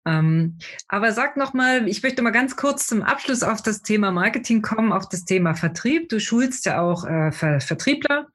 Ähm, 0.07 0.59
aber 0.89 1.13
sag 1.13 1.37
noch 1.37 1.55
mal, 1.55 1.89
ich 1.89 2.03
möchte 2.03 2.23
mal 2.23 2.31
ganz 2.31 2.57
kurz 2.57 2.87
zum 2.87 3.03
Abschluss 3.03 3.43
auf 3.43 3.63
das 3.63 3.83
Thema 3.83 4.11
Marketing 4.11 4.61
kommen, 4.61 4.93
auf 4.93 5.09
das 5.09 5.25
Thema 5.25 5.55
Vertrieb. 5.55 6.11
Du 6.11 6.21
schulst 6.21 6.67
ja 6.67 6.81
auch 6.81 7.07
äh, 7.07 7.33
Ver 7.33 7.61
Vertriebler. 7.61 8.29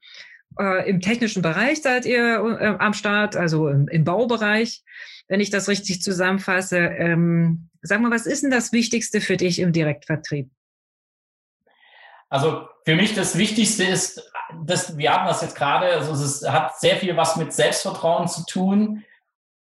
Äh, 0.58 0.90
Im 0.90 1.00
technischen 1.00 1.42
Bereich 1.42 1.82
seid 1.82 2.06
ihr 2.06 2.58
äh, 2.60 2.76
am 2.78 2.92
Start, 2.92 3.36
also 3.36 3.68
im, 3.68 3.86
im, 3.86 4.04
Baubereich, 4.04 4.82
wenn 5.28 5.38
ich 5.38 5.50
das 5.50 5.68
richtig 5.68 6.02
zusammenfasse. 6.02 6.78
Ähm, 6.78 7.68
sag 7.82 8.00
mal, 8.00 8.10
was 8.10 8.26
ist 8.26 8.42
denn 8.42 8.50
das 8.50 8.72
Wichtigste 8.72 9.20
für 9.20 9.36
dich 9.36 9.60
im 9.60 9.72
Direktvertrieb? 9.72 10.50
Also 12.28 12.68
für 12.84 12.96
mich 12.96 13.14
das 13.14 13.38
Wichtigste 13.38 13.84
ist, 13.84 14.22
dass 14.64 14.96
wir 14.98 15.12
haben 15.12 15.26
das 15.26 15.42
jetzt 15.42 15.54
gerade, 15.54 15.86
also 15.86 16.12
es 16.12 16.46
hat 16.48 16.78
sehr 16.80 16.96
viel 16.96 17.16
was 17.16 17.36
mit 17.36 17.52
Selbstvertrauen 17.52 18.26
zu 18.26 18.44
tun 18.44 19.04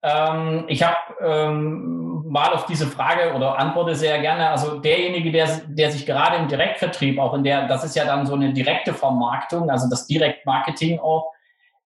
ähm, 0.05 0.65
ich 0.67 0.83
habe 0.83 0.97
ähm, 1.19 2.25
mal 2.27 2.53
auf 2.53 2.67
diese 2.67 2.85
Frage 2.85 3.33
oder 3.33 3.57
antworte 3.57 3.95
sehr 3.95 4.19
gerne. 4.19 4.51
Also 4.51 4.77
derjenige, 4.77 5.31
der, 5.31 5.47
der 5.67 5.91
sich 5.91 6.05
gerade 6.05 6.37
im 6.37 6.47
Direktvertrieb 6.47 7.17
auch 7.17 7.33
in 7.33 7.43
der, 7.43 7.67
das 7.67 7.83
ist 7.83 7.95
ja 7.95 8.05
dann 8.05 8.27
so 8.27 8.35
eine 8.35 8.53
direkte 8.53 8.93
Vermarktung, 8.93 9.71
also 9.71 9.89
das 9.89 10.05
Direktmarketing 10.05 10.99
auch, 10.99 11.31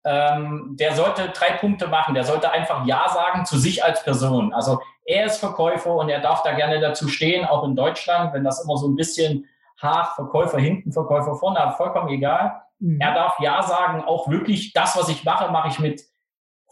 ähm, 0.05 0.77
der 0.79 0.95
sollte 0.95 1.31
drei 1.31 1.53
Punkte 1.53 1.89
machen. 1.89 2.15
Der 2.15 2.25
sollte 2.25 2.51
einfach 2.51 2.85
Ja 2.85 3.09
sagen 3.09 3.47
zu 3.47 3.57
sich 3.57 3.83
als 3.83 4.05
Person. 4.05 4.53
Also 4.53 4.83
er 5.07 5.25
ist 5.25 5.39
Verkäufer 5.39 5.95
und 5.95 6.11
er 6.11 6.21
darf 6.21 6.43
da 6.43 6.53
gerne 6.53 6.81
dazu 6.81 7.09
stehen, 7.09 7.47
auch 7.47 7.65
in 7.65 7.75
Deutschland, 7.75 8.35
wenn 8.35 8.45
das 8.45 8.63
immer 8.63 8.77
so 8.77 8.89
ein 8.89 8.97
bisschen 8.97 9.47
Hach, 9.81 10.17
Verkäufer 10.17 10.59
hinten, 10.59 10.93
Verkäufer 10.93 11.35
vorne, 11.37 11.73
vollkommen 11.79 12.11
egal. 12.11 12.61
Mhm. 12.79 13.01
Er 13.01 13.15
darf 13.15 13.41
Ja 13.41 13.63
sagen, 13.63 14.05
auch 14.05 14.29
wirklich 14.29 14.75
das, 14.75 14.99
was 14.99 15.09
ich 15.09 15.25
mache, 15.25 15.51
mache 15.51 15.69
ich 15.69 15.79
mit 15.79 16.12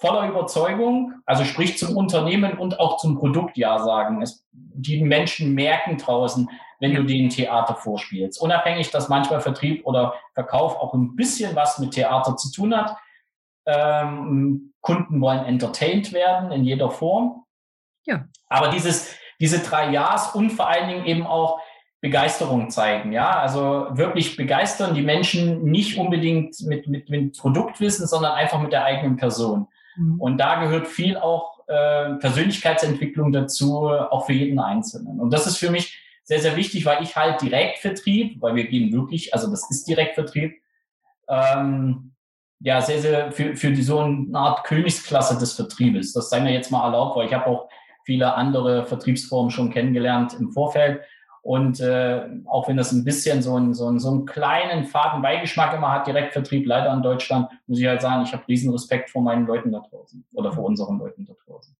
voller 0.00 0.28
Überzeugung, 0.28 1.14
also 1.26 1.44
sprich 1.44 1.76
zum 1.76 1.96
Unternehmen 1.96 2.58
und 2.58 2.80
auch 2.80 2.96
zum 2.96 3.18
Produkt 3.18 3.56
Ja 3.56 3.78
sagen. 3.78 4.22
Es, 4.22 4.46
die 4.52 5.02
Menschen 5.02 5.54
merken 5.54 5.98
draußen, 5.98 6.48
wenn 6.80 6.94
du 6.94 7.04
denen 7.04 7.28
Theater 7.28 7.74
vorspielst. 7.74 8.40
Unabhängig, 8.40 8.90
dass 8.90 9.10
manchmal 9.10 9.40
Vertrieb 9.40 9.86
oder 9.86 10.14
Verkauf 10.32 10.76
auch 10.76 10.94
ein 10.94 11.16
bisschen 11.16 11.54
was 11.54 11.78
mit 11.78 11.92
Theater 11.92 12.36
zu 12.36 12.50
tun 12.50 12.74
hat. 12.74 12.96
Ähm, 13.66 14.72
Kunden 14.80 15.20
wollen 15.20 15.44
entertained 15.44 16.14
werden 16.14 16.50
in 16.50 16.64
jeder 16.64 16.90
Form. 16.90 17.44
Ja. 18.06 18.24
Aber 18.48 18.68
dieses, 18.68 19.14
diese 19.38 19.58
drei 19.58 19.90
Ja's 19.90 20.34
und 20.34 20.50
vor 20.50 20.68
allen 20.68 20.88
Dingen 20.88 21.04
eben 21.04 21.26
auch 21.26 21.60
Begeisterung 22.00 22.70
zeigen. 22.70 23.12
Ja, 23.12 23.38
also 23.38 23.88
wirklich 23.90 24.36
begeistern 24.36 24.94
die 24.94 25.02
Menschen 25.02 25.64
nicht 25.64 25.98
unbedingt 25.98 26.58
mit, 26.62 26.86
mit, 26.86 27.10
mit 27.10 27.38
Produktwissen, 27.38 28.06
sondern 28.06 28.32
einfach 28.32 28.62
mit 28.62 28.72
der 28.72 28.84
eigenen 28.84 29.16
Person. 29.16 29.68
Mhm. 30.00 30.20
Und 30.20 30.38
da 30.38 30.62
gehört 30.62 30.88
viel 30.88 31.16
auch 31.16 31.60
äh, 31.68 32.14
Persönlichkeitsentwicklung 32.14 33.32
dazu, 33.32 33.88
auch 33.88 34.26
für 34.26 34.32
jeden 34.32 34.58
Einzelnen. 34.58 35.20
Und 35.20 35.32
das 35.32 35.46
ist 35.46 35.58
für 35.58 35.70
mich 35.70 35.98
sehr, 36.24 36.40
sehr 36.40 36.56
wichtig, 36.56 36.86
weil 36.86 37.02
ich 37.02 37.16
halt 37.16 37.42
Direktvertrieb, 37.42 38.40
weil 38.40 38.54
wir 38.54 38.66
gehen 38.66 38.92
wirklich, 38.92 39.34
also 39.34 39.50
das 39.50 39.70
ist 39.70 39.86
Direktvertrieb, 39.88 40.54
ähm, 41.28 42.12
ja, 42.60 42.80
sehr, 42.80 43.00
sehr 43.00 43.32
für, 43.32 43.56
für 43.56 43.70
die, 43.70 43.82
so 43.82 44.00
eine 44.00 44.38
Art 44.38 44.64
Königsklasse 44.64 45.38
des 45.38 45.54
Vertriebes. 45.54 46.12
Das 46.12 46.28
sei 46.28 46.40
mir 46.40 46.52
jetzt 46.52 46.70
mal 46.70 46.84
erlaubt, 46.84 47.16
weil 47.16 47.26
ich 47.26 47.34
habe 47.34 47.46
auch 47.46 47.68
viele 48.04 48.34
andere 48.34 48.84
Vertriebsformen 48.84 49.50
schon 49.50 49.70
kennengelernt 49.70 50.34
im 50.38 50.50
Vorfeld. 50.50 51.00
Und 51.42 51.80
äh, 51.80 52.22
auch 52.44 52.68
wenn 52.68 52.76
das 52.76 52.92
ein 52.92 53.04
bisschen 53.04 53.40
so, 53.40 53.56
ein, 53.56 53.72
so, 53.72 53.88
ein, 53.88 53.98
so 53.98 54.10
einen 54.10 54.26
kleinen 54.26 54.84
faden 54.84 55.22
Beigeschmack 55.22 55.74
immer 55.74 55.92
hat, 55.92 56.06
Direktvertrieb 56.06 56.66
leider 56.66 56.92
in 56.92 57.02
Deutschland, 57.02 57.48
muss 57.66 57.80
ich 57.80 57.86
halt 57.86 58.02
sagen, 58.02 58.24
ich 58.24 58.32
habe 58.32 58.46
riesen 58.46 58.70
Respekt 58.70 59.10
vor 59.10 59.22
meinen 59.22 59.46
Leuten 59.46 59.72
da 59.72 59.80
draußen 59.80 60.24
oder 60.34 60.52
vor 60.52 60.64
unseren 60.64 60.98
Leuten 60.98 61.24
da 61.24 61.32
draußen. 61.46 61.74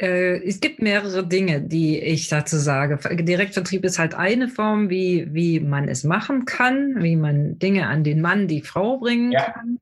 Äh, 0.00 0.46
es 0.46 0.60
gibt 0.60 0.80
mehrere 0.80 1.26
Dinge, 1.26 1.60
die 1.60 1.98
ich 1.98 2.28
dazu 2.28 2.56
sage. 2.56 2.98
Direktvertrieb 3.24 3.84
ist 3.84 3.98
halt 3.98 4.14
eine 4.14 4.48
Form, 4.48 4.90
wie, 4.90 5.26
wie 5.32 5.58
man 5.60 5.88
es 5.88 6.04
machen 6.04 6.44
kann, 6.44 7.02
wie 7.02 7.16
man 7.16 7.58
Dinge 7.58 7.88
an 7.88 8.04
den 8.04 8.20
Mann, 8.20 8.46
die 8.46 8.62
Frau 8.62 8.98
bringen 8.98 9.32
ja. 9.32 9.50
kann. 9.50 9.80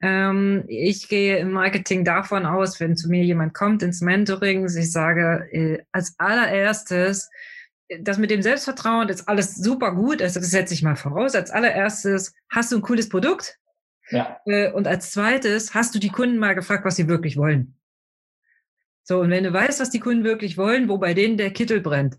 Ähm, 0.00 0.64
ich 0.66 1.08
gehe 1.08 1.38
im 1.38 1.52
Marketing 1.52 2.04
davon 2.04 2.46
aus, 2.46 2.80
wenn 2.80 2.96
zu 2.96 3.08
mir 3.08 3.22
jemand 3.22 3.54
kommt 3.54 3.82
ins 3.82 4.00
Mentoring, 4.00 4.64
ich 4.64 4.90
sage 4.90 5.48
äh, 5.52 5.78
als 5.92 6.18
allererstes, 6.18 7.30
das 8.00 8.18
mit 8.18 8.30
dem 8.30 8.42
Selbstvertrauen 8.42 9.08
ist 9.08 9.28
alles 9.28 9.56
super 9.56 9.94
gut. 9.94 10.22
Also 10.22 10.40
das 10.40 10.50
setze 10.50 10.74
ich 10.74 10.82
mal 10.82 10.96
voraus. 10.96 11.34
Als 11.34 11.50
allererstes 11.50 12.34
hast 12.50 12.72
du 12.72 12.76
ein 12.76 12.82
cooles 12.82 13.08
Produkt. 13.08 13.58
Ja. 14.10 14.38
Äh, 14.46 14.70
und 14.72 14.86
als 14.86 15.10
zweites 15.12 15.74
hast 15.74 15.94
du 15.94 15.98
die 15.98 16.10
Kunden 16.10 16.38
mal 16.38 16.54
gefragt, 16.54 16.84
was 16.84 16.96
sie 16.96 17.08
wirklich 17.08 17.36
wollen. 17.36 17.76
So, 19.02 19.20
und 19.20 19.30
wenn 19.30 19.44
du 19.44 19.52
weißt, 19.52 19.80
was 19.80 19.90
die 19.90 20.00
Kunden 20.00 20.24
wirklich 20.24 20.56
wollen, 20.56 20.88
wo 20.88 20.98
bei 20.98 21.14
denen 21.14 21.36
der 21.36 21.50
Kittel 21.50 21.80
brennt, 21.80 22.16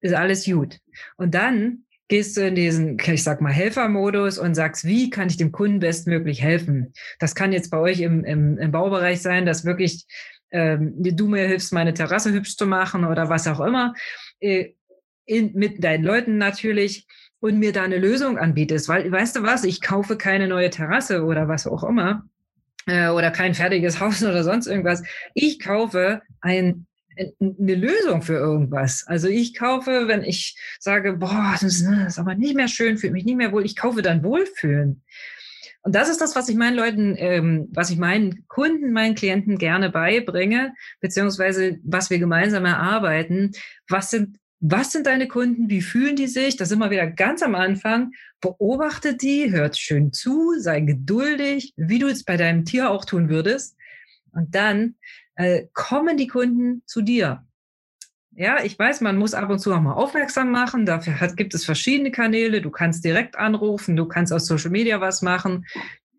ist 0.00 0.14
alles 0.14 0.44
gut. 0.44 0.78
Und 1.16 1.34
dann 1.34 1.84
gehst 2.08 2.36
du 2.36 2.46
in 2.46 2.54
diesen, 2.54 2.98
ich 2.98 3.24
sag 3.24 3.40
mal, 3.40 3.52
Helfermodus 3.52 4.38
und 4.38 4.54
sagst, 4.54 4.84
wie 4.84 5.10
kann 5.10 5.28
ich 5.28 5.36
dem 5.36 5.50
Kunden 5.50 5.80
bestmöglich 5.80 6.42
helfen? 6.42 6.92
Das 7.18 7.34
kann 7.34 7.52
jetzt 7.52 7.70
bei 7.70 7.78
euch 7.78 8.00
im, 8.00 8.24
im, 8.24 8.58
im 8.58 8.70
Baubereich 8.70 9.20
sein, 9.20 9.46
dass 9.46 9.64
wirklich 9.64 10.06
ähm, 10.52 10.94
du 10.96 11.26
mir 11.26 11.46
hilfst, 11.48 11.72
meine 11.72 11.94
Terrasse 11.94 12.32
hübsch 12.32 12.56
zu 12.56 12.66
machen 12.66 13.04
oder 13.04 13.28
was 13.28 13.48
auch 13.48 13.60
immer. 13.60 13.94
Äh, 14.38 14.74
in, 15.26 15.52
mit 15.54 15.84
deinen 15.84 16.04
Leuten 16.04 16.38
natürlich 16.38 17.06
und 17.40 17.58
mir 17.58 17.72
da 17.72 17.82
eine 17.82 17.98
Lösung 17.98 18.38
anbietest. 18.38 18.88
Weil, 18.88 19.10
weißt 19.10 19.36
du 19.36 19.42
was, 19.42 19.64
ich 19.64 19.80
kaufe 19.80 20.16
keine 20.16 20.48
neue 20.48 20.70
Terrasse 20.70 21.24
oder 21.24 21.48
was 21.48 21.66
auch 21.66 21.84
immer 21.84 22.24
äh, 22.86 23.08
oder 23.08 23.30
kein 23.30 23.54
fertiges 23.54 24.00
Haus 24.00 24.22
oder 24.22 24.42
sonst 24.44 24.66
irgendwas. 24.66 25.02
Ich 25.34 25.58
kaufe 25.58 26.22
ein, 26.40 26.86
eine 27.18 27.74
Lösung 27.74 28.22
für 28.22 28.34
irgendwas. 28.34 29.04
Also 29.06 29.28
ich 29.28 29.54
kaufe, 29.54 30.06
wenn 30.06 30.22
ich 30.22 30.56
sage, 30.78 31.14
boah, 31.14 31.50
das 31.52 31.62
ist, 31.62 31.82
ist 31.82 32.18
aber 32.18 32.34
nicht 32.34 32.56
mehr 32.56 32.68
schön, 32.68 32.98
fühlt 32.98 33.12
mich 33.12 33.24
nicht 33.24 33.36
mehr 33.36 33.52
wohl, 33.52 33.64
ich 33.64 33.76
kaufe 33.76 34.02
dann 34.02 34.22
Wohlfühlen. 34.22 35.02
Und 35.82 35.94
das 35.94 36.08
ist 36.08 36.20
das, 36.20 36.34
was 36.34 36.48
ich 36.48 36.56
meinen 36.56 36.74
Leuten, 36.74 37.14
ähm, 37.16 37.68
was 37.72 37.90
ich 37.90 37.96
meinen 37.96 38.44
Kunden, 38.48 38.92
meinen 38.92 39.14
Klienten 39.14 39.56
gerne 39.56 39.88
beibringe, 39.88 40.74
beziehungsweise 41.00 41.78
was 41.84 42.10
wir 42.10 42.18
gemeinsam 42.18 42.64
erarbeiten. 42.64 43.52
Was 43.88 44.10
sind 44.10 44.36
was 44.60 44.92
sind 44.92 45.06
deine 45.06 45.28
Kunden? 45.28 45.68
Wie 45.68 45.82
fühlen 45.82 46.16
die 46.16 46.26
sich? 46.26 46.56
Das 46.56 46.70
immer 46.70 46.90
wieder 46.90 47.06
ganz 47.06 47.42
am 47.42 47.54
Anfang. 47.54 48.12
Beobachte 48.40 49.16
die, 49.16 49.50
hört 49.52 49.78
schön 49.78 50.12
zu, 50.12 50.58
sei 50.58 50.80
geduldig, 50.80 51.74
wie 51.76 51.98
du 51.98 52.08
es 52.08 52.24
bei 52.24 52.36
deinem 52.36 52.64
Tier 52.64 52.90
auch 52.90 53.04
tun 53.04 53.28
würdest. 53.28 53.76
Und 54.32 54.54
dann 54.54 54.96
äh, 55.34 55.66
kommen 55.72 56.16
die 56.16 56.26
Kunden 56.26 56.82
zu 56.86 57.02
dir. 57.02 57.44
Ja, 58.32 58.62
ich 58.62 58.78
weiß, 58.78 59.00
man 59.00 59.16
muss 59.16 59.32
ab 59.32 59.48
und 59.48 59.60
zu 59.60 59.72
auch 59.72 59.80
mal 59.80 59.94
aufmerksam 59.94 60.50
machen. 60.50 60.84
Dafür 60.84 61.20
hat, 61.20 61.36
gibt 61.36 61.54
es 61.54 61.64
verschiedene 61.64 62.10
Kanäle. 62.10 62.60
Du 62.60 62.70
kannst 62.70 63.04
direkt 63.04 63.36
anrufen, 63.36 63.96
du 63.96 64.06
kannst 64.06 64.32
aus 64.32 64.46
Social 64.46 64.70
Media 64.70 65.00
was 65.00 65.22
machen. 65.22 65.64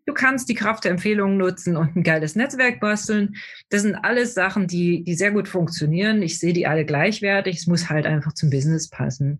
Du 0.08 0.14
kannst 0.14 0.48
die 0.48 0.54
Kraft 0.54 0.84
der 0.84 0.92
Empfehlungen 0.92 1.36
nutzen 1.36 1.76
und 1.76 1.94
ein 1.94 2.02
geiles 2.02 2.34
Netzwerk 2.34 2.80
basteln. 2.80 3.36
Das 3.68 3.82
sind 3.82 3.94
alles 3.94 4.32
Sachen, 4.32 4.66
die, 4.66 5.04
die 5.04 5.14
sehr 5.14 5.32
gut 5.32 5.48
funktionieren. 5.48 6.22
Ich 6.22 6.38
sehe 6.38 6.54
die 6.54 6.66
alle 6.66 6.86
gleichwertig. 6.86 7.58
Es 7.58 7.66
muss 7.66 7.90
halt 7.90 8.06
einfach 8.06 8.32
zum 8.32 8.48
Business 8.48 8.88
passen. 8.88 9.38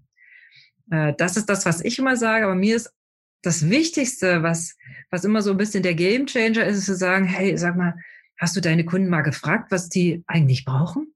Äh, 0.90 1.14
das 1.16 1.38
ist 1.38 1.46
das, 1.46 1.64
was 1.64 1.82
ich 1.82 1.98
immer 1.98 2.18
sage. 2.18 2.44
Aber 2.44 2.54
mir 2.54 2.76
ist 2.76 2.92
das 3.40 3.70
Wichtigste, 3.70 4.42
was, 4.42 4.76
was 5.10 5.24
immer 5.24 5.40
so 5.40 5.52
ein 5.52 5.56
bisschen 5.56 5.82
der 5.82 5.94
Gamechanger 5.94 6.66
ist, 6.66 6.76
ist 6.76 6.84
zu 6.84 6.96
sagen, 6.96 7.24
hey, 7.24 7.56
sag 7.56 7.74
mal, 7.74 7.94
hast 8.36 8.54
du 8.54 8.60
deine 8.60 8.84
Kunden 8.84 9.08
mal 9.08 9.22
gefragt, 9.22 9.70
was 9.70 9.88
die 9.88 10.22
eigentlich 10.26 10.66
brauchen? 10.66 11.14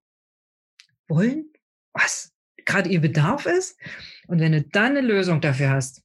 Wollen? 1.08 1.52
Was 1.92 2.32
gerade 2.64 2.88
ihr 2.88 3.02
Bedarf 3.02 3.44
ist? 3.44 3.78
Und 4.28 4.40
wenn 4.40 4.52
du 4.52 4.62
dann 4.62 4.96
eine 4.96 5.06
Lösung 5.06 5.42
dafür 5.42 5.68
hast, 5.68 6.02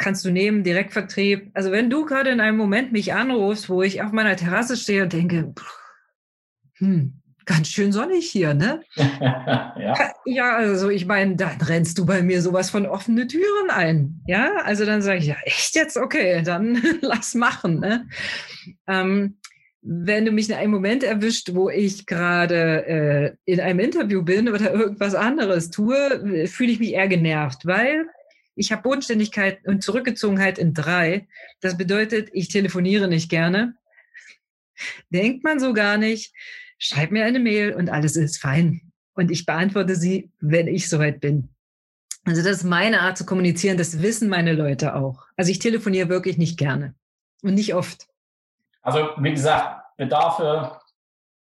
kannst 0.00 0.24
du 0.24 0.30
nehmen, 0.30 0.64
Direktvertrieb. 0.64 1.50
Also 1.54 1.70
wenn 1.70 1.90
du 1.90 2.04
gerade 2.04 2.30
in 2.30 2.40
einem 2.40 2.56
Moment 2.56 2.90
mich 2.90 3.12
anrufst, 3.12 3.68
wo 3.68 3.82
ich 3.82 4.02
auf 4.02 4.12
meiner 4.12 4.34
Terrasse 4.34 4.76
stehe 4.76 5.04
und 5.04 5.12
denke, 5.12 5.54
hm, 6.78 7.20
ganz 7.44 7.68
schön 7.68 7.92
sonnig 7.92 8.30
hier, 8.30 8.54
ne? 8.54 8.80
ja. 8.96 10.12
ja, 10.24 10.56
also 10.56 10.88
ich 10.88 11.06
meine, 11.06 11.36
dann 11.36 11.60
rennst 11.60 11.98
du 11.98 12.06
bei 12.06 12.22
mir 12.22 12.40
sowas 12.42 12.70
von 12.70 12.86
offene 12.86 13.26
Türen 13.26 13.70
ein. 13.70 14.22
Ja, 14.26 14.56
also 14.64 14.86
dann 14.86 15.02
sage 15.02 15.18
ich, 15.18 15.26
ja, 15.26 15.36
echt 15.44 15.74
jetzt? 15.74 15.96
Okay, 15.96 16.42
dann 16.42 16.82
lass 17.02 17.34
machen. 17.34 17.80
Ne? 17.80 18.08
Ähm, 18.88 19.36
wenn 19.82 20.24
du 20.24 20.30
mich 20.30 20.48
in 20.48 20.54
einem 20.54 20.72
Moment 20.72 21.02
erwischt, 21.02 21.54
wo 21.54 21.68
ich 21.70 22.06
gerade 22.06 22.86
äh, 22.86 23.32
in 23.44 23.60
einem 23.60 23.80
Interview 23.80 24.22
bin 24.22 24.48
oder 24.48 24.72
irgendwas 24.72 25.14
anderes 25.14 25.70
tue, 25.70 26.46
fühle 26.46 26.72
ich 26.72 26.80
mich 26.80 26.92
eher 26.92 27.08
genervt, 27.08 27.66
weil 27.66 28.06
ich 28.54 28.72
habe 28.72 28.82
Bodenständigkeit 28.82 29.66
und 29.66 29.82
Zurückgezogenheit 29.82 30.58
in 30.58 30.74
drei. 30.74 31.28
Das 31.60 31.76
bedeutet, 31.76 32.28
ich 32.32 32.48
telefoniere 32.48 33.08
nicht 33.08 33.30
gerne. 33.30 33.74
Denkt 35.10 35.44
man 35.44 35.60
so 35.60 35.72
gar 35.72 35.96
nicht 35.96 36.32
schreib 36.80 37.12
mir 37.12 37.24
eine 37.24 37.38
Mail 37.38 37.74
und 37.74 37.90
alles 37.90 38.16
ist 38.16 38.38
fein. 38.38 38.80
Und 39.14 39.30
ich 39.30 39.46
beantworte 39.46 39.94
sie, 39.94 40.32
wenn 40.40 40.66
ich 40.66 40.88
soweit 40.88 41.20
bin. 41.20 41.50
Also 42.24 42.42
das 42.42 42.58
ist 42.58 42.64
meine 42.64 43.00
Art 43.00 43.16
zu 43.16 43.24
kommunizieren. 43.24 43.76
Das 43.76 44.02
wissen 44.02 44.28
meine 44.28 44.52
Leute 44.52 44.96
auch. 44.96 45.26
Also 45.36 45.50
ich 45.50 45.58
telefoniere 45.58 46.08
wirklich 46.08 46.38
nicht 46.38 46.58
gerne 46.58 46.94
und 47.42 47.54
nicht 47.54 47.74
oft. 47.74 48.08
Also 48.82 49.10
wie 49.18 49.30
gesagt, 49.30 49.96
Bedarfe, 49.96 50.80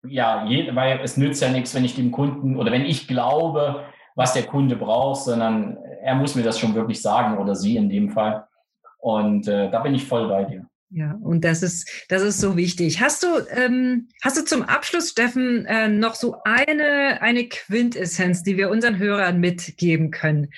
ja, 0.07 0.45
weil 0.73 0.99
es 1.03 1.17
nützt 1.17 1.41
ja 1.41 1.49
nichts, 1.49 1.73
wenn 1.73 1.85
ich 1.85 1.95
dem 1.95 2.11
Kunden 2.11 2.57
oder 2.57 2.71
wenn 2.71 2.85
ich 2.85 3.07
glaube, 3.07 3.85
was 4.15 4.33
der 4.33 4.43
Kunde 4.43 4.75
braucht, 4.75 5.23
sondern 5.23 5.77
er 6.03 6.15
muss 6.15 6.35
mir 6.35 6.43
das 6.43 6.59
schon 6.59 6.75
wirklich 6.75 7.01
sagen 7.01 7.37
oder 7.37 7.55
sie 7.55 7.77
in 7.77 7.89
dem 7.89 8.09
Fall. 8.09 8.45
Und 8.99 9.47
äh, 9.47 9.69
da 9.69 9.79
bin 9.79 9.95
ich 9.95 10.05
voll 10.05 10.27
bei 10.27 10.43
dir. 10.43 10.65
Ja, 10.89 11.17
und 11.23 11.43
das 11.43 11.63
ist, 11.63 11.89
das 12.09 12.21
ist 12.21 12.39
so 12.39 12.55
wichtig. 12.55 13.01
Hast 13.01 13.23
du, 13.23 13.27
ähm, 13.49 14.09
hast 14.21 14.37
du 14.37 14.45
zum 14.45 14.61
Abschluss, 14.61 15.09
Steffen, 15.09 15.65
äh, 15.65 15.87
noch 15.87 16.13
so 16.13 16.37
eine, 16.43 17.19
eine 17.21 17.47
Quintessenz, 17.49 18.43
die 18.43 18.57
wir 18.57 18.69
unseren 18.69 18.99
Hörern 18.99 19.39
mitgeben 19.39 20.11
können? 20.11 20.49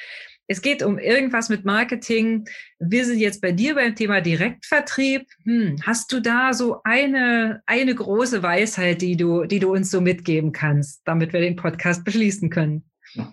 Es 0.48 0.62
geht 0.62 0.84
um 0.84 1.00
irgendwas 1.00 1.50
mit 1.50 1.64
Marketing. 1.64 2.46
Wir 2.80 3.06
sind 3.06 3.20
jetzt 3.20 3.42
bei 3.42 3.52
dir 3.52 3.76
beim 3.76 3.96
Thema 3.96 4.22
Direktvertrieb. 4.22 5.26
Hm, 5.46 5.78
hast 5.84 6.12
du 6.12 6.20
da 6.20 6.54
so 6.54 6.82
eine, 6.84 7.64
eine 7.66 7.96
große 7.96 8.44
Weisheit, 8.44 9.02
die 9.02 9.16
du, 9.16 9.46
die 9.46 9.60
du 9.60 9.72
uns 9.72 9.90
so 9.90 10.02
mitgeben 10.02 10.52
kannst, 10.52 11.02
damit 11.06 11.34
wir 11.34 11.40
den 11.40 11.56
Podcast 11.56 12.04
beschließen 12.04 12.50
können? 12.50 12.84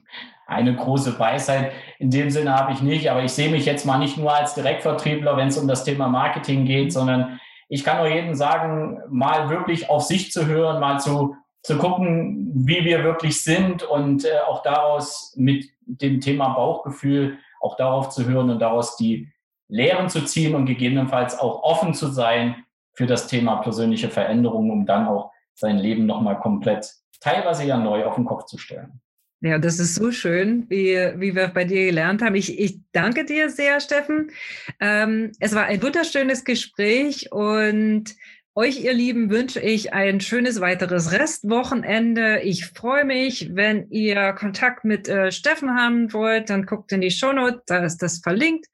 eine 0.53 0.75
große 0.75 1.19
Weisheit. 1.19 1.73
In 1.99 2.11
dem 2.11 2.31
Sinne 2.31 2.55
habe 2.55 2.73
ich 2.73 2.83
nicht, 2.83 3.11
aber 3.11 3.25
ich 3.25 3.33
sehe 3.33 3.51
mich 3.51 3.67
jetzt 3.67 3.87
mal 3.87 3.99
nicht 3.99 4.17
nur 4.17 4.35
als 4.35 4.55
Direktvertriebler, 4.55 5.37
wenn 5.37 5.49
es 5.49 5.59
um 5.59 5.69
das 5.69 5.85
Thema 5.85 6.09
Marketing 6.09 6.65
geht, 6.65 6.93
sondern 6.93 7.41
ich 7.69 7.85
kann 7.85 7.99
nur 7.99 8.07
jedem 8.07 8.35
sagen, 8.35 9.01
mal 9.09 9.49
wirklich 9.49 9.89
auf 9.89 10.03
sich 10.03 10.31
zu 10.31 10.47
hören, 10.47 10.81
mal 10.81 11.01
zu, 11.01 11.37
zu 11.63 11.79
gucken, 11.79 12.51
wie 12.55 12.85
wir 12.85 13.05
wirklich 13.05 13.43
sind 13.43 13.83
und 13.83 14.25
äh, 14.25 14.41
auch 14.47 14.63
daraus 14.63 15.35
mit 15.37 15.71
dem 15.87 16.21
Thema 16.21 16.51
Bauchgefühl 16.51 17.39
auch 17.61 17.77
darauf 17.77 18.11
zu 18.11 18.27
hören 18.27 18.51
und 18.51 18.59
daraus 18.59 18.97
die 18.97 19.33
Lehren 19.69 20.11
zu 20.11 20.25
ziehen 20.25 20.55
und 20.55 20.67
gegebenenfalls 20.67 21.39
auch 21.39 21.63
offen 21.63 21.95
zu 21.95 22.09
sein 22.09 22.65
für 22.93 23.07
das 23.07 23.27
Thema 23.27 23.57
persönliche 23.57 24.11
Veränderungen, 24.11 24.71
um 24.71 24.87
dann 24.87 25.09
auch 25.09 25.31
sein 25.55 25.79
Leben 25.79 26.05
nochmal 26.05 26.39
komplett 26.41 26.93
teilweise 27.21 27.65
ja 27.65 27.77
neu 27.77 28.05
auf 28.05 28.17
den 28.17 28.25
Kopf 28.25 28.45
zu 28.45 28.59
stellen. 28.59 29.01
Ja, 29.45 29.59
das 29.59 29.81
ist 29.81 29.97
so 29.97 30.13
schön, 30.13 30.71
wie, 30.71 30.95
wie 31.17 31.35
wir 31.35 31.49
bei 31.49 31.65
dir 31.65 31.87
gelernt 31.87 32.23
haben. 32.23 32.37
Ich, 32.37 32.61
ich 32.61 32.79
danke 32.93 33.25
dir 33.25 33.51
sehr, 33.51 33.81
Steffen. 33.81 34.31
Ähm, 34.79 35.33
es 35.41 35.53
war 35.53 35.65
ein 35.65 35.83
wunderschönes 35.83 36.45
Gespräch 36.45 37.33
und 37.33 38.15
euch, 38.55 38.85
ihr 38.85 38.93
Lieben, 38.93 39.31
wünsche 39.31 39.59
ich 39.59 39.93
ein 39.93 40.21
schönes 40.21 40.61
weiteres 40.61 41.11
Restwochenende. 41.11 42.41
Ich 42.43 42.67
freue 42.67 43.05
mich, 43.05 43.51
wenn 43.53 43.91
ihr 43.91 44.33
Kontakt 44.35 44.85
mit 44.85 45.09
äh, 45.09 45.33
Steffen 45.33 45.75
haben 45.75 46.13
wollt, 46.13 46.49
dann 46.49 46.65
guckt 46.65 46.93
in 46.93 47.01
die 47.01 47.11
Shownote, 47.11 47.63
da 47.67 47.85
ist 47.85 47.99
das 47.99 48.19
verlinkt 48.19 48.67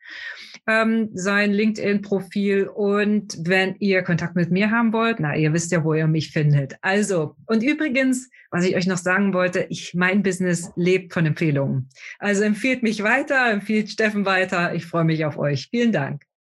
ähm, 0.68 1.08
sein 1.14 1.50
LinkedIn-Profil. 1.52 2.68
Und 2.68 3.36
wenn 3.40 3.74
ihr 3.80 4.02
Kontakt 4.02 4.36
mit 4.36 4.50
mir 4.50 4.70
haben 4.70 4.92
wollt, 4.92 5.18
na, 5.18 5.34
ihr 5.34 5.52
wisst 5.52 5.72
ja, 5.72 5.82
wo 5.82 5.94
ihr 5.94 6.06
mich 6.06 6.30
findet. 6.30 6.76
Also, 6.82 7.34
und 7.46 7.62
übrigens, 7.62 8.30
was 8.50 8.64
ich 8.64 8.76
euch 8.76 8.86
noch 8.86 8.98
sagen 8.98 9.32
wollte, 9.32 9.66
ich, 9.70 9.94
mein 9.94 10.22
Business 10.22 10.70
lebt 10.76 11.12
von 11.12 11.26
Empfehlungen. 11.26 11.88
Also 12.18 12.42
empfiehlt 12.42 12.82
mich 12.82 13.02
weiter, 13.02 13.50
empfiehlt 13.50 13.90
Steffen 13.90 14.26
weiter. 14.26 14.74
Ich 14.74 14.86
freue 14.86 15.04
mich 15.04 15.24
auf 15.24 15.38
euch. 15.38 15.68
Vielen 15.70 15.92
Dank. 15.92 16.28